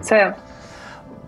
це 0.00 0.34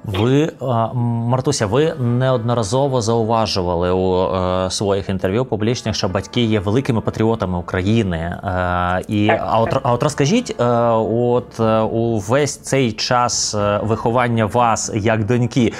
ви, 0.05 0.53
Мартуся, 0.94 1.66
ви 1.66 1.94
неодноразово 2.00 3.00
зауважували 3.00 3.90
у 3.90 4.34
е, 4.34 4.70
своїх 4.70 5.09
інтерв'ю 5.09 5.44
публічних, 5.44 5.94
що 5.94 6.09
батьки 6.09 6.40
є 6.40 6.61
великими 6.61 7.00
патріотами 7.00 7.59
України. 7.59 8.16
Е, 8.16 9.03
і 9.09 9.28
а 9.28 9.61
от 9.61 9.76
а 9.82 9.92
от 9.92 10.03
розкажіть, 10.03 10.57
е, 10.61 10.64
от 10.94 11.61
у 11.92 12.18
весь 12.18 12.57
цей 12.57 12.92
час 12.92 13.57
виховання 13.82 14.46
вас 14.46 14.92
як 14.94 15.24
доньки, 15.24 15.72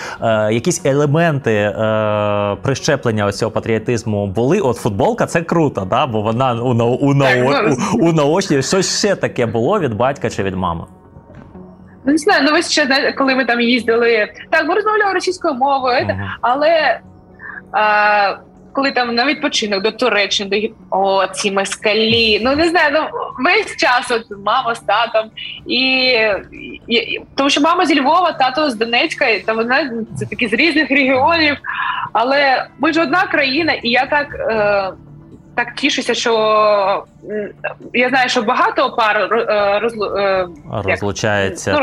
якісь 0.51 0.81
елементи 0.85 1.75
прищеплення 2.63 3.33
цього 3.33 3.51
патріотизму 3.51 4.27
були? 4.27 4.61
От 4.61 4.77
футболка 4.77 5.27
це 5.27 5.43
круто, 5.43 5.87
да? 5.91 6.07
бо 6.07 6.21
вона 6.21 6.53
у 6.55 6.73
у, 6.73 7.09
у, 7.09 7.11
у, 7.11 8.09
у 8.09 8.13
наочні 8.13 8.63
щось 8.63 8.99
ще 8.99 9.15
таке 9.15 9.47
було 9.47 9.81
від 9.81 9.95
батька 9.95 10.31
чи 10.31 10.43
від 10.43 10.57
мами. 10.57 10.85
Ну, 12.05 12.13
не 12.13 12.19
знаю, 12.19 12.43
ну 12.45 12.53
ви 12.53 12.63
ще 12.63 13.13
коли 13.19 13.35
ми 13.35 13.45
там 13.45 13.61
їздили, 13.61 14.29
так 14.51 14.69
ми 14.69 14.75
розмовляли 14.75 15.13
російською 15.13 15.55
мовою, 15.55 16.07
uh-huh. 16.07 16.29
але 16.41 17.01
а, 17.73 18.37
коли 18.73 18.91
там 18.91 19.15
на 19.15 19.27
відпочинок 19.27 19.83
до 19.83 19.93
Туреччини, 19.93 20.71
до 20.91 20.97
о, 20.97 21.27
ці 21.27 21.51
москалі, 21.51 22.41
ну 22.45 22.57
не 22.57 22.69
знаю, 22.69 22.91
ну 22.93 23.19
весь 23.45 23.77
час 23.77 24.11
от 24.11 24.39
мама 24.45 24.75
з 24.75 24.81
татом, 24.81 25.31
і, 25.67 26.05
і 26.89 27.21
тому 27.37 27.51
що 27.51 27.61
мама 27.61 27.87
зі 27.87 28.01
Львова, 28.01 28.33
тато 28.33 28.71
з 28.71 28.75
Донецька, 28.75 29.27
і 29.27 29.41
там 29.41 29.57
вона 29.57 29.91
це 30.19 30.27
такі 30.27 30.49
з 30.49 30.53
різних 30.53 30.91
регіонів, 30.91 31.57
але 32.13 32.67
ми 32.79 32.93
ж 32.93 33.03
одна 33.03 33.23
країна, 33.23 33.73
і 33.73 33.91
я 33.91 34.07
так. 34.07 34.35
Е, 34.35 34.93
так 35.55 35.75
тішуся, 35.75 36.15
що 36.15 37.05
я 37.93 38.09
знаю, 38.09 38.29
що 38.29 38.43
багато 38.43 38.91
пар 38.91 39.17
е, 39.33 39.79
роз, 39.79 39.95
е, 40.17 40.47
розлучається. 40.85 41.73
Ну, 41.73 41.81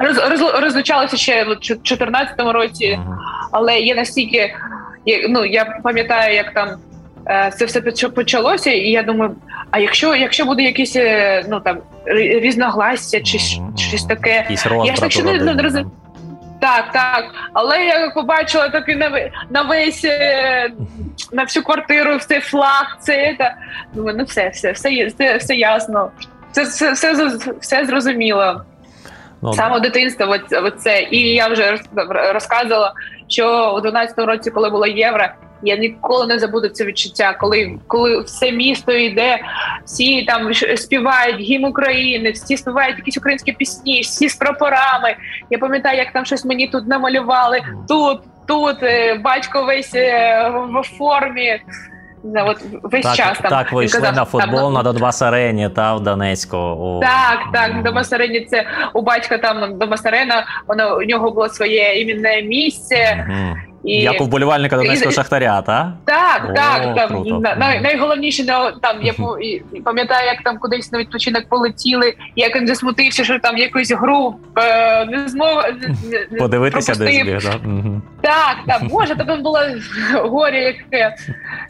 роз, 0.00 0.18
роз, 0.18 0.42
розлучалися 0.62 1.16
ще 1.16 1.44
в 1.44 1.46
2014 1.46 2.40
році, 2.40 2.98
угу. 3.02 3.16
але 3.50 3.80
є 3.80 3.94
настільки, 3.94 4.54
ну 5.28 5.44
я 5.44 5.80
пам'ятаю, 5.82 6.34
як 6.34 6.54
там 6.54 6.68
е, 7.26 7.52
це 7.56 7.64
все 7.64 7.80
почалося, 8.08 8.70
і 8.70 8.90
я 8.90 9.02
думаю, 9.02 9.34
а 9.70 9.78
якщо 9.78 10.14
якщо 10.14 10.44
буде 10.44 10.62
якісь 10.62 10.96
ну 11.48 11.60
там 11.60 11.78
різногласся 12.06 13.20
чи 13.20 13.38
щось 13.76 14.04
таке, 14.04 14.46
я 14.84 14.94
ж 14.94 15.00
так 15.00 15.12
що 15.12 15.22
не, 15.22 15.38
не 15.38 15.62
розумію. 15.62 15.90
Так, 16.62 16.92
так. 16.92 17.24
Але 17.52 17.84
я 17.84 18.10
побачила 18.10 18.68
такий 18.68 18.96
на 18.96 19.30
на 19.50 19.62
весь 19.62 20.04
е, 20.04 20.70
на 21.32 21.42
всю 21.42 21.64
квартиру, 21.64 22.18
цей 22.18 22.40
флаг, 22.40 22.96
це 23.00 23.34
та 23.38 23.54
думаю, 23.94 24.16
ну 24.18 24.24
все, 24.24 24.48
все, 24.48 24.72
все, 24.72 25.06
все, 25.06 25.36
все 25.36 25.54
ясно. 25.54 26.10
Це 26.52 26.62
все, 26.62 26.92
все, 26.92 27.28
все 27.60 27.86
зрозуміло. 27.86 28.64
Ну, 29.42 29.54
Саме 29.54 29.80
дитинство, 29.80 30.36
оце. 30.62 31.02
і 31.10 31.34
я 31.34 31.48
вже 31.48 31.78
розказувала, 32.32 32.92
що 33.28 33.74
у 33.76 33.86
12-му 33.86 34.26
році, 34.26 34.50
коли 34.50 34.70
було 34.70 34.86
євро, 34.86 35.24
я 35.62 35.76
ніколи 35.76 36.26
не 36.26 36.38
забуду 36.38 36.68
це 36.68 36.84
відчуття, 36.84 37.36
коли 37.40 37.78
коли 37.86 38.20
все 38.20 38.52
місто 38.52 38.92
йде, 38.92 39.38
всі 39.84 40.22
там 40.22 40.54
співають 40.76 41.40
гімн 41.40 41.64
України, 41.64 42.30
всі 42.30 42.56
співають 42.56 42.98
якісь 42.98 43.16
українські 43.16 43.52
пісні, 43.52 44.00
всі 44.00 44.28
з 44.28 44.36
прапорами. 44.36 45.16
Я 45.50 45.58
пам'ятаю, 45.58 45.98
як 45.98 46.12
там 46.12 46.24
щось 46.24 46.44
мені 46.44 46.66
тут 46.66 46.86
намалювали. 46.86 47.60
Тут, 47.88 48.20
тут 48.46 48.82
е, 48.82 49.14
батько 49.14 49.64
весь 49.64 49.94
е, 49.94 50.50
в 50.50 50.98
формі. 50.98 51.60
От 52.24 52.58
весь 52.82 53.04
так, 53.04 53.16
час 53.16 53.38
там 53.38 53.50
так 53.50 53.72
ви 53.72 53.84
йшли 53.84 54.00
казав, 54.00 54.16
на 54.16 54.24
футбол 54.24 54.60
там, 54.60 54.72
на 54.72 54.82
Донбас 54.82 55.22
арені 55.22 55.68
та 55.68 55.94
в 55.94 56.00
Донецьку. 56.00 56.56
О. 56.56 57.00
Так, 57.02 57.38
так, 57.52 57.74
на 57.74 57.82
Донбас 57.82 58.12
арені 58.12 58.40
це 58.40 58.64
у 58.94 59.02
батька 59.02 59.38
там 59.38 59.78
Донбас 59.78 60.06
арена, 60.06 60.46
воно 60.68 60.96
у 60.96 61.02
нього 61.02 61.30
було 61.30 61.48
своє 61.48 62.00
імінне 62.00 62.42
місце. 62.42 63.26
Угу. 63.28 63.71
І... 63.84 63.94
Як 63.96 64.20
у 64.20 64.24
вболівальника 64.24 64.76
Донецького 64.76 65.12
Шахтаря, 65.12 65.62
та? 65.62 65.92
так? 66.04 66.46
О, 66.50 66.52
так, 66.52 66.94
так. 66.94 67.10
Там, 67.10 67.42
най, 67.58 67.80
найголовніше 67.80 68.46
там 68.82 69.02
я 69.02 69.14
пам'ятаю, 69.84 70.26
як 70.26 70.42
там 70.42 70.58
кудись 70.58 70.92
на 70.92 70.98
відпочинок 70.98 71.48
полетіли, 71.48 72.14
як 72.36 72.56
він 72.56 72.66
засмутився, 72.66 73.24
що 73.24 73.38
там 73.38 73.58
якусь 73.58 73.92
гру 73.92 74.34
е, 74.58 75.04
не 75.04 75.28
змог 75.28 75.64
подивитися 76.38 76.94
десь 76.94 77.22
біг, 77.22 77.42
так? 77.42 77.60
Так, 78.20 78.56
так, 78.66 78.84
боже, 78.88 79.16
тебе 79.16 79.36
було 79.36 79.60
горі, 80.14 80.60
яке 80.60 81.14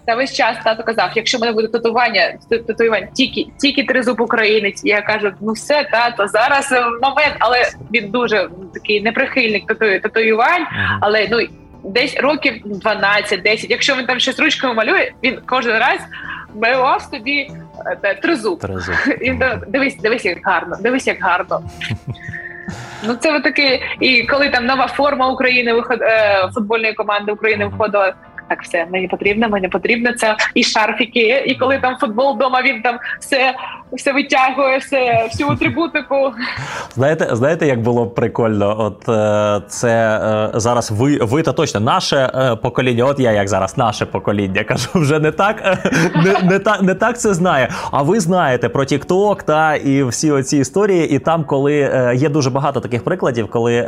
та 0.06 0.14
весь 0.14 0.34
час 0.34 0.56
тато 0.64 0.82
казав: 0.82 1.10
якщо 1.14 1.38
в 1.38 1.40
мене 1.40 1.52
буде 1.52 1.68
татування, 1.68 2.34
татуювання, 2.66 3.08
тільки 3.12 3.46
тільки 3.60 3.84
тризуб 3.84 4.20
українець. 4.20 4.84
Я 4.84 5.02
кажу, 5.02 5.32
ну 5.40 5.52
все, 5.52 5.88
тато, 5.92 6.28
зараз 6.28 6.70
момент, 7.02 7.34
але 7.38 7.56
він 7.94 8.10
дуже 8.10 8.48
такий 8.74 9.02
неприхильник 9.02 9.66
татуювань, 10.02 10.66
але 11.00 11.28
ну 11.30 11.38
десь 11.85 12.16
років 12.16 12.55
12-10. 12.64 13.66
Якщо 13.68 13.97
він 13.97 14.07
там 14.07 14.20
щось 14.20 14.39
ручкою 14.39 14.74
малює, 14.74 15.12
він 15.22 15.39
кожен 15.47 15.78
раз 15.78 15.99
малював 16.55 17.03
собі 17.03 17.51
е, 18.05 18.14
тризуб. 18.14 18.59
Тризуб. 18.59 18.95
І 19.20 19.33
дивись, 19.68 19.97
дивись, 19.97 20.24
як 20.24 20.39
гарно, 20.43 20.76
дивись, 20.80 21.07
як 21.07 21.20
гарно. 21.20 21.62
Ну, 23.07 23.14
це 23.14 23.41
таке, 23.41 23.80
і 24.01 24.22
коли 24.22 24.49
там 24.49 24.66
нова 24.66 24.87
форма 24.87 25.28
України 25.28 25.72
виход 25.72 25.99
е, 26.03 26.51
футбольної 26.55 26.95
команди 26.95 27.33
України 27.33 27.64
виходила, 27.64 28.14
так 28.53 28.62
все 28.62 28.86
мені 28.90 29.09
потрібно, 29.09 29.48
мені 29.48 29.68
потрібно 29.68 30.12
це 30.12 30.36
і 30.55 30.64
шарфіки. 30.64 31.44
І 31.46 31.55
коли 31.55 31.78
там 31.78 31.96
футбол 32.00 32.34
вдома, 32.34 32.62
він 32.62 32.82
там 32.82 32.98
все 33.20 33.55
все 33.92 34.12
витягує, 34.12 34.78
все 34.78 35.24
всю 35.24 35.48
атрибутику. 35.48 36.32
Знаєте, 36.94 37.28
знаєте, 37.32 37.66
як 37.66 37.82
було 37.82 38.07
прикольно? 38.07 38.76
От 38.78 39.09
е, 39.09 39.62
це 39.68 40.20
е, 40.55 40.61
зараз 40.61 40.90
ви 40.90 41.18
ви 41.18 41.42
та 41.42 41.53
точно 41.53 41.80
наше 41.80 42.16
е, 42.16 42.57
покоління. 42.57 43.05
От 43.05 43.20
я 43.20 43.32
як 43.32 43.48
зараз 43.48 43.78
наше 43.78 44.07
покоління 44.07 44.64
кажу, 44.68 44.88
вже 44.94 45.18
не 45.18 45.32
так 45.32 45.78
не, 46.24 46.48
не 46.50 46.59
так 46.59 46.82
не 46.82 46.94
так 46.94 47.18
це 47.18 47.34
знає. 47.34 47.68
А 47.90 48.03
ви 48.03 48.20
знаєте 48.20 48.68
про 48.68 48.82
TikTok 48.82 49.44
та 49.44 49.74
і 49.74 50.05
всі 50.05 50.30
оці 50.30 50.59
історії. 50.59 51.11
І 51.11 51.18
там, 51.18 51.44
коли 51.44 51.74
є 52.14 52.28
дуже 52.28 52.50
багато 52.50 52.80
таких 52.80 53.05
прикладів, 53.05 53.48
коли 53.50 53.82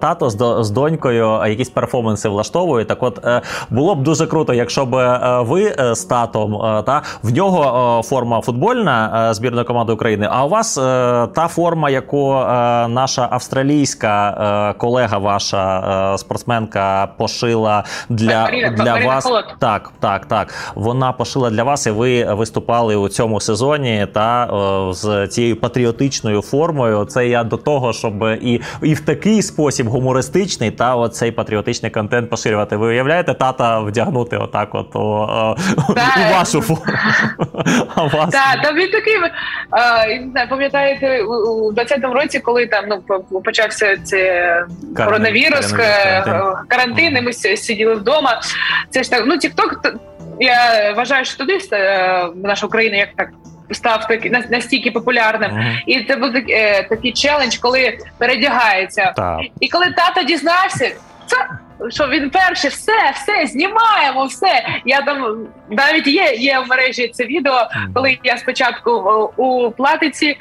тато 0.00 0.30
з, 0.64 0.70
донькою 0.70 1.46
якісь 1.46 1.70
перформанси 1.70 2.28
влаштовують. 2.28 2.88
Так, 2.88 3.02
от 3.02 3.26
було 3.70 3.94
б 3.94 4.02
дуже 4.02 4.26
круто, 4.26 4.54
якщо 4.54 4.86
б 4.86 5.18
ви 5.42 5.74
з 5.94 6.04
татом 6.04 6.82
та 6.86 7.02
в 7.22 7.32
нього 7.32 8.02
форма 8.02 8.40
футбольна 8.40 9.28
е, 9.30 9.34
збірна 9.34 9.64
команда 9.64 9.92
України. 9.92 10.28
А 10.30 10.44
у 10.44 10.48
вас 10.48 10.78
е, 10.78 10.80
та 11.34 11.48
форма, 11.48 11.90
яку 11.90 12.34
е, 12.34 12.44
наша 12.88 13.28
австралійська 13.30 14.74
колега, 14.78 15.18
ваша 15.18 16.14
спортсменка, 16.18 17.08
пошила 17.16 17.84
для 18.08 18.50
для 18.76 19.06
вас. 19.06 19.24
Холод. 19.24 19.44
Так, 19.58 19.92
так, 20.00 20.26
так. 20.26 20.54
Вона 20.74 21.12
пошила 21.12 21.50
для 21.50 21.62
вас, 21.62 21.86
і 21.86 21.90
ви 21.90 22.34
виступали 22.34 22.96
у 22.96 23.08
цьому 23.08 23.40
сезоні 23.40 24.06
та 24.12 24.48
з 24.92 25.28
цією 25.28 25.56
патріотичною 25.56 26.42
формою. 26.42 27.04
Це 27.04 27.28
я 27.28 27.44
до 27.44 27.56
того, 27.56 27.92
щоб 27.92 28.22
і 28.22 28.60
і 28.82 28.94
в 28.94 29.00
такий 29.00 29.42
спосіб 29.42 29.88
гумористичний 29.88 30.70
та 30.70 30.96
оцей 30.96 31.30
патріотичний 31.30 31.90
контент 31.90 32.30
поширювати. 32.30 32.76
Ви 32.76 32.86
уявляєте, 32.86 33.21
тата 33.22 33.80
вдягнути 33.80 34.36
отак, 34.36 34.74
от 34.74 34.96
о, 34.96 35.56
у 35.88 36.34
вашу 36.34 36.60
форму. 36.60 36.82
А 37.94 38.02
вас 38.02 38.34
він 38.74 38.90
такий 38.90 39.18
не 40.20 40.28
знаю, 40.32 40.48
пам'ятаєте 40.48 41.22
у 41.22 41.72
20-му 41.72 42.14
році, 42.14 42.40
коли 42.40 42.66
там 42.66 42.84
ну 43.30 43.40
почався 43.40 43.96
це 43.96 44.64
коронавірус, 44.96 45.72
карантин, 45.72 46.34
карантин, 46.68 47.16
і 47.16 47.20
ми 47.20 47.32
сиділи 47.32 47.94
вдома. 47.94 48.40
Це 48.90 49.02
ж 49.02 49.10
так. 49.10 49.24
Ну 49.26 49.38
тікток 49.38 49.80
я 50.40 50.92
вважаю, 50.96 51.24
що 51.24 51.38
туди 51.38 51.58
е, 51.72 52.28
наша 52.44 52.66
Україна 52.66 52.96
як 52.96 53.08
так. 53.16 53.28
Став 53.70 54.06
таки 54.06 54.30
настільки 54.50 54.90
популярним, 54.90 55.50
uh-huh. 55.50 55.82
і 55.86 56.04
це 56.04 56.16
був 56.16 56.32
такий, 56.88 57.12
челендж, 57.12 57.56
коли 57.56 57.98
передягається. 58.18 59.12
Так. 59.16 59.40
І 59.60 59.68
коли 59.68 59.86
тато 59.96 60.22
дізнався, 60.26 60.90
що 61.88 62.08
він 62.08 62.30
перший, 62.30 62.70
все, 62.70 63.10
все, 63.14 63.46
знімаємо, 63.46 64.26
все. 64.26 64.66
Я 64.84 65.02
там 65.02 65.46
навіть 65.70 66.06
є 66.06 66.34
є 66.34 66.58
в 66.58 66.68
мережі 66.68 67.08
це 67.08 67.24
відео, 67.24 67.66
коли 67.94 68.18
я 68.24 68.36
спочатку 68.36 68.90
у 69.36 69.70
платиці, 69.70 70.36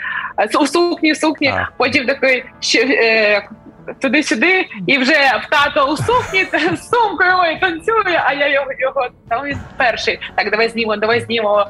у 0.60 0.68
сукні, 0.68 1.12
в 1.12 1.18
сукні, 1.18 1.54
потім 1.78 2.06
такий 2.06 2.44
е, 2.76 3.48
туди-сюди, 4.02 4.66
і 4.88 4.98
вже 4.98 5.42
в 5.44 5.50
тато 5.50 5.86
у 5.86 5.98
сукні 5.98 6.46
з 6.76 6.90
сумкою 6.90 7.32
ой, 7.40 7.60
танцює, 7.60 8.22
а 8.26 8.34
я 8.34 8.48
його 8.48 8.68
його 8.80 9.08
там 9.30 9.46
він 9.46 9.58
перший. 9.78 10.20
Так, 10.36 10.52
давай 10.52 10.70
знімемо, 10.70 10.98
давай 10.98 11.22
знімемо. 11.22 11.66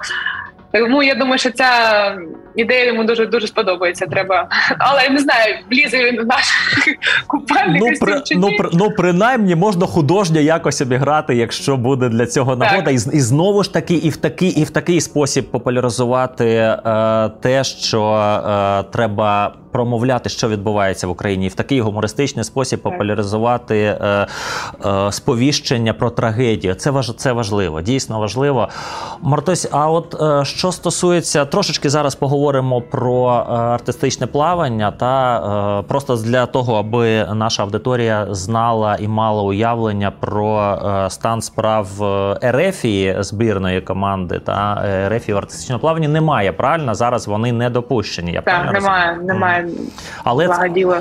Тому 0.71 1.03
я 1.03 1.15
думаю, 1.15 1.37
що 1.37 1.51
ця 1.51 2.17
ідея 2.55 2.85
йому 2.85 3.03
дуже 3.03 3.25
дуже 3.25 3.47
сподобається. 3.47 4.05
Треба, 4.05 4.47
але 4.79 5.03
я 5.03 5.09
не 5.09 5.19
знаю, 5.19 5.55
влізе 5.71 5.97
він 6.05 6.21
в 6.21 6.25
наш 6.25 6.45
купальник. 7.27 7.81
Ну, 7.81 7.87
при, 7.99 8.21
ну, 8.35 8.47
при, 8.57 8.69
ну, 8.73 8.91
принаймні 8.91 9.55
можна 9.55 9.85
художньо 9.85 10.39
якось 10.39 10.81
обіграти, 10.81 11.35
якщо 11.35 11.77
буде 11.77 12.09
для 12.09 12.25
цього 12.25 12.55
нагода, 12.55 12.91
і, 12.91 12.95
і 12.95 13.19
знову 13.21 13.63
ж 13.63 13.73
таки, 13.73 13.93
і 13.93 14.09
в 14.09 14.17
такий, 14.17 14.49
і 14.49 14.63
в 14.63 14.69
такий 14.69 15.01
спосіб 15.01 15.51
популяризувати 15.51 16.45
е, 16.45 17.29
те, 17.41 17.63
що 17.63 18.03
е, 18.13 18.83
треба 18.91 19.53
промовляти, 19.71 20.29
що 20.29 20.49
відбувається 20.49 21.07
в 21.07 21.09
Україні, 21.09 21.45
і 21.45 21.49
в 21.49 21.53
такий 21.53 21.81
гумористичний 21.81 22.45
спосіб 22.45 22.81
популяризувати 22.81 23.77
е, 23.77 24.27
е, 24.85 25.11
сповіщення 25.11 25.93
про 25.93 26.09
трагедію. 26.09 26.73
Це 26.73 26.91
важ, 26.91 27.13
це 27.15 27.31
важливо, 27.31 27.81
дійсно 27.81 28.19
важливо. 28.19 28.69
Мартось, 29.21 29.67
а 29.71 29.91
от 29.91 30.21
е, 30.21 30.45
що 30.45 30.71
стосується 30.71 31.45
трошечки 31.45 31.89
зараз 31.89 32.15
поговоримо 32.15 32.40
про 32.81 33.45
е, 33.49 33.53
артистичне 33.53 34.27
плавання, 34.27 34.91
та 34.91 35.37
е, 35.79 35.87
просто 35.87 36.15
для 36.15 36.45
того, 36.45 36.75
аби 36.75 37.27
наша 37.33 37.63
аудиторія 37.63 38.27
знала 38.29 38.95
і 38.99 39.07
мала 39.07 39.43
уявлення 39.43 40.11
про 40.19 40.59
е, 41.05 41.09
стан 41.09 41.41
справ 41.41 41.87
Ерефії 42.41 43.15
збірної 43.19 43.81
команди 43.81 44.39
та 44.39 44.83
Ерефії 44.85 45.35
в 45.35 45.37
артистичному 45.37 45.79
плаванні 45.79 46.07
немає. 46.07 46.51
Правильно 46.51 46.95
зараз 46.95 47.27
вони 47.27 47.51
не 47.51 47.69
допущені. 47.69 48.31
Я 48.31 48.41
так, 48.41 48.73
немає, 48.73 49.05
розумію? 49.05 49.27
немає 49.27 49.67
але 50.23 50.49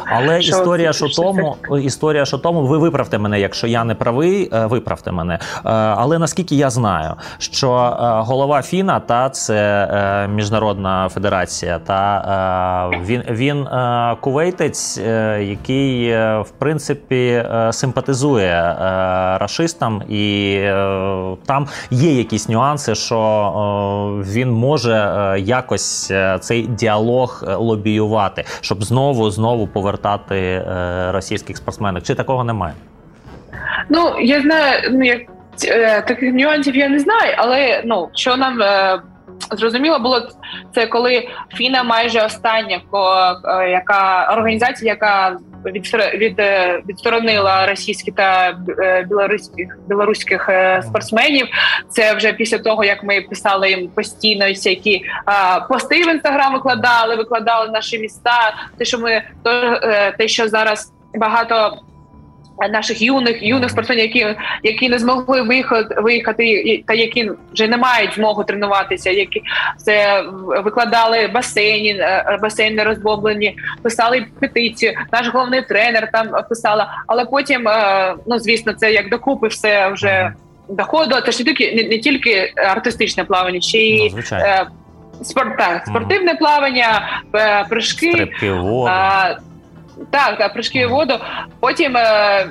але 0.05 0.43
що 0.43 0.51
історія 0.51 0.93
що 0.93 1.09
тому, 1.09 1.57
історія 1.83 2.25
що 2.25 2.39
тому, 2.39 2.67
ви 2.67 2.79
виправте 2.79 3.19
мене, 3.19 3.41
якщо 3.41 3.67
я 3.67 3.85
не 3.85 3.95
правий, 3.95 4.51
виправте 4.53 5.13
мене. 5.13 5.39
Але 5.65 6.19
наскільки 6.19 6.57
я 6.57 6.71
знаю, 6.71 7.15
що 7.39 7.71
голова 8.27 8.63
Фіна 8.63 9.01
та 9.01 9.31
це 9.31 10.29
міжнародна 10.31 11.09
федерація, 11.09 11.30
та 11.87 12.91
він 13.05 13.23
він 13.31 13.67
кувейтець, 14.21 14.99
який 15.41 16.13
в 16.41 16.51
принципі 16.59 17.45
симпатизує 17.71 18.77
расистам, 19.41 20.03
і 20.09 20.57
там 21.47 21.67
є 21.91 22.13
якісь 22.13 22.49
нюанси, 22.49 22.95
що 22.95 24.23
він 24.27 24.51
може 24.51 25.35
якось 25.39 26.13
цей 26.41 26.67
діалог 26.67 27.45
лобіювати 27.59 28.45
щоб 28.61 28.85
знову 28.85 29.31
знову 29.31 29.67
повертати 29.67 30.37
е, 30.37 31.13
російських 31.13 31.57
спортсменів? 31.57 32.03
Чи 32.03 32.15
такого 32.15 32.45
немає? 32.45 32.75
Ну 33.89 34.21
я 34.21 34.41
знаю, 34.41 34.91
ну 34.93 35.05
як 35.05 35.21
е, 35.65 36.03
таких 36.03 36.35
нюансів 36.35 36.77
я 36.77 36.89
не 36.89 36.99
знаю, 36.99 37.35
але 37.37 37.83
ну 37.85 38.09
що 38.15 38.37
нам 38.37 38.63
е, 38.63 39.01
зрозуміло 39.51 39.99
було, 39.99 40.29
це 40.75 40.87
коли 40.87 41.29
Фіна 41.55 41.83
майже 41.83 42.23
остання, 42.23 42.81
е, 43.45 43.71
яка 43.71 44.29
організація, 44.33 44.93
яка 44.93 45.37
від, 45.67 45.95
від, 46.15 46.41
е, 46.41 46.83
відсторонила 46.89 47.67
російських 47.67 48.15
та 48.15 48.59
е, 48.79 49.07
білоруських 49.09 49.79
білоруських 49.89 50.51
спортсменів. 50.83 51.47
Це 51.89 52.15
вже 52.15 52.33
після 52.33 52.59
того, 52.59 52.85
як 52.85 53.05
ми 53.05 53.21
писали 53.21 53.71
їм 53.71 53.89
постійно 53.89 54.49
всякі 54.49 55.05
а, 55.25 55.61
пости 55.61 56.05
в 56.05 56.09
інстаграм 56.09 56.53
викладали, 56.53 57.17
викладали 57.17 57.71
наші 57.71 57.99
міста. 57.99 58.55
Те, 58.79 58.85
що 58.85 58.99
ми 58.99 59.23
то 59.43 59.81
те, 60.19 60.29
що 60.29 60.49
зараз 60.49 60.93
багато 61.15 61.79
наших 62.69 63.03
юних 63.03 63.43
юних 63.43 63.71
спортсменів, 63.71 64.05
які 64.05 64.37
які 64.63 64.89
не 64.89 64.99
змогли 64.99 65.43
виїхати 65.43 66.01
виїхати, 66.01 66.83
та 66.87 66.95
які 66.95 67.31
вже 67.53 67.69
не 67.69 67.77
мають 67.77 68.15
змогу 68.15 68.45
тренуватися, 68.45 69.11
які 69.11 69.43
це 69.77 70.25
викладали 70.65 71.27
басейні, 71.27 71.91
е, 71.91 72.39
басейни 72.43 72.83
розбомблені, 72.83 73.57
писали 73.83 74.27
петицію. 74.41 74.93
Наш 75.13 75.29
головний 75.29 75.63
тренер 75.63 76.11
там 76.13 76.29
писала. 76.49 77.03
Але 77.07 77.25
потім, 77.25 77.69
е, 77.69 78.15
ну 78.27 78.39
звісно, 78.39 78.73
це 78.73 78.93
як 78.93 79.11
докупи, 79.11 79.49
все 79.49 79.89
вже 79.89 80.33
доходило. 80.69 81.21
Це 81.21 81.33
ж 81.33 81.39
не 81.39 81.45
тільки 81.45 81.75
не, 81.75 81.89
не 81.89 81.99
тільки 81.99 82.53
артистичне 82.57 83.25
плавання, 83.25 83.61
ще 83.61 83.79
й 83.79 84.13
ну, 84.15 84.23
е, 84.33 84.67
спорт, 85.23 85.59
так, 85.59 85.87
спортивне 85.87 86.35
плавання, 86.35 87.23
прыжки. 87.71 88.13
Стрибки 88.13 88.51
воду. 88.51 88.93
Так, 90.11 90.39
так, 90.39 90.55
прыжки 90.55 90.87
в 90.87 90.91
воду. 90.91 91.15
Потім 91.61 91.97
е, 91.97 92.47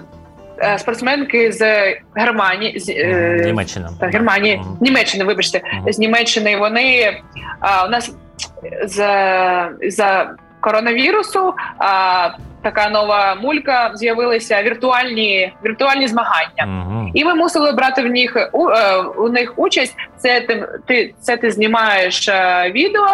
е, 0.59 0.79
спортсменки 0.79 1.51
з 1.51 1.95
Германії 2.15 2.79
з 2.79 2.89
е, 2.89 3.41
Німеччини. 3.45 3.89
Та, 3.99 4.07
Германії, 4.07 4.57
mm 4.57 4.77
Німеччини, 4.81 5.23
вибачте, 5.23 5.57
mm 5.57 5.91
з 5.91 5.99
Німеччини 5.99 6.57
вони 6.57 7.17
у 7.87 7.89
нас 7.89 8.15
з 8.85 8.97
за 9.81 10.35
коронавірусу. 10.59 11.53
Така 12.75 12.89
нова 12.89 13.35
мулька 13.35 13.91
з'явилися 13.93 14.63
віртуальні 14.63 15.53
віртуальні 15.65 16.07
змагання, 16.07 16.83
угу. 16.87 17.11
і 17.13 17.25
ми 17.25 17.35
мусили 17.35 17.71
брати 17.71 18.01
в 18.01 18.05
них 18.05 18.49
у, 18.53 18.69
е, 18.69 18.97
у 18.97 19.29
них 19.29 19.53
участь. 19.55 19.95
Це 20.17 20.41
ти 20.41 20.67
ти 20.87 21.13
це 21.19 21.37
ти 21.37 21.51
знімаєш 21.51 22.27
е, 22.27 22.71
відео, 22.75 23.07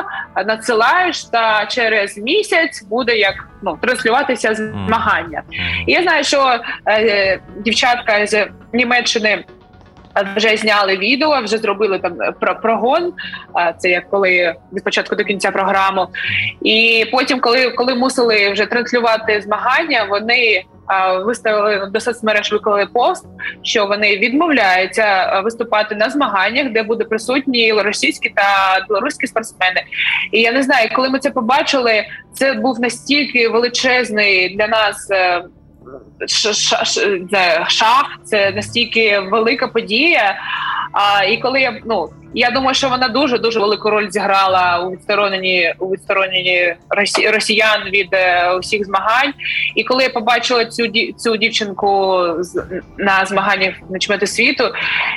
надсилаєш, 0.46 1.24
та 1.24 1.66
через 1.66 2.18
місяць 2.18 2.84
буде 2.84 3.18
як 3.18 3.50
ну 3.64 3.78
транслюватися 3.82 4.56
змагання. 4.56 5.42
І 5.88 5.92
Я 5.92 6.04
знаю, 6.04 6.24
що 6.24 6.60
е, 6.90 7.40
дівчатка 7.58 8.26
з 8.28 8.48
Німеччини 8.74 9.44
вже 10.36 10.58
зняли 10.58 10.98
відео, 10.98 11.42
вже 11.42 11.58
зробили 11.58 12.00
там 12.00 12.22
е, 12.22 12.32
про 12.40 12.56
прогон. 12.56 13.14
Це 13.78 13.90
як 13.90 14.10
коли 14.10 14.56
від 14.74 14.84
початку 14.84 15.16
до 15.16 15.24
кінця 15.24 15.52
програму. 15.52 16.08
І 16.62 17.06
потім, 17.12 17.40
коли 17.40 17.70
коли 17.70 17.96
мусили 17.96 18.50
вже 18.52 18.66
транслювати 18.66 19.42
змагання, 19.42 20.08
вони 20.10 20.64
виставили 21.26 21.90
до 21.94 22.00
соцмереж 22.00 22.52
виклали 22.52 22.86
пост, 22.86 23.26
що 23.64 23.86
вони 23.86 24.18
відмовляються 24.18 25.40
виступати 25.44 25.96
на 25.96 26.10
змаганнях, 26.10 26.72
де 26.72 26.84
буде 26.84 27.04
присутні 27.04 27.74
російські 27.74 28.30
та 28.30 28.46
білоруські 28.88 29.28
спортсмени. 29.28 29.84
І 30.32 30.42
я 30.42 30.52
не 30.52 30.64
знаю, 30.64 30.90
коли 30.96 31.10
ми 31.10 31.20
це 31.20 31.32
побачили, 31.32 32.06
це 32.34 32.54
був 32.54 32.80
настільки 32.80 33.50
величезний 33.50 34.56
для 34.56 34.68
нас. 34.68 35.10
Е, 37.34 37.66
шах, 37.68 38.06
це 38.24 38.52
настільки 38.52 39.20
велика 39.20 39.68
подія. 39.68 40.36
А 40.92 41.24
і 41.24 41.38
коли 41.38 41.62
я 41.62 41.80
ну 41.86 42.10
я 42.34 42.52
думаю, 42.52 42.76
що 42.76 42.90
вона 42.90 43.08
дуже 43.08 43.38
дуже 43.38 43.60
велику 43.60 43.90
роль 43.90 44.10
зіграла 44.10 44.80
у 44.80 44.92
відстороненні 44.92 45.74
у 45.80 45.88
відстороненні 45.88 46.76
росіян 47.34 47.84
від 47.94 48.08
е, 48.12 48.54
усіх 48.54 48.86
змагань. 48.86 49.34
І 49.76 49.84
коли 49.84 50.04
я 50.04 50.10
побачила 50.10 50.66
цю 50.66 50.88
цю 51.18 51.38
дівчинку 51.38 52.26
на 52.98 53.26
змаганнях 53.26 53.74
на 53.90 54.00
чемпіонаті 54.00 54.28
світу, 54.28 54.64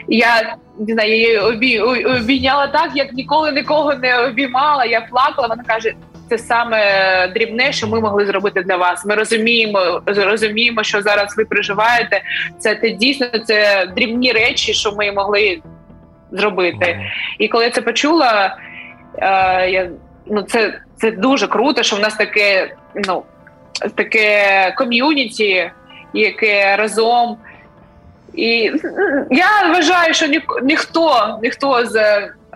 я 0.08 0.56
не 0.78 0.94
знаю, 0.94 1.10
я 1.10 1.16
її 1.16 1.80
обійняла 2.04 2.66
так, 2.66 2.90
як 2.94 3.12
ніколи 3.12 3.52
нікого 3.52 3.94
не 3.94 4.18
обіймала. 4.18 4.84
Я 4.84 5.00
плакала. 5.00 5.48
Вона 5.48 5.62
каже: 5.62 5.94
це 6.29 6.39
саме 6.39 6.79
дрібне, 7.29 7.72
що 7.72 7.87
ми 7.87 8.01
могли 8.01 8.26
зробити 8.26 8.62
для 8.62 8.76
вас. 8.76 9.05
Ми 9.07 9.14
розуміємо, 9.14 10.03
розуміємо, 10.07 10.83
що 10.83 11.03
зараз 11.03 11.37
ви 11.37 11.45
переживаєте. 11.45 12.22
Це 12.59 12.74
те 12.74 12.91
дійсно 12.91 13.26
це 13.45 13.87
дрібні 13.97 14.33
речі, 14.33 14.74
що 14.74 14.93
ми 14.93 15.12
могли 15.12 15.61
зробити. 16.31 17.01
І 17.39 17.49
коли 17.49 17.64
я 17.64 17.70
це 17.70 17.83
почула, 17.83 18.57
е, 19.18 19.70
я 19.70 19.91
ну 20.26 20.43
це 20.43 20.81
це 20.97 21.11
дуже 21.11 21.47
круто, 21.47 21.83
що 21.83 21.97
в 21.97 22.01
нас 22.01 22.14
таке, 22.14 22.74
ну 22.95 23.22
таке 23.95 24.74
ком'юніті, 24.76 25.70
яке 26.14 26.76
разом. 26.76 27.37
І 28.35 28.72
я 29.31 29.68
вважаю, 29.72 30.14
що 30.14 30.26
ні, 30.26 30.41
ніхто 30.62 31.39
ніхто 31.43 31.87
з 31.87 31.97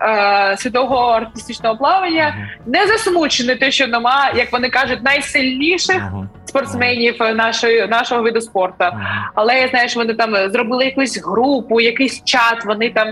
е, 0.01 0.55
світового 0.57 1.11
артистичного 1.11 1.77
плавання 1.77 2.49
не 2.65 2.87
засмучений 2.87 3.55
те, 3.55 3.71
що 3.71 3.87
нема, 3.87 4.31
як 4.35 4.51
вони 4.51 4.69
кажуть, 4.69 5.03
найсильніших 5.03 6.03
спортсменів 6.45 7.15
нашої 7.19 7.87
нашого 7.87 8.23
виду 8.23 8.41
спорту. 8.41 8.85
Але 9.35 9.59
я 9.59 9.67
знаю, 9.67 9.89
що 9.89 9.99
вони 9.99 10.13
там 10.13 10.51
зробили 10.51 10.85
якусь 10.85 11.23
групу, 11.23 11.81
якийсь 11.81 12.23
чат. 12.23 12.65
Вони 12.65 12.89
там 12.89 13.07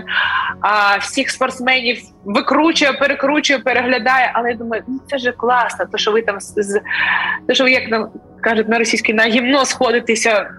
а, 0.60 0.96
всіх 0.96 1.30
спортсменів 1.30 1.98
викручує, 2.24 2.92
перекручує, 2.92 3.58
переглядає. 3.58 4.30
Але 4.34 4.50
я 4.50 4.56
думаю, 4.56 4.82
ну 4.88 5.00
це 5.10 5.18
ж 5.18 5.32
класно, 5.32 5.86
то 5.92 5.98
що 5.98 6.12
ви 6.12 6.22
там 6.22 6.36
з 6.40 6.80
то, 7.48 7.54
що 7.54 7.64
ви 7.64 7.70
як 7.70 7.90
нам 7.90 8.08
кажуть 8.40 8.68
на 8.68 8.78
російській 8.78 9.14
на 9.14 9.24
гімно 9.24 9.64
сходитеся 9.64 10.50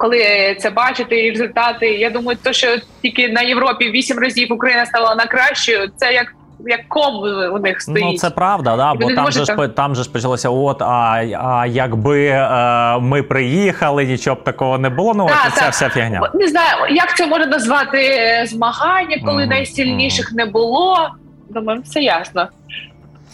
коли 0.00 0.56
це 0.60 0.70
бачити 0.70 1.26
і 1.26 1.30
результати. 1.30 1.86
Я 1.86 2.10
думаю, 2.10 2.38
то 2.42 2.52
що 2.52 2.66
тільки 3.02 3.28
на 3.28 3.42
Європі 3.42 3.90
вісім 3.90 4.18
разів 4.18 4.52
Україна 4.52 4.86
стала 4.86 5.14
на 5.14 5.26
кращою. 5.26 5.90
Це 5.96 6.12
як 6.12 6.34
як 6.66 6.88
ком 6.88 7.14
у 7.54 7.58
них 7.58 7.80
стоїть. 7.80 8.04
Ну 8.04 8.18
це 8.18 8.30
правда, 8.30 8.76
да 8.76 8.94
бо 8.94 9.14
там 9.14 9.32
же 9.32 9.44
ж 9.44 9.68
там 9.68 9.94
же 9.94 10.02
ж 10.02 10.12
почалося. 10.12 10.50
От 10.50 10.82
а 10.82 11.24
а 11.40 11.66
якби 11.66 12.26
е, 12.26 12.98
ми 12.98 13.22
приїхали, 13.22 14.04
нічого 14.04 14.36
б 14.36 14.44
такого 14.44 14.78
не 14.78 14.88
було. 14.88 15.14
Ну 15.14 15.26
так, 15.26 15.46
от 15.48 15.54
ця 15.54 15.68
вся 15.68 15.88
фігня. 15.88 16.30
Не 16.34 16.48
знаю, 16.48 16.94
як 16.94 17.16
це 17.16 17.26
можна 17.26 17.46
назвати 17.46 17.98
е, 17.98 18.46
змагання, 18.46 19.16
коли 19.24 19.42
mm-hmm. 19.42 19.48
найсильніших 19.48 20.32
не 20.32 20.46
було. 20.46 21.10
Думаю, 21.48 21.80
все 21.84 22.00
ясно. 22.00 22.48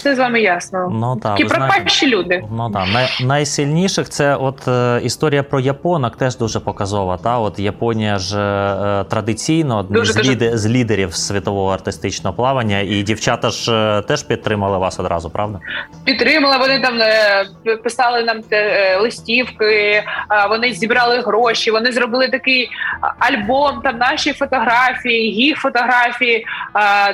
Це 0.07 0.15
з 0.15 0.19
вами 0.19 0.41
ясно. 0.41 0.89
Ну 0.93 1.17
так, 1.23 1.37
Такі 1.37 1.49
пропащі 1.49 2.07
люди. 2.07 2.45
Ну 2.51 2.71
так. 2.71 2.87
Най, 2.95 3.09
найсильніших 3.21 4.09
це 4.09 4.37
от 4.37 4.69
е, 4.69 5.01
історія 5.03 5.43
про 5.43 5.61
японок 5.61 6.17
теж 6.17 6.37
дуже 6.37 6.61
показова. 6.61 7.17
Та 7.17 7.39
от 7.39 7.59
Японія 7.59 8.19
ж 8.19 8.39
е, 8.39 9.05
традиційно 9.05 9.79
одні 9.79 10.05
з, 10.05 10.15
дуже... 10.15 10.59
з 10.59 10.67
лідерів 10.67 11.15
світового 11.15 11.73
артистичного 11.73 12.37
плавання, 12.37 12.81
і 12.81 13.03
дівчата 13.03 13.51
ж 13.51 13.73
е, 13.73 14.03
теж 14.03 14.23
підтримали 14.23 14.79
вас 14.79 15.01
одразу, 15.01 15.31
правда? 15.31 15.59
Підтримали. 16.05 16.57
Вони 16.59 16.81
там 16.81 17.01
е, 17.01 17.77
писали 17.77 18.23
нам 18.23 18.43
те, 18.43 18.57
е, 18.57 18.97
листівки, 18.97 20.05
вони 20.49 20.73
зібрали 20.73 21.21
гроші. 21.21 21.71
Вони 21.71 21.93
зробили 21.93 22.29
такий 22.29 22.71
альбом. 23.19 23.81
Там 23.85 23.99
наші 23.99 24.33
фотографії, 24.33 25.35
їх 25.35 25.59
фотографії, 25.59 26.47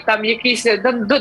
там 0.06 0.24
якісь 0.24 0.66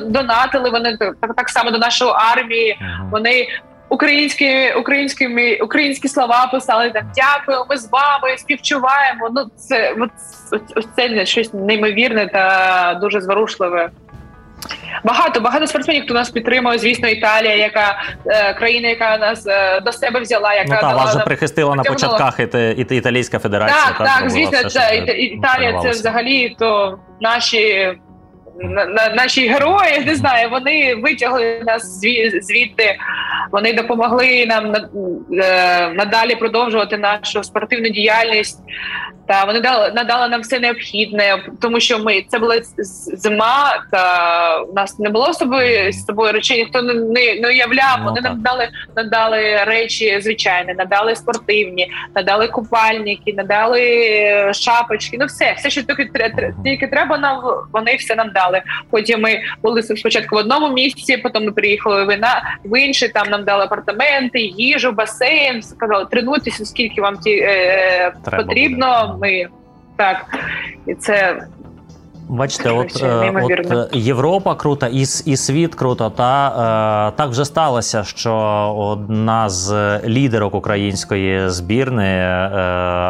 донатили. 0.08 0.70
Вони 0.70 0.98
так 0.98 1.16
так 1.36 1.50
само 1.50 1.61
до 1.70 1.78
нашої 1.78 2.12
армії. 2.16 2.78
Ага. 2.82 3.08
Вони 3.12 3.48
українські 3.90 4.74
українськими 4.74 5.58
українські 5.62 6.08
слова 6.08 6.50
писали 6.52 6.90
там 6.90 7.04
дякую, 7.16 7.66
ми 7.70 7.78
з 7.78 7.90
вами 7.92 8.38
співчуваємо. 8.38 9.30
Ну 9.36 9.46
це 9.58 9.96
от, 10.00 10.12
це 10.96 11.26
щось 11.26 11.54
неймовірне 11.54 12.28
та 12.28 12.98
дуже 13.02 13.22
зворушливе. 13.22 13.90
Багато 15.04 15.40
багато 15.40 15.68
спортсменів, 15.68 16.04
хто 16.04 16.14
нас 16.14 16.30
підтримує. 16.30 16.78
Звісно, 16.78 17.08
Італія, 17.08 17.56
яка 17.56 18.04
е, 18.26 18.54
країна, 18.54 18.90
яка 18.90 19.18
нас 19.18 19.48
е, 19.48 19.80
до 19.80 19.92
себе 19.92 20.20
взяла, 20.20 20.54
яка 20.54 20.76
ну, 20.76 20.82
та, 20.82 20.96
вас 20.96 21.14
же 21.14 21.20
прихистила 21.20 21.76
на 21.76 21.84
початках 21.84 22.40
і, 22.40 22.44
і, 22.78 22.98
Італійська 22.98 23.40
федерація. 23.40 23.86
Так, 23.86 23.98
так, 23.98 24.20
так 24.20 24.30
звісно, 24.30 24.70
це 24.70 24.98
Італія. 25.18 25.80
Це 25.82 25.90
взагалі 25.90 26.56
то 26.60 27.00
наші 27.22 27.86
на, 27.86 27.94
на 27.94 28.11
наші 29.16 29.48
герої 29.48 30.00
не 30.06 30.16
знаю. 30.16 30.50
Вони 30.50 30.96
витягли 30.96 31.64
нас 31.66 32.00
звідти. 32.42 32.98
Вони 33.52 33.74
допомогли 33.74 34.46
нам 34.46 34.76
е, 34.76 35.90
надалі 35.90 36.36
продовжувати 36.36 36.98
нашу 36.98 37.44
спортивну 37.44 37.90
діяльність. 37.90 38.60
Та 39.28 39.44
вони 39.44 39.60
дали 39.60 39.92
надали 39.96 40.28
нам 40.28 40.42
все 40.42 40.60
необхідне, 40.60 41.44
тому 41.62 41.80
що 41.80 42.00
ми 42.00 42.26
це 42.28 42.40
була 42.40 42.60
зима, 43.14 43.84
та 43.92 44.62
у 44.62 44.74
нас 44.74 45.00
не 45.00 45.10
було 45.10 45.34
з 45.34 45.38
собою 45.38 45.94
з 45.94 46.06
собою 46.06 46.32
речей, 46.32 46.58
ніхто 46.58 46.82
не 46.82 46.94
не 47.36 47.48
уявляв. 47.48 47.98
Ну, 48.00 48.06
вони 48.06 48.22
нам 48.22 48.42
дали 48.42 48.70
надали 48.96 49.64
речі 49.64 50.20
звичайні, 50.22 50.74
надали 50.74 51.16
спортивні, 51.16 51.92
надали 52.16 52.48
купальники, 52.48 53.34
надали 53.34 54.54
шапочки. 54.54 55.18
Ну 55.20 55.26
все, 55.26 55.54
все, 55.58 55.70
що 55.70 55.84
тільки 55.84 56.10
тільки 56.64 56.88
треба 56.88 57.18
нам. 57.18 57.42
Вони 57.74 57.96
все 57.96 58.16
нам 58.16 58.32
дали. 58.34 58.41
Потім 58.90 59.22
ми 59.22 59.42
були 59.64 59.84
спочатку 59.84 60.36
в 60.36 60.40
одному 60.40 60.74
місці, 60.74 61.18
потім 61.18 61.46
ми 61.46 61.52
приїхали 61.52 62.06
в 62.06 62.18
в 62.66 62.80
інший. 62.80 63.10
Там 63.10 63.30
нам 63.30 63.44
дали 63.44 63.64
апартаменти, 63.64 64.40
їжу, 64.40 64.92
басейн. 64.92 65.62
Сказали, 65.62 66.06
тренуйтеся, 66.12 66.66
скільки 66.66 67.02
вам 67.02 67.18
ті 67.18 67.32
е, 67.32 68.14
потрібно 68.38 69.18
ми 69.22 69.48
так 69.98 70.26
і 70.88 70.94
це 70.94 71.44
Бачите, 72.32 72.70
от 72.70 73.04
е, 73.04 73.34
от 73.44 73.72
е, 73.94 73.98
Європа 74.00 74.56
крута, 74.56 74.88
і 74.88 75.02
і 75.02 75.38
світ 75.38 75.76
круто. 75.76 76.10
Та 76.10 76.48
е, 77.10 77.18
так 77.18 77.30
вже 77.30 77.46
сталося, 77.46 78.04
що 78.04 78.34
одна 78.78 79.50
з 79.50 80.00
лідерок 80.06 80.56
української 80.56 81.50
збірної 81.50 82.20
е, 82.20 82.48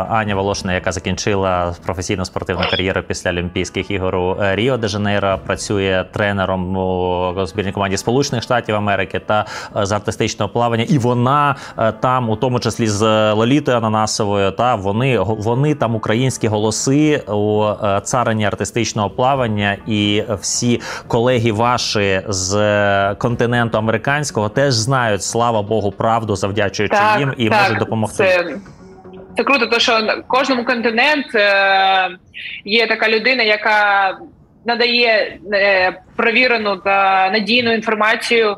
Аня 0.09 0.35
Волошина, 0.35 0.73
яка 0.73 0.91
закінчила 0.91 1.75
професійну 1.85 2.25
спортивну 2.25 2.63
кар'єру 2.71 3.03
після 3.07 3.29
Олімпійських 3.29 3.91
ігор 3.91 4.15
у 4.15 4.37
Ріо 4.39 4.77
де 4.77 4.87
Жанейро, 4.87 5.39
працює 5.45 6.05
тренером 6.11 6.77
у 6.77 7.45
збірній 7.45 7.71
команді 7.71 7.97
Сполучених 7.97 8.43
Штатів 8.43 8.75
Америки 8.75 9.21
та 9.25 9.45
з 9.75 9.91
артистичного 9.91 10.49
плавання. 10.49 10.83
І 10.83 10.97
вона 10.97 11.55
там, 11.99 12.29
у 12.29 12.35
тому 12.35 12.59
числі 12.59 12.87
з 12.87 13.33
Лолітою 13.33 13.77
Ананасовою, 13.77 14.51
та 14.51 14.75
вони 14.75 15.19
вони 15.19 15.75
там 15.75 15.95
українські 15.95 16.47
голоси 16.47 17.17
у 17.17 17.65
царині 18.03 18.45
артистичного 18.45 19.10
плавання, 19.11 19.77
і 19.87 20.23
всі 20.41 20.81
колеги 21.07 21.51
ваші 21.51 22.21
з 22.27 23.15
континенту 23.15 23.77
американського 23.77 24.49
теж 24.49 24.73
знають, 24.73 25.23
слава 25.23 25.61
Богу, 25.61 25.91
правду, 25.91 26.35
завдячуючи 26.35 26.95
так, 26.95 27.19
їм 27.19 27.33
і 27.37 27.49
так, 27.49 27.61
можуть 27.61 27.77
допомогти. 27.77 28.17
Це... 28.17 28.55
Це 29.37 29.43
круто, 29.43 29.65
тому 29.65 29.79
що 29.79 29.99
на 29.99 30.15
кожному 30.15 30.65
континент 30.65 31.35
е, 31.35 32.09
є 32.65 32.87
така 32.87 33.09
людина, 33.09 33.43
яка 33.43 34.17
надає 34.65 35.39
е, 35.53 36.01
провірену 36.15 36.77
та 36.77 37.29
надійну 37.33 37.73
інформацію, 37.73 38.57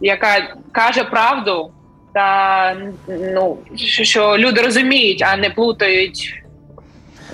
яка 0.00 0.54
каже 0.72 1.04
правду, 1.04 1.70
та 2.14 2.76
ну 3.08 3.58
що 4.02 4.38
люди 4.38 4.60
розуміють, 4.60 5.22
а 5.22 5.36
не 5.36 5.50
плутають. 5.50 6.42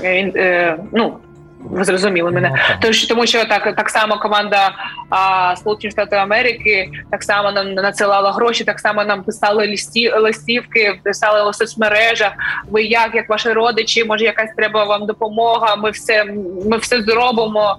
Е, 0.05 0.77
ну, 0.93 1.19
ви 1.65 1.85
зрозуміли 1.85 2.31
мене. 2.31 2.51
Ну, 2.51 2.77
Тож 2.81 3.05
тому, 3.05 3.27
що 3.27 3.45
так 3.45 3.77
так 3.77 3.91
само 3.91 4.19
команда 4.19 4.73
а, 5.11 5.57
Сполучених 5.57 5.93
Штатів 5.93 6.19
Америки 6.19 6.91
так 7.11 7.23
само 7.23 7.53
нам 7.53 7.75
надсилала 7.75 8.33
гроші, 8.33 8.65
так 8.65 8.81
само 8.81 9.05
нам 9.05 9.23
писали 9.23 9.69
листі, 9.69 10.11
листівки, 10.11 11.01
писали 11.03 11.51
у 11.51 11.53
соцмережах. 11.53 12.33
Ви 12.71 12.83
як, 12.83 13.15
як 13.15 13.29
ваші 13.29 13.53
родичі, 13.53 14.05
може, 14.05 14.25
якась 14.25 14.51
треба 14.57 14.85
вам 14.85 15.07
допомога? 15.07 15.77
Ми 15.77 15.91
все 15.91 16.25
ми 16.71 16.77
все 16.77 17.03
зробимо. 17.03 17.77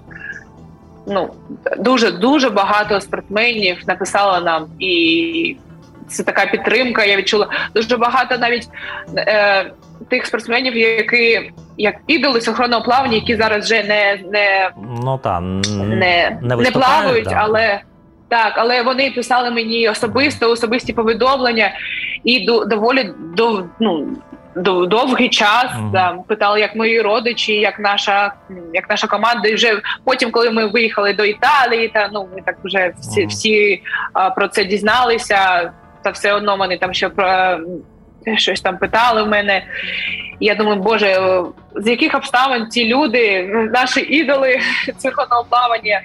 Ну 1.06 1.30
дуже 1.78 2.10
дуже 2.10 2.50
багато 2.50 3.00
спортсменів 3.00 3.82
написало 3.86 4.40
нам, 4.40 4.66
і 4.78 5.56
це 6.08 6.22
така 6.22 6.46
підтримка. 6.46 7.04
Я 7.04 7.16
відчула 7.16 7.48
дуже 7.74 7.96
багато 7.96 8.38
навіть 8.38 8.68
е, 9.16 9.70
тих 10.08 10.26
спортсменів, 10.26 10.76
які 10.76 11.50
як 11.78 11.94
ідоли 12.06 12.40
синхронного 12.40 12.82
плавання, 12.82 13.14
які 13.14 13.36
зараз 13.36 13.64
вже 13.64 13.82
не 13.82 14.20
не, 14.32 14.70
ну, 15.04 15.18
та, 15.18 15.40
не, 15.40 16.38
не, 16.42 16.56
не 16.56 16.70
плавають, 16.70 17.24
да. 17.24 17.36
але 17.36 17.80
так, 18.28 18.52
але 18.56 18.82
вони 18.82 19.10
писали 19.10 19.50
мені 19.50 19.88
особисто, 19.88 20.50
особисті 20.50 20.92
повідомлення 20.92 21.70
і 22.24 22.46
до 22.46 22.64
доволі 22.64 23.10
до 23.36 23.64
ну. 23.80 24.08
Довгий 24.86 25.28
час 25.28 25.64
uh-huh. 25.64 25.90
да, 25.90 26.16
питали, 26.28 26.60
як 26.60 26.76
мої 26.76 27.00
родичі, 27.00 27.54
як 27.54 27.78
наша 27.78 28.32
як 28.72 28.90
наша 28.90 29.06
команда. 29.06 29.48
І 29.48 29.54
вже 29.54 29.80
потім, 30.04 30.30
коли 30.30 30.50
ми 30.50 30.66
виїхали 30.66 31.12
до 31.12 31.24
Італії, 31.24 31.88
та 31.88 32.08
ну 32.12 32.28
ми 32.34 32.42
так 32.42 32.56
вже 32.64 32.92
всі 33.00 33.20
uh-huh. 33.20 33.28
всі 33.28 33.82
а, 34.12 34.30
про 34.30 34.48
це 34.48 34.64
дізналися. 34.64 35.72
Та 36.04 36.10
все 36.10 36.32
одно 36.32 36.56
вони 36.56 36.78
там 36.78 36.94
ще 36.94 37.08
про 37.08 37.58
щось 38.36 38.60
там 38.60 38.78
питали 38.78 39.22
в 39.22 39.28
мене. 39.28 39.64
Я 40.40 40.54
думаю, 40.54 40.76
боже, 40.76 41.42
з 41.74 41.86
яких 41.86 42.14
обставин 42.14 42.70
ці 42.70 42.84
люди, 42.84 43.46
наші 43.72 44.00
ідоли 44.00 44.58
цирконого 44.98 45.44
плавання, 45.50 46.00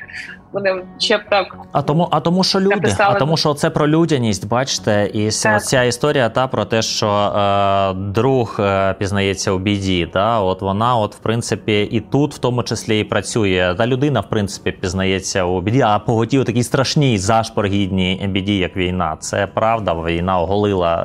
вони 0.52 0.86
ще 0.98 1.18
б 1.18 1.22
так. 1.30 1.58
А 1.72 1.82
тому, 1.82 2.08
а 2.12 2.20
тому, 2.20 2.44
що 2.44 2.60
люди, 2.60 2.76
написали. 2.76 3.16
а 3.16 3.20
тому, 3.20 3.38
що 3.38 3.54
це 3.54 3.70
про 3.70 3.88
людяність, 3.88 4.48
бачите, 4.48 5.10
і 5.14 5.30
так. 5.44 5.66
ця 5.66 5.84
історія 5.84 6.30
та 6.30 6.48
про 6.48 6.66
те, 6.66 6.82
що 6.82 7.08
е, 7.08 7.94
друг 7.94 8.58
е, 8.60 8.94
пізнається 8.94 9.52
у 9.52 9.58
біді. 9.58 10.10
Та 10.14 10.40
от 10.40 10.62
вона, 10.62 10.96
от 10.96 11.16
в 11.16 11.20
принципі, 11.20 11.82
і 11.92 12.00
тут, 12.00 12.34
в 12.34 12.38
тому 12.38 12.64
числі, 12.64 13.00
і 13.00 13.04
працює. 13.04 13.76
Та 13.78 13.88
людина, 13.88 14.20
в 14.20 14.30
принципі, 14.30 14.72
пізнається 14.72 15.44
у 15.44 15.62
біді, 15.62 15.82
а 15.82 16.00
поготів 16.00 16.46
такій 16.46 16.64
страшній 16.64 17.18
зашпоргідній 17.18 18.28
біді, 18.30 18.58
як 18.58 18.78
війна. 18.78 19.18
Це 19.20 19.48
правда. 19.48 19.94
Війна 19.94 20.40
оголила 20.40 20.96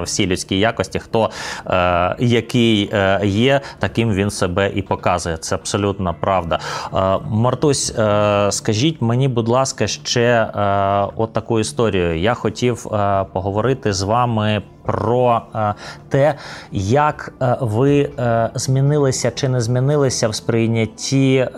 е, 0.00 0.04
всі 0.04 0.26
людські 0.26 0.58
якості. 0.58 0.98
Хто 0.98 1.30
е, 1.66 2.16
який 2.18 2.90
е, 2.92 3.20
є, 3.24 3.60
таким 3.78 4.12
він 4.12 4.30
себе 4.30 4.72
і 4.74 4.82
показує. 4.82 5.36
Це 5.36 5.54
абсолютно 5.54 6.14
правда. 6.20 6.58
Е, 6.94 7.18
Мартусь, 7.30 7.94
е, 7.98 8.52
скажіть. 8.78 9.02
Мені, 9.02 9.28
будь 9.28 9.48
ласка, 9.48 9.86
ще 9.86 10.20
е, 10.20 11.12
от 11.16 11.32
таку 11.32 11.60
історію. 11.60 12.18
Я 12.18 12.34
хотів 12.34 12.86
е, 12.86 13.24
поговорити 13.32 13.92
з 13.92 14.02
вами 14.02 14.62
про 14.82 15.42
е, 15.54 15.74
те, 16.08 16.34
як 16.72 17.32
е, 17.42 17.56
ви 17.60 18.10
е, 18.18 18.50
змінилися 18.54 19.30
чи 19.30 19.48
не 19.48 19.60
змінилися 19.60 20.28
в 20.28 20.34
сприйнятті. 20.34 21.48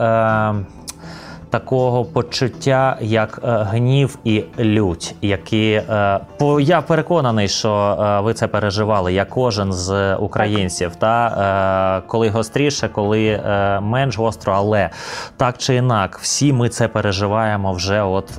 Такого 1.51 2.05
почуття, 2.05 2.97
як 3.01 3.41
е, 3.45 3.67
гнів 3.71 4.19
і 4.25 4.45
лють, 4.59 5.15
які 5.23 5.71
е, 5.73 6.21
по 6.39 6.61
я 6.61 6.81
переконаний, 6.81 7.49
що 7.49 7.99
е, 8.01 8.21
ви 8.21 8.35
це 8.35 8.47
переживали. 8.47 9.13
як 9.13 9.29
кожен 9.29 9.73
з 9.73 10.15
українців. 10.17 10.97
Та 10.97 12.03
коли 12.07 12.29
гостріше, 12.29 12.89
коли 12.89 13.41
менш 13.83 14.19
гостро, 14.19 14.53
але 14.53 14.91
так 15.37 15.59
чи 15.59 15.75
інак, 15.75 16.19
всі 16.23 16.53
ми 16.53 16.69
це 16.69 16.89
переживаємо 16.89 17.73
вже 17.73 18.03
от 18.03 18.39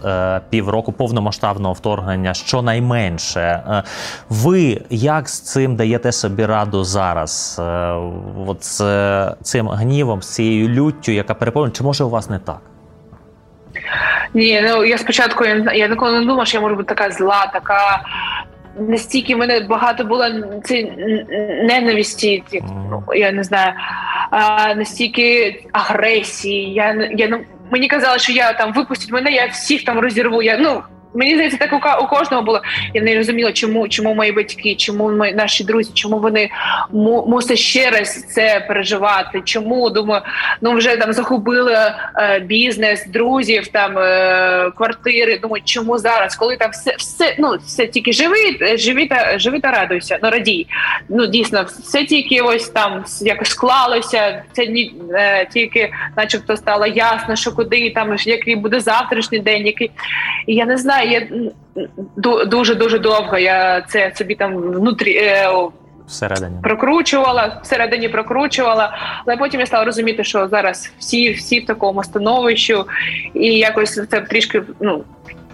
півроку 0.50 0.92
повномасштабного 0.92 1.74
вторгнення. 1.74 2.34
Щонайменше, 2.34 3.84
ви 4.30 4.82
як 4.90 5.30
з 5.30 5.40
цим 5.40 5.76
даєте 5.76 6.12
собі 6.12 6.46
раду 6.46 6.84
зараз? 6.84 7.62
От 8.48 8.64
з 8.64 8.82
цим 9.42 9.70
гнівом, 9.70 10.22
з 10.22 10.34
цією 10.34 10.70
люттю, 10.70 11.12
яка 11.12 11.34
переповнена, 11.34 11.76
чи 11.76 11.84
може 11.84 12.04
у 12.04 12.10
вас 12.10 12.30
не 12.30 12.40
так? 12.40 12.71
Ні, 14.34 14.62
ну 14.64 14.86
я 14.86 14.98
спочатку 14.98 15.46
я, 15.46 15.72
я 15.74 15.88
ніколи 15.88 16.12
не 16.12 16.20
думала, 16.20 16.46
що 16.46 16.58
я 16.58 16.62
можу 16.62 16.76
бути 16.76 16.96
така 16.96 17.12
зла, 17.12 17.50
така. 17.54 18.02
Настільки 18.80 19.36
в 19.36 19.38
мене 19.38 19.60
багато 19.60 20.04
було 20.04 20.26
ці 20.64 20.84
ненависті, 21.64 22.44
ну, 22.90 23.04
я 23.16 23.32
не 23.32 23.44
знаю, 23.44 23.74
а, 24.30 24.76
настільки 24.76 25.60
агресії. 25.72 26.74
Я 26.74 27.10
я 27.12 27.40
мені 27.72 27.88
казали, 27.88 28.20
що 28.20 28.32
я 28.32 28.54
там 28.54 28.74
випустять 28.74 29.12
мене, 29.12 29.32
я 29.32 29.46
всіх 29.46 29.84
там 29.84 30.00
розірву. 30.00 30.42
Я 30.42 30.58
ну 30.58 30.82
Мені 31.14 31.34
здається, 31.34 31.58
так 31.58 31.74
у, 31.74 32.04
у 32.04 32.08
кожного 32.08 32.44
було. 32.44 32.62
Я 32.94 33.02
не 33.02 33.16
розуміла, 33.16 33.52
чому 33.52 33.88
чому 33.88 34.14
мої 34.14 34.32
батьки, 34.32 34.76
чому 34.76 35.10
ми 35.10 35.32
наші 35.32 35.64
друзі, 35.64 35.92
чому 35.94 36.20
вони 36.20 36.50
му, 36.92 37.26
мусять 37.28 37.58
ще 37.58 37.90
раз 37.90 38.24
це 38.24 38.66
переживати. 38.68 39.42
Чому 39.46 39.90
думаю, 39.90 40.22
ну 40.62 40.72
вже 40.74 40.98
там 40.98 41.14
захопили 41.14 41.74
е, 41.74 42.40
бізнес, 42.40 43.08
друзів, 43.08 43.68
там 43.68 43.98
е, 43.98 44.72
квартири. 44.78 45.40
Думаю, 45.40 45.64
чому 45.66 45.98
зараз, 45.98 46.36
коли 46.36 46.58
там 46.58 46.72
все 46.72 46.96
все 46.98 47.36
ну 47.40 47.58
все 47.66 47.88
тільки 47.88 48.14
живи, 48.14 48.78
живи 48.78 49.08
та 49.08 49.40
живи 49.40 49.60
та 49.60 49.72
радуйся, 49.72 50.20
ну 50.24 50.30
радій. 50.30 50.68
Ну 51.10 51.26
дійсно, 51.26 51.66
все 51.84 52.06
тільки 52.06 52.42
ось 52.42 52.70
там 52.70 53.04
якось 53.22 53.50
склалося. 53.50 54.44
Це 54.52 54.68
ні 54.68 54.94
е, 55.14 55.46
тільки, 55.46 55.94
начебто, 56.18 56.58
стало 56.58 56.86
ясно, 56.88 57.36
що 57.36 57.52
куди 57.52 57.90
там 57.90 58.16
який 58.20 58.56
буде 58.56 58.80
завтрашній 58.80 59.40
день, 59.40 59.66
який 59.66 59.92
і 60.48 60.56
я 60.56 60.66
не 60.66 60.78
знаю 60.78 61.01
я 61.04 61.28
дуже 62.46 62.76
дуже 62.76 63.00
довго. 63.00 63.38
Я 63.38 63.82
це 63.82 64.12
собі 64.16 64.36
там 64.36 64.56
внутрі 64.56 65.16
е, 65.16 65.50
всередині 66.08 66.56
прокручувала, 66.64 67.60
всередині 67.64 68.10
прокручувала, 68.10 68.98
але 69.26 69.38
потім 69.38 69.60
я 69.60 69.66
стала 69.66 69.86
розуміти, 69.86 70.24
що 70.24 70.48
зараз 70.48 70.92
всі 71.00 71.34
всі 71.34 71.60
в 71.60 71.66
такому 71.66 72.04
становищі, 72.04 72.76
і 73.34 73.48
якось 73.48 74.08
це 74.10 74.22
трішки 74.22 74.64
ну 74.80 75.04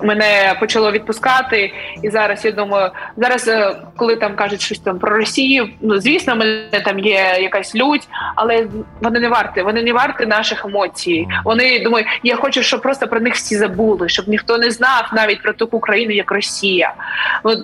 мене 0.01 0.55
почало 0.59 0.91
відпускати, 0.91 1.73
і 2.03 2.09
зараз 2.09 2.45
я 2.45 2.51
думаю, 2.51 2.91
зараз, 3.17 3.47
е, 3.47 3.75
коли 3.95 4.15
там 4.15 4.35
кажуть 4.35 4.61
щось 4.61 4.79
там 4.79 4.99
про 4.99 5.17
Росію, 5.17 5.69
ну 5.81 5.99
звісно, 5.99 6.35
мене 6.35 6.81
там 6.85 6.99
є 6.99 7.37
якась 7.41 7.75
лють, 7.75 8.07
але 8.35 8.67
вони 9.01 9.19
не 9.19 9.29
варті. 9.29 9.61
Вони 9.61 9.83
не 9.83 9.93
варті 9.93 10.25
наших 10.25 10.65
емоцій. 10.65 11.27
Вони 11.45 11.79
думаю, 11.79 12.05
я 12.23 12.35
хочу, 12.35 12.63
щоб 12.63 12.81
просто 12.81 13.07
про 13.07 13.19
них 13.19 13.33
всі 13.33 13.55
забули, 13.55 14.09
щоб 14.09 14.29
ніхто 14.29 14.57
не 14.57 14.71
знав 14.71 15.09
навіть 15.13 15.41
про 15.41 15.53
таку 15.53 15.79
країну, 15.79 16.13
як 16.13 16.31
Росія. 16.31 16.93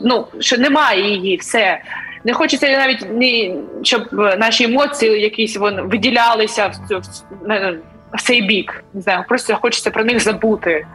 Ну 0.03 0.27
що 0.39 0.57
немає 0.57 1.09
її, 1.09 1.38
все. 1.38 1.81
Не 2.25 2.34
хочеться 2.34 2.67
навіть 2.67 3.07
ні, 3.11 3.55
щоб 3.84 4.01
наші 4.13 4.63
емоції 4.63 5.21
якісь 5.21 5.57
вони 5.57 5.81
виділялися 5.81 6.71
в 6.89 7.92
цей 8.22 8.41
бік. 8.41 8.84
Не 8.93 9.01
знаю, 9.01 9.24
просто 9.28 9.55
хочеться 9.55 9.91
про 9.91 10.03
них 10.03 10.20
забути. 10.20 10.86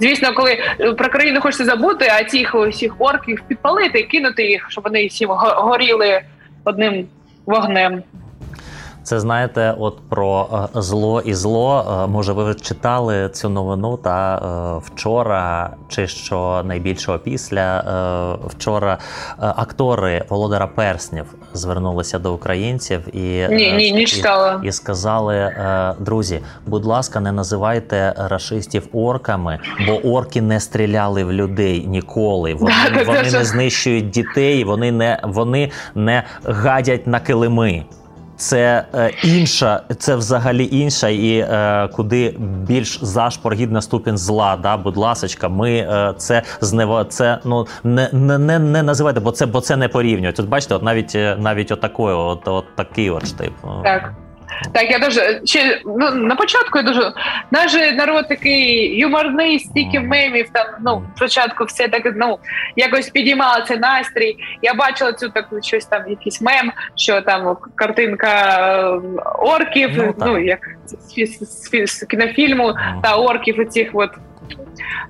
Звісно, 0.00 0.34
коли 0.34 0.58
е, 0.80 0.92
про 0.92 1.08
країну 1.08 1.40
хочеться 1.40 1.64
забути, 1.64 2.08
а 2.12 2.24
тих 2.24 2.54
усіх 2.54 2.94
орків 2.98 3.42
підпалити, 3.48 4.02
кинути 4.02 4.46
їх, 4.46 4.66
щоб 4.70 4.84
вони 4.84 5.06
всі 5.06 5.26
горіли 5.26 6.20
одним 6.64 7.06
вогнем. 7.46 8.02
Це 9.10 9.20
знаєте, 9.20 9.74
от 9.78 9.98
про 10.08 10.48
е, 10.76 10.80
зло 10.80 11.20
і 11.20 11.34
зло. 11.34 12.00
Е, 12.04 12.06
може, 12.06 12.32
ви 12.32 12.54
читали 12.54 13.28
цю 13.32 13.48
новину 13.48 13.96
та 13.96 14.36
е, 14.36 14.80
вчора, 14.86 15.70
чи 15.88 16.06
що 16.06 16.62
найбільшого 16.64 17.18
після 17.18 17.84
вчора 18.46 18.98
актори 19.38 20.24
Володара 20.28 20.66
Перснів 20.66 21.24
звернулися 21.52 22.18
до 22.18 22.34
українців 22.34 23.16
і 23.16 23.48
ні, 23.48 23.72
ні, 23.72 23.92
ні 23.92 24.02
і, 24.02 24.66
і 24.68 24.72
сказали: 24.72 25.54
друзі, 25.98 26.40
будь 26.66 26.84
ласка, 26.84 27.20
не 27.20 27.32
називайте 27.32 28.14
рашистів 28.16 28.88
орками, 28.92 29.58
бо 29.86 29.92
орки 29.92 30.42
не 30.42 30.60
стріляли 30.60 31.24
в 31.24 31.32
людей 31.32 31.86
ніколи. 31.86 32.54
Вони 32.54 32.74
да, 32.94 33.02
вони 33.02 33.30
не 33.30 33.44
знищують 33.44 34.10
дітей, 34.10 34.64
вони 34.64 34.92
не 34.92 35.20
вони 35.24 35.70
не 35.94 36.22
гадять 36.44 37.06
на 37.06 37.20
килими 37.20 37.84
це 38.40 38.84
е, 38.94 39.10
інша, 39.24 39.82
це 39.98 40.16
взагалі 40.16 40.68
інша, 40.72 41.08
і 41.08 41.36
е, 41.36 41.88
куди 41.88 42.34
більш 42.38 42.98
зашпоргідна 43.02 43.82
ступінь 43.82 44.18
зла. 44.18 44.56
Да, 44.56 44.76
будь 44.76 44.96
ласочка, 44.96 45.48
ми 45.48 45.72
е, 45.72 46.14
це 46.16 46.42
знево, 46.60 47.04
це 47.04 47.38
ну 47.44 47.66
не 47.84 48.08
не, 48.12 48.38
не, 48.38 48.58
не 48.58 48.82
називайте, 48.82 49.20
бо 49.20 49.30
це 49.30 49.46
бо 49.46 49.60
це 49.60 49.76
не 49.76 49.88
порівнюють. 49.88 50.36
Тут 50.36 50.48
бачите, 50.48 50.74
от 50.74 50.82
навіть 50.82 51.14
е, 51.14 51.36
навіть 51.38 51.72
отакою, 51.72 52.18
от, 52.18 52.48
от 52.48 52.76
такий 52.76 53.10
от 53.10 53.26
штип. 53.26 53.52
Так. 53.84 54.12
Так, 54.72 54.90
я 54.90 54.98
дуже 54.98 55.40
ще 55.44 55.80
ну 55.84 56.10
на 56.10 56.36
початку 56.36 56.78
я 56.78 56.84
дуже 56.84 57.12
наш 57.50 57.74
народ 57.74 58.28
такий 58.28 58.98
юморний, 58.98 59.58
стільки 59.58 60.00
мемів. 60.00 60.46
Там 60.52 60.66
ну 60.80 61.02
спочатку 61.16 61.64
все 61.64 61.88
так 61.88 62.12
ну 62.16 62.38
якось 62.76 63.10
підіймало 63.10 63.64
цей 63.64 63.78
настрій. 63.78 64.36
Я 64.62 64.74
бачила 64.74 65.12
цю 65.12 65.28
таку 65.28 65.62
щось 65.62 65.84
там, 65.84 66.02
якийсь 66.08 66.40
мем, 66.40 66.72
що 66.94 67.20
там 67.20 67.56
картинка 67.74 68.30
ем, 68.94 69.20
орків. 69.38 69.90
Ну, 69.96 70.14
ну 70.18 70.38
як 70.38 70.58
з, 70.86 71.26
з, 71.26 71.70
з, 71.70 71.86
з 71.86 72.06
кінофільму 72.06 72.74
та 73.02 73.16
орків. 73.16 73.60
Оцих 73.60 73.90
от 73.92 74.10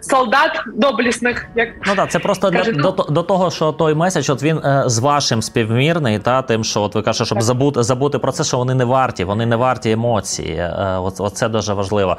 солдат 0.01 0.63
доблісних. 0.75 1.47
Як 1.55 1.69
ну 1.87 1.95
так, 1.97 2.11
це 2.11 2.19
просто 2.19 2.51
для 2.51 2.73
до, 2.73 2.91
до 2.91 3.23
того, 3.23 3.51
що 3.51 3.73
той 3.73 3.95
меседж, 3.95 4.31
от 4.31 4.43
він 4.43 4.59
е, 4.59 4.83
з 4.87 4.99
вашим 4.99 5.43
співмірний, 5.43 6.19
та 6.19 6.43
тим, 6.43 6.65
що 6.65 6.83
от 6.83 6.95
ви 6.95 7.03
кажете, 7.03 7.25
щоб 7.25 7.43
забути 7.43 7.83
забути 7.83 8.19
про 8.19 8.33
це, 8.33 8.45
що 8.45 8.57
вони 8.57 8.75
не 8.75 8.85
варті, 8.85 9.25
вони 9.25 9.47
не 9.47 9.57
варті 9.57 9.91
емоції. 9.91 10.55
Е, 10.57 10.99
от, 11.03 11.21
от 11.21 11.37
це 11.37 11.49
дуже 11.49 11.75
важливо. 11.75 12.17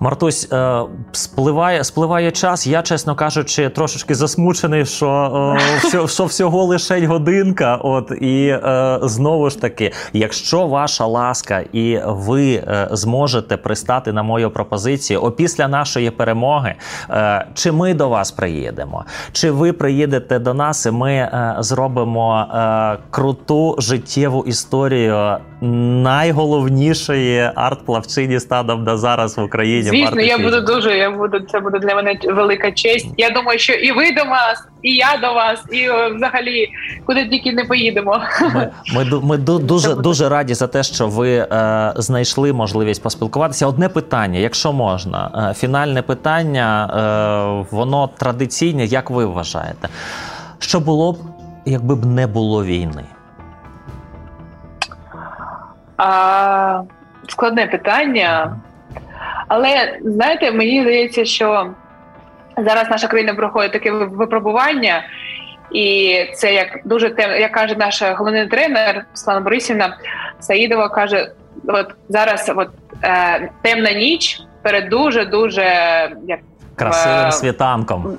Мартусь, 0.00 0.52
е, 0.52 0.82
спливає 1.12 1.84
спливає 1.84 2.30
час. 2.30 2.66
Я, 2.66 2.82
чесно 2.82 3.14
кажучи, 3.14 3.68
трошечки 3.68 4.14
засмучений, 4.14 4.86
що 4.86 5.08
е, 5.60 5.78
все, 5.78 6.08
що 6.08 6.24
всього 6.24 6.64
лише 6.64 7.06
годинка. 7.06 7.76
От 7.76 8.12
і 8.20 8.46
е, 8.46 8.98
знову 9.02 9.50
ж 9.50 9.60
таки, 9.60 9.92
якщо 10.12 10.66
ваша 10.66 11.06
ласка, 11.06 11.64
і 11.72 12.00
ви 12.04 12.54
е, 12.54 12.88
зможете 12.90 13.56
пристати 13.56 14.12
на 14.12 14.22
мою 14.22 14.50
пропозицію 14.50 15.20
опісля 15.20 15.68
нашої 15.68 16.10
перемоги. 16.10 16.74
Е, 17.10 17.46
чи 17.54 17.72
ми 17.72 17.94
до 17.94 18.08
вас 18.08 18.30
приїдемо, 18.30 19.04
чи 19.32 19.50
ви 19.50 19.72
приїдете 19.72 20.38
до 20.38 20.54
нас, 20.54 20.86
і 20.86 20.90
ми 20.90 21.12
е, 21.12 21.56
зробимо 21.58 22.46
е, 22.54 22.98
круту 23.10 23.76
життєву 23.78 24.44
історію 24.46 25.38
найголовнішої 25.60 27.50
арт-плавчині 27.56 28.40
станом 28.40 28.84
на 28.84 28.96
зараз 28.96 29.38
в 29.38 29.42
Україні. 29.42 29.82
Звісно, 29.82 30.20
я 30.20 30.38
буду 30.38 30.60
дуже. 30.60 30.96
Я 30.96 31.10
буду 31.10 31.40
це 31.40 31.60
буде 31.60 31.78
для 31.78 31.94
мене 31.94 32.18
велика 32.24 32.72
честь. 32.72 33.06
Я 33.16 33.30
думаю, 33.30 33.58
що 33.58 33.72
і 33.72 33.92
ви 33.92 34.12
до 34.12 34.24
вас, 34.24 34.68
і 34.82 34.94
я 34.94 35.18
до 35.22 35.34
вас, 35.34 35.64
і 35.72 35.88
взагалі 36.16 36.68
куди 37.06 37.28
тільки 37.28 37.52
не 37.52 37.64
поїдемо. 37.64 38.20
Ми 38.54 38.70
ми, 38.94 39.20
ми 39.22 39.36
дуже 39.58 39.94
дуже 39.94 40.28
раді 40.28 40.54
за 40.54 40.66
те, 40.66 40.82
що 40.82 41.06
ви 41.06 41.30
е, 41.36 41.92
знайшли 41.96 42.52
можливість 42.52 43.02
поспілкуватися. 43.02 43.66
Одне 43.66 43.88
питання, 43.88 44.38
якщо 44.38 44.72
можна, 44.72 45.54
фінальне 45.56 46.02
питання. 46.02 46.85
Е, 46.86 47.66
воно 47.70 48.06
традиційне, 48.06 48.84
як 48.84 49.10
ви 49.10 49.24
вважаєте? 49.24 49.88
Що 50.58 50.80
було 50.80 51.12
б, 51.12 51.16
якби 51.64 51.94
б 51.94 52.04
не 52.04 52.26
було 52.26 52.64
війни? 52.64 53.04
А, 55.96 56.82
Складне 57.28 57.66
питання. 57.66 58.56
Але 59.48 59.98
знаєте, 60.04 60.52
мені 60.52 60.82
здається, 60.82 61.24
що 61.24 61.70
зараз 62.56 62.90
наша 62.90 63.08
країна 63.08 63.34
проходить 63.34 63.72
таке 63.72 63.90
випробування, 63.90 65.04
і 65.72 66.16
це 66.34 66.54
як 66.54 66.80
дуже 66.84 67.10
тем, 67.10 67.40
як 67.40 67.52
каже 67.52 67.74
наш 67.74 68.02
головний 68.02 68.46
тренер 68.46 69.04
Слана 69.14 69.40
Борисівна 69.40 69.96
Саїдова, 70.40 70.88
каже: 70.88 71.32
от 71.68 71.94
зараз 72.08 72.52
от, 72.56 72.68
е, 73.02 73.50
темна 73.62 73.92
ніч 73.92 74.40
перед 74.62 74.88
дуже 74.88 75.24
дуже 75.24 75.64
як 76.26 76.40
красивим 76.76 77.32
світанком. 77.32 78.18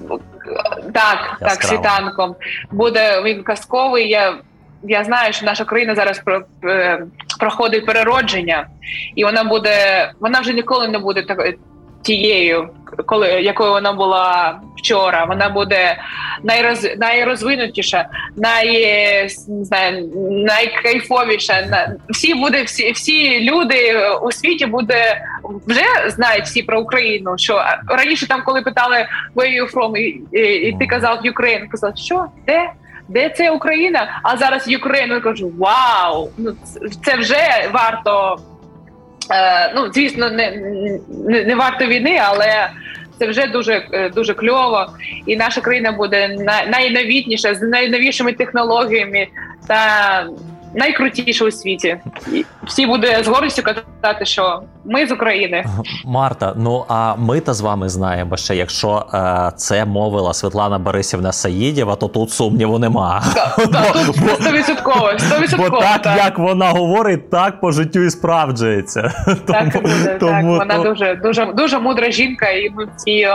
Так, 0.93 1.37
так, 1.39 1.63
світанком. 1.63 2.35
Буде 2.71 3.21
він 3.21 3.43
казковий. 3.43 4.09
Я 4.09 4.37
я 4.83 5.03
знаю, 5.03 5.33
що 5.33 5.45
наша 5.45 5.65
країна 5.65 5.95
зараз 5.95 6.19
про, 6.19 6.41
е, 6.63 7.03
проходить 7.39 7.85
переродження, 7.85 8.67
і 9.15 9.23
вона 9.23 9.43
буде, 9.43 10.11
вона 10.19 10.39
вже 10.39 10.53
ніколи 10.53 10.87
не 10.87 10.99
буде 10.99 11.21
так, 11.21 11.53
тією, 12.01 12.69
коли 13.05 13.27
якою 13.27 13.71
вона 13.71 13.93
була 13.93 14.59
вчора. 14.77 15.25
Вона 15.25 15.49
буде 15.49 15.97
найроз, 16.43 16.87
найрозвинутіша, 16.97 18.09
най, 18.35 18.67
не 19.47 19.65
знаю, 19.65 20.09
найкайфовіша. 20.29 21.87
Всі 22.09 22.33
буде, 22.33 22.63
всі, 22.63 22.91
всі 22.91 23.39
люди 23.51 24.07
у 24.21 24.31
світі 24.31 24.65
буде 24.65 25.21
вже 25.67 26.09
знають 26.09 26.45
всі 26.45 26.63
про 26.63 26.81
Україну. 26.81 27.37
Що 27.37 27.63
раніше 27.87 28.27
там, 28.27 28.41
коли 28.45 28.61
питали 28.61 29.07
where 29.35 29.61
you 29.61 29.73
from, 29.73 29.97
і, 29.97 30.21
і, 30.31 30.69
і 30.69 30.77
ти 30.79 30.85
казав 30.85 31.19
Ukraine, 31.25 31.67
казав, 31.67 31.97
що 31.97 32.25
де? 32.47 32.69
Де 33.09 33.29
це 33.29 33.51
Україна? 33.51 34.19
А 34.23 34.37
зараз 34.37 34.67
Україна 34.75 35.19
кажу: 35.19 35.51
Вау! 35.57 36.29
Ну 36.37 36.55
це 37.05 37.17
вже 37.17 37.69
варто. 37.73 38.39
Е, 39.31 39.71
ну, 39.75 39.91
звісно, 39.93 40.29
не, 40.29 40.51
не 41.27 41.43
не, 41.43 41.55
варто 41.55 41.85
війни, 41.85 42.21
але 42.23 42.69
це 43.19 43.27
вже 43.27 43.47
дуже 43.47 43.87
е, 43.91 44.09
дуже 44.09 44.33
кльово. 44.33 44.87
І 45.25 45.35
наша 45.35 45.61
країна 45.61 45.91
буде 45.91 46.27
найновітніша 46.67 47.55
з 47.55 47.61
найновішими 47.61 48.33
технологіями 48.33 49.27
та 49.67 50.27
найкрутіше 50.77 51.45
у 51.45 51.51
світі. 51.51 51.97
І 52.33 52.45
всі 52.63 52.85
буде 52.85 53.23
з 53.23 53.27
гордістю 53.27 53.63
казати, 53.63 54.25
що 54.25 54.61
ми 54.85 55.07
з 55.07 55.11
України. 55.11 55.65
Марта. 56.05 56.53
Ну 56.57 56.85
а 56.87 57.15
ми 57.15 57.39
та 57.39 57.53
з 57.53 57.61
вами 57.61 57.89
знаємо, 57.89 58.37
що 58.37 58.53
якщо 58.53 59.05
е, 59.13 59.51
це 59.55 59.85
мовила 59.85 60.33
Світлана 60.33 60.79
Борисівна 60.79 61.31
Саїдєва, 61.31 61.95
то 61.95 62.07
тут 62.07 62.31
сумніву 62.31 62.79
нема. 62.79 63.21
Стовідсотково. 64.39 65.11
Бо 65.57 65.69
так, 65.69 66.01
так 66.01 66.17
як 66.17 66.39
вона 66.39 66.69
говорить, 66.69 67.29
так 67.29 67.61
по 67.61 67.71
життю 67.71 67.99
і 67.99 68.09
справджується. 68.09 69.13
Так, 69.47 69.73
тому, 69.73 69.87
буде, 69.87 70.17
тому, 70.19 70.57
так. 70.57 70.67
Вона 70.67 70.77
то... 70.77 70.83
дуже 70.83 71.15
дуже 71.15 71.45
дуже 71.45 71.79
мудра 71.79 72.11
жінка, 72.11 72.49
і 72.49 72.69
ми 72.69 72.87
всі, 72.97 73.27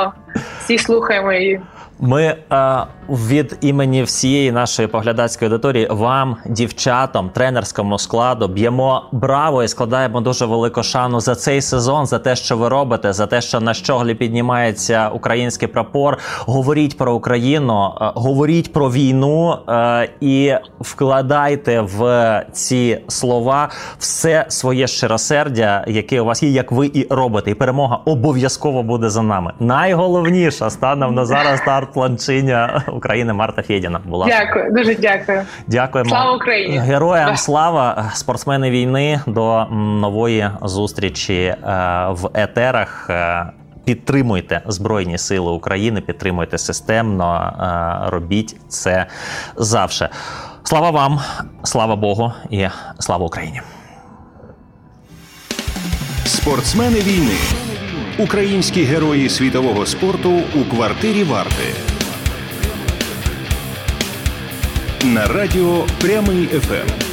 всі 0.61 0.79
слухаємо 0.79 1.33
її. 1.33 1.61
Ми 2.05 2.23
е, 2.23 2.37
від 3.09 3.59
імені 3.61 4.03
всієї 4.03 4.53
нашої 4.53 4.89
поглядацької 4.89 5.51
аудиторії 5.51 5.89
вам, 5.91 6.37
дівчатам, 6.47 7.31
тренерському 7.31 7.99
складу, 7.99 8.49
б'ємо 8.49 9.03
браво 9.13 9.63
і 9.63 9.69
складаємо 9.69 10.21
дуже 10.21 10.47
велику 10.47 10.83
шану 10.83 11.21
за 11.21 11.35
цей 11.35 11.63
сезон, 11.63 12.07
за 12.07 12.19
те, 12.19 12.37
що 12.37 12.57
ви 12.57 12.69
робите, 12.69 13.13
за 13.13 13.27
те, 13.27 13.41
що 13.41 13.61
на 13.61 13.75
щоглі 13.75 14.15
піднімається 14.15 15.09
український 15.09 15.69
прапор. 15.69 16.19
Говоріть 16.39 16.97
про 16.97 17.15
Україну, 17.15 17.95
е, 18.01 18.13
говоріть 18.15 18.73
про 18.73 18.91
війну 18.91 19.59
е, 19.69 20.09
і 20.21 20.55
вкладайте 20.81 21.81
в 21.81 22.47
ці 22.53 22.99
слова 23.09 23.69
все 23.99 24.45
своє 24.49 24.87
щиросердя, 24.87 25.85
яке 25.89 26.21
у 26.21 26.25
вас 26.25 26.43
є, 26.43 26.51
як 26.51 26.73
ви 26.73 26.91
і 26.95 27.07
робите. 27.11 27.51
І 27.51 27.55
перемога 27.55 27.99
обов'язково 28.05 28.83
буде 28.83 29.11
за 29.11 29.23
нами. 29.23 29.53
Найголовніше 29.61 30.71
станом 30.71 31.15
на 31.15 31.25
зараз 31.25 31.59
старт 31.59 31.92
планчиня 31.93 32.83
України 32.89 33.33
Марта 33.33 33.63
Фєдіна. 33.63 34.01
Була 34.05 34.27
дякую, 34.27 34.73
дуже 34.73 34.95
дякую. 34.95 35.43
Дякуємо 35.67 36.11
слава 36.11 36.37
Україні, 36.37 36.79
героям 36.79 37.31
да. 37.31 37.37
слава 37.37 38.11
спортсмени 38.15 38.71
війни 38.71 39.21
до 39.27 39.67
нової 39.75 40.51
зустрічі 40.63 41.43
е, 41.43 41.57
в 42.11 42.31
етерах. 42.35 43.07
Е, 43.11 43.47
підтримуйте 43.85 44.61
Збройні 44.67 45.19
Сили 45.19 45.51
України, 45.51 46.01
підтримуйте 46.01 46.59
системно, 46.59 47.53
е, 48.07 48.11
робіть 48.11 48.57
це 48.69 49.07
завше. 49.57 50.09
Слава 50.63 50.91
вам, 50.91 51.21
слава 51.63 51.97
Богу 51.97 52.33
і 52.51 52.69
слава 52.99 53.27
Україні. 53.27 53.61
Спортсмени 56.25 57.01
війни. 57.01 57.37
Українські 58.19 58.83
герої 58.83 59.29
світового 59.29 59.87
спорту 59.87 60.43
у 60.55 60.65
квартирі 60.65 61.25
варти. 61.25 61.75
На 65.05 65.27
радіо 65.27 65.87
Прямий 66.01 66.47
ФМ. 66.47 67.12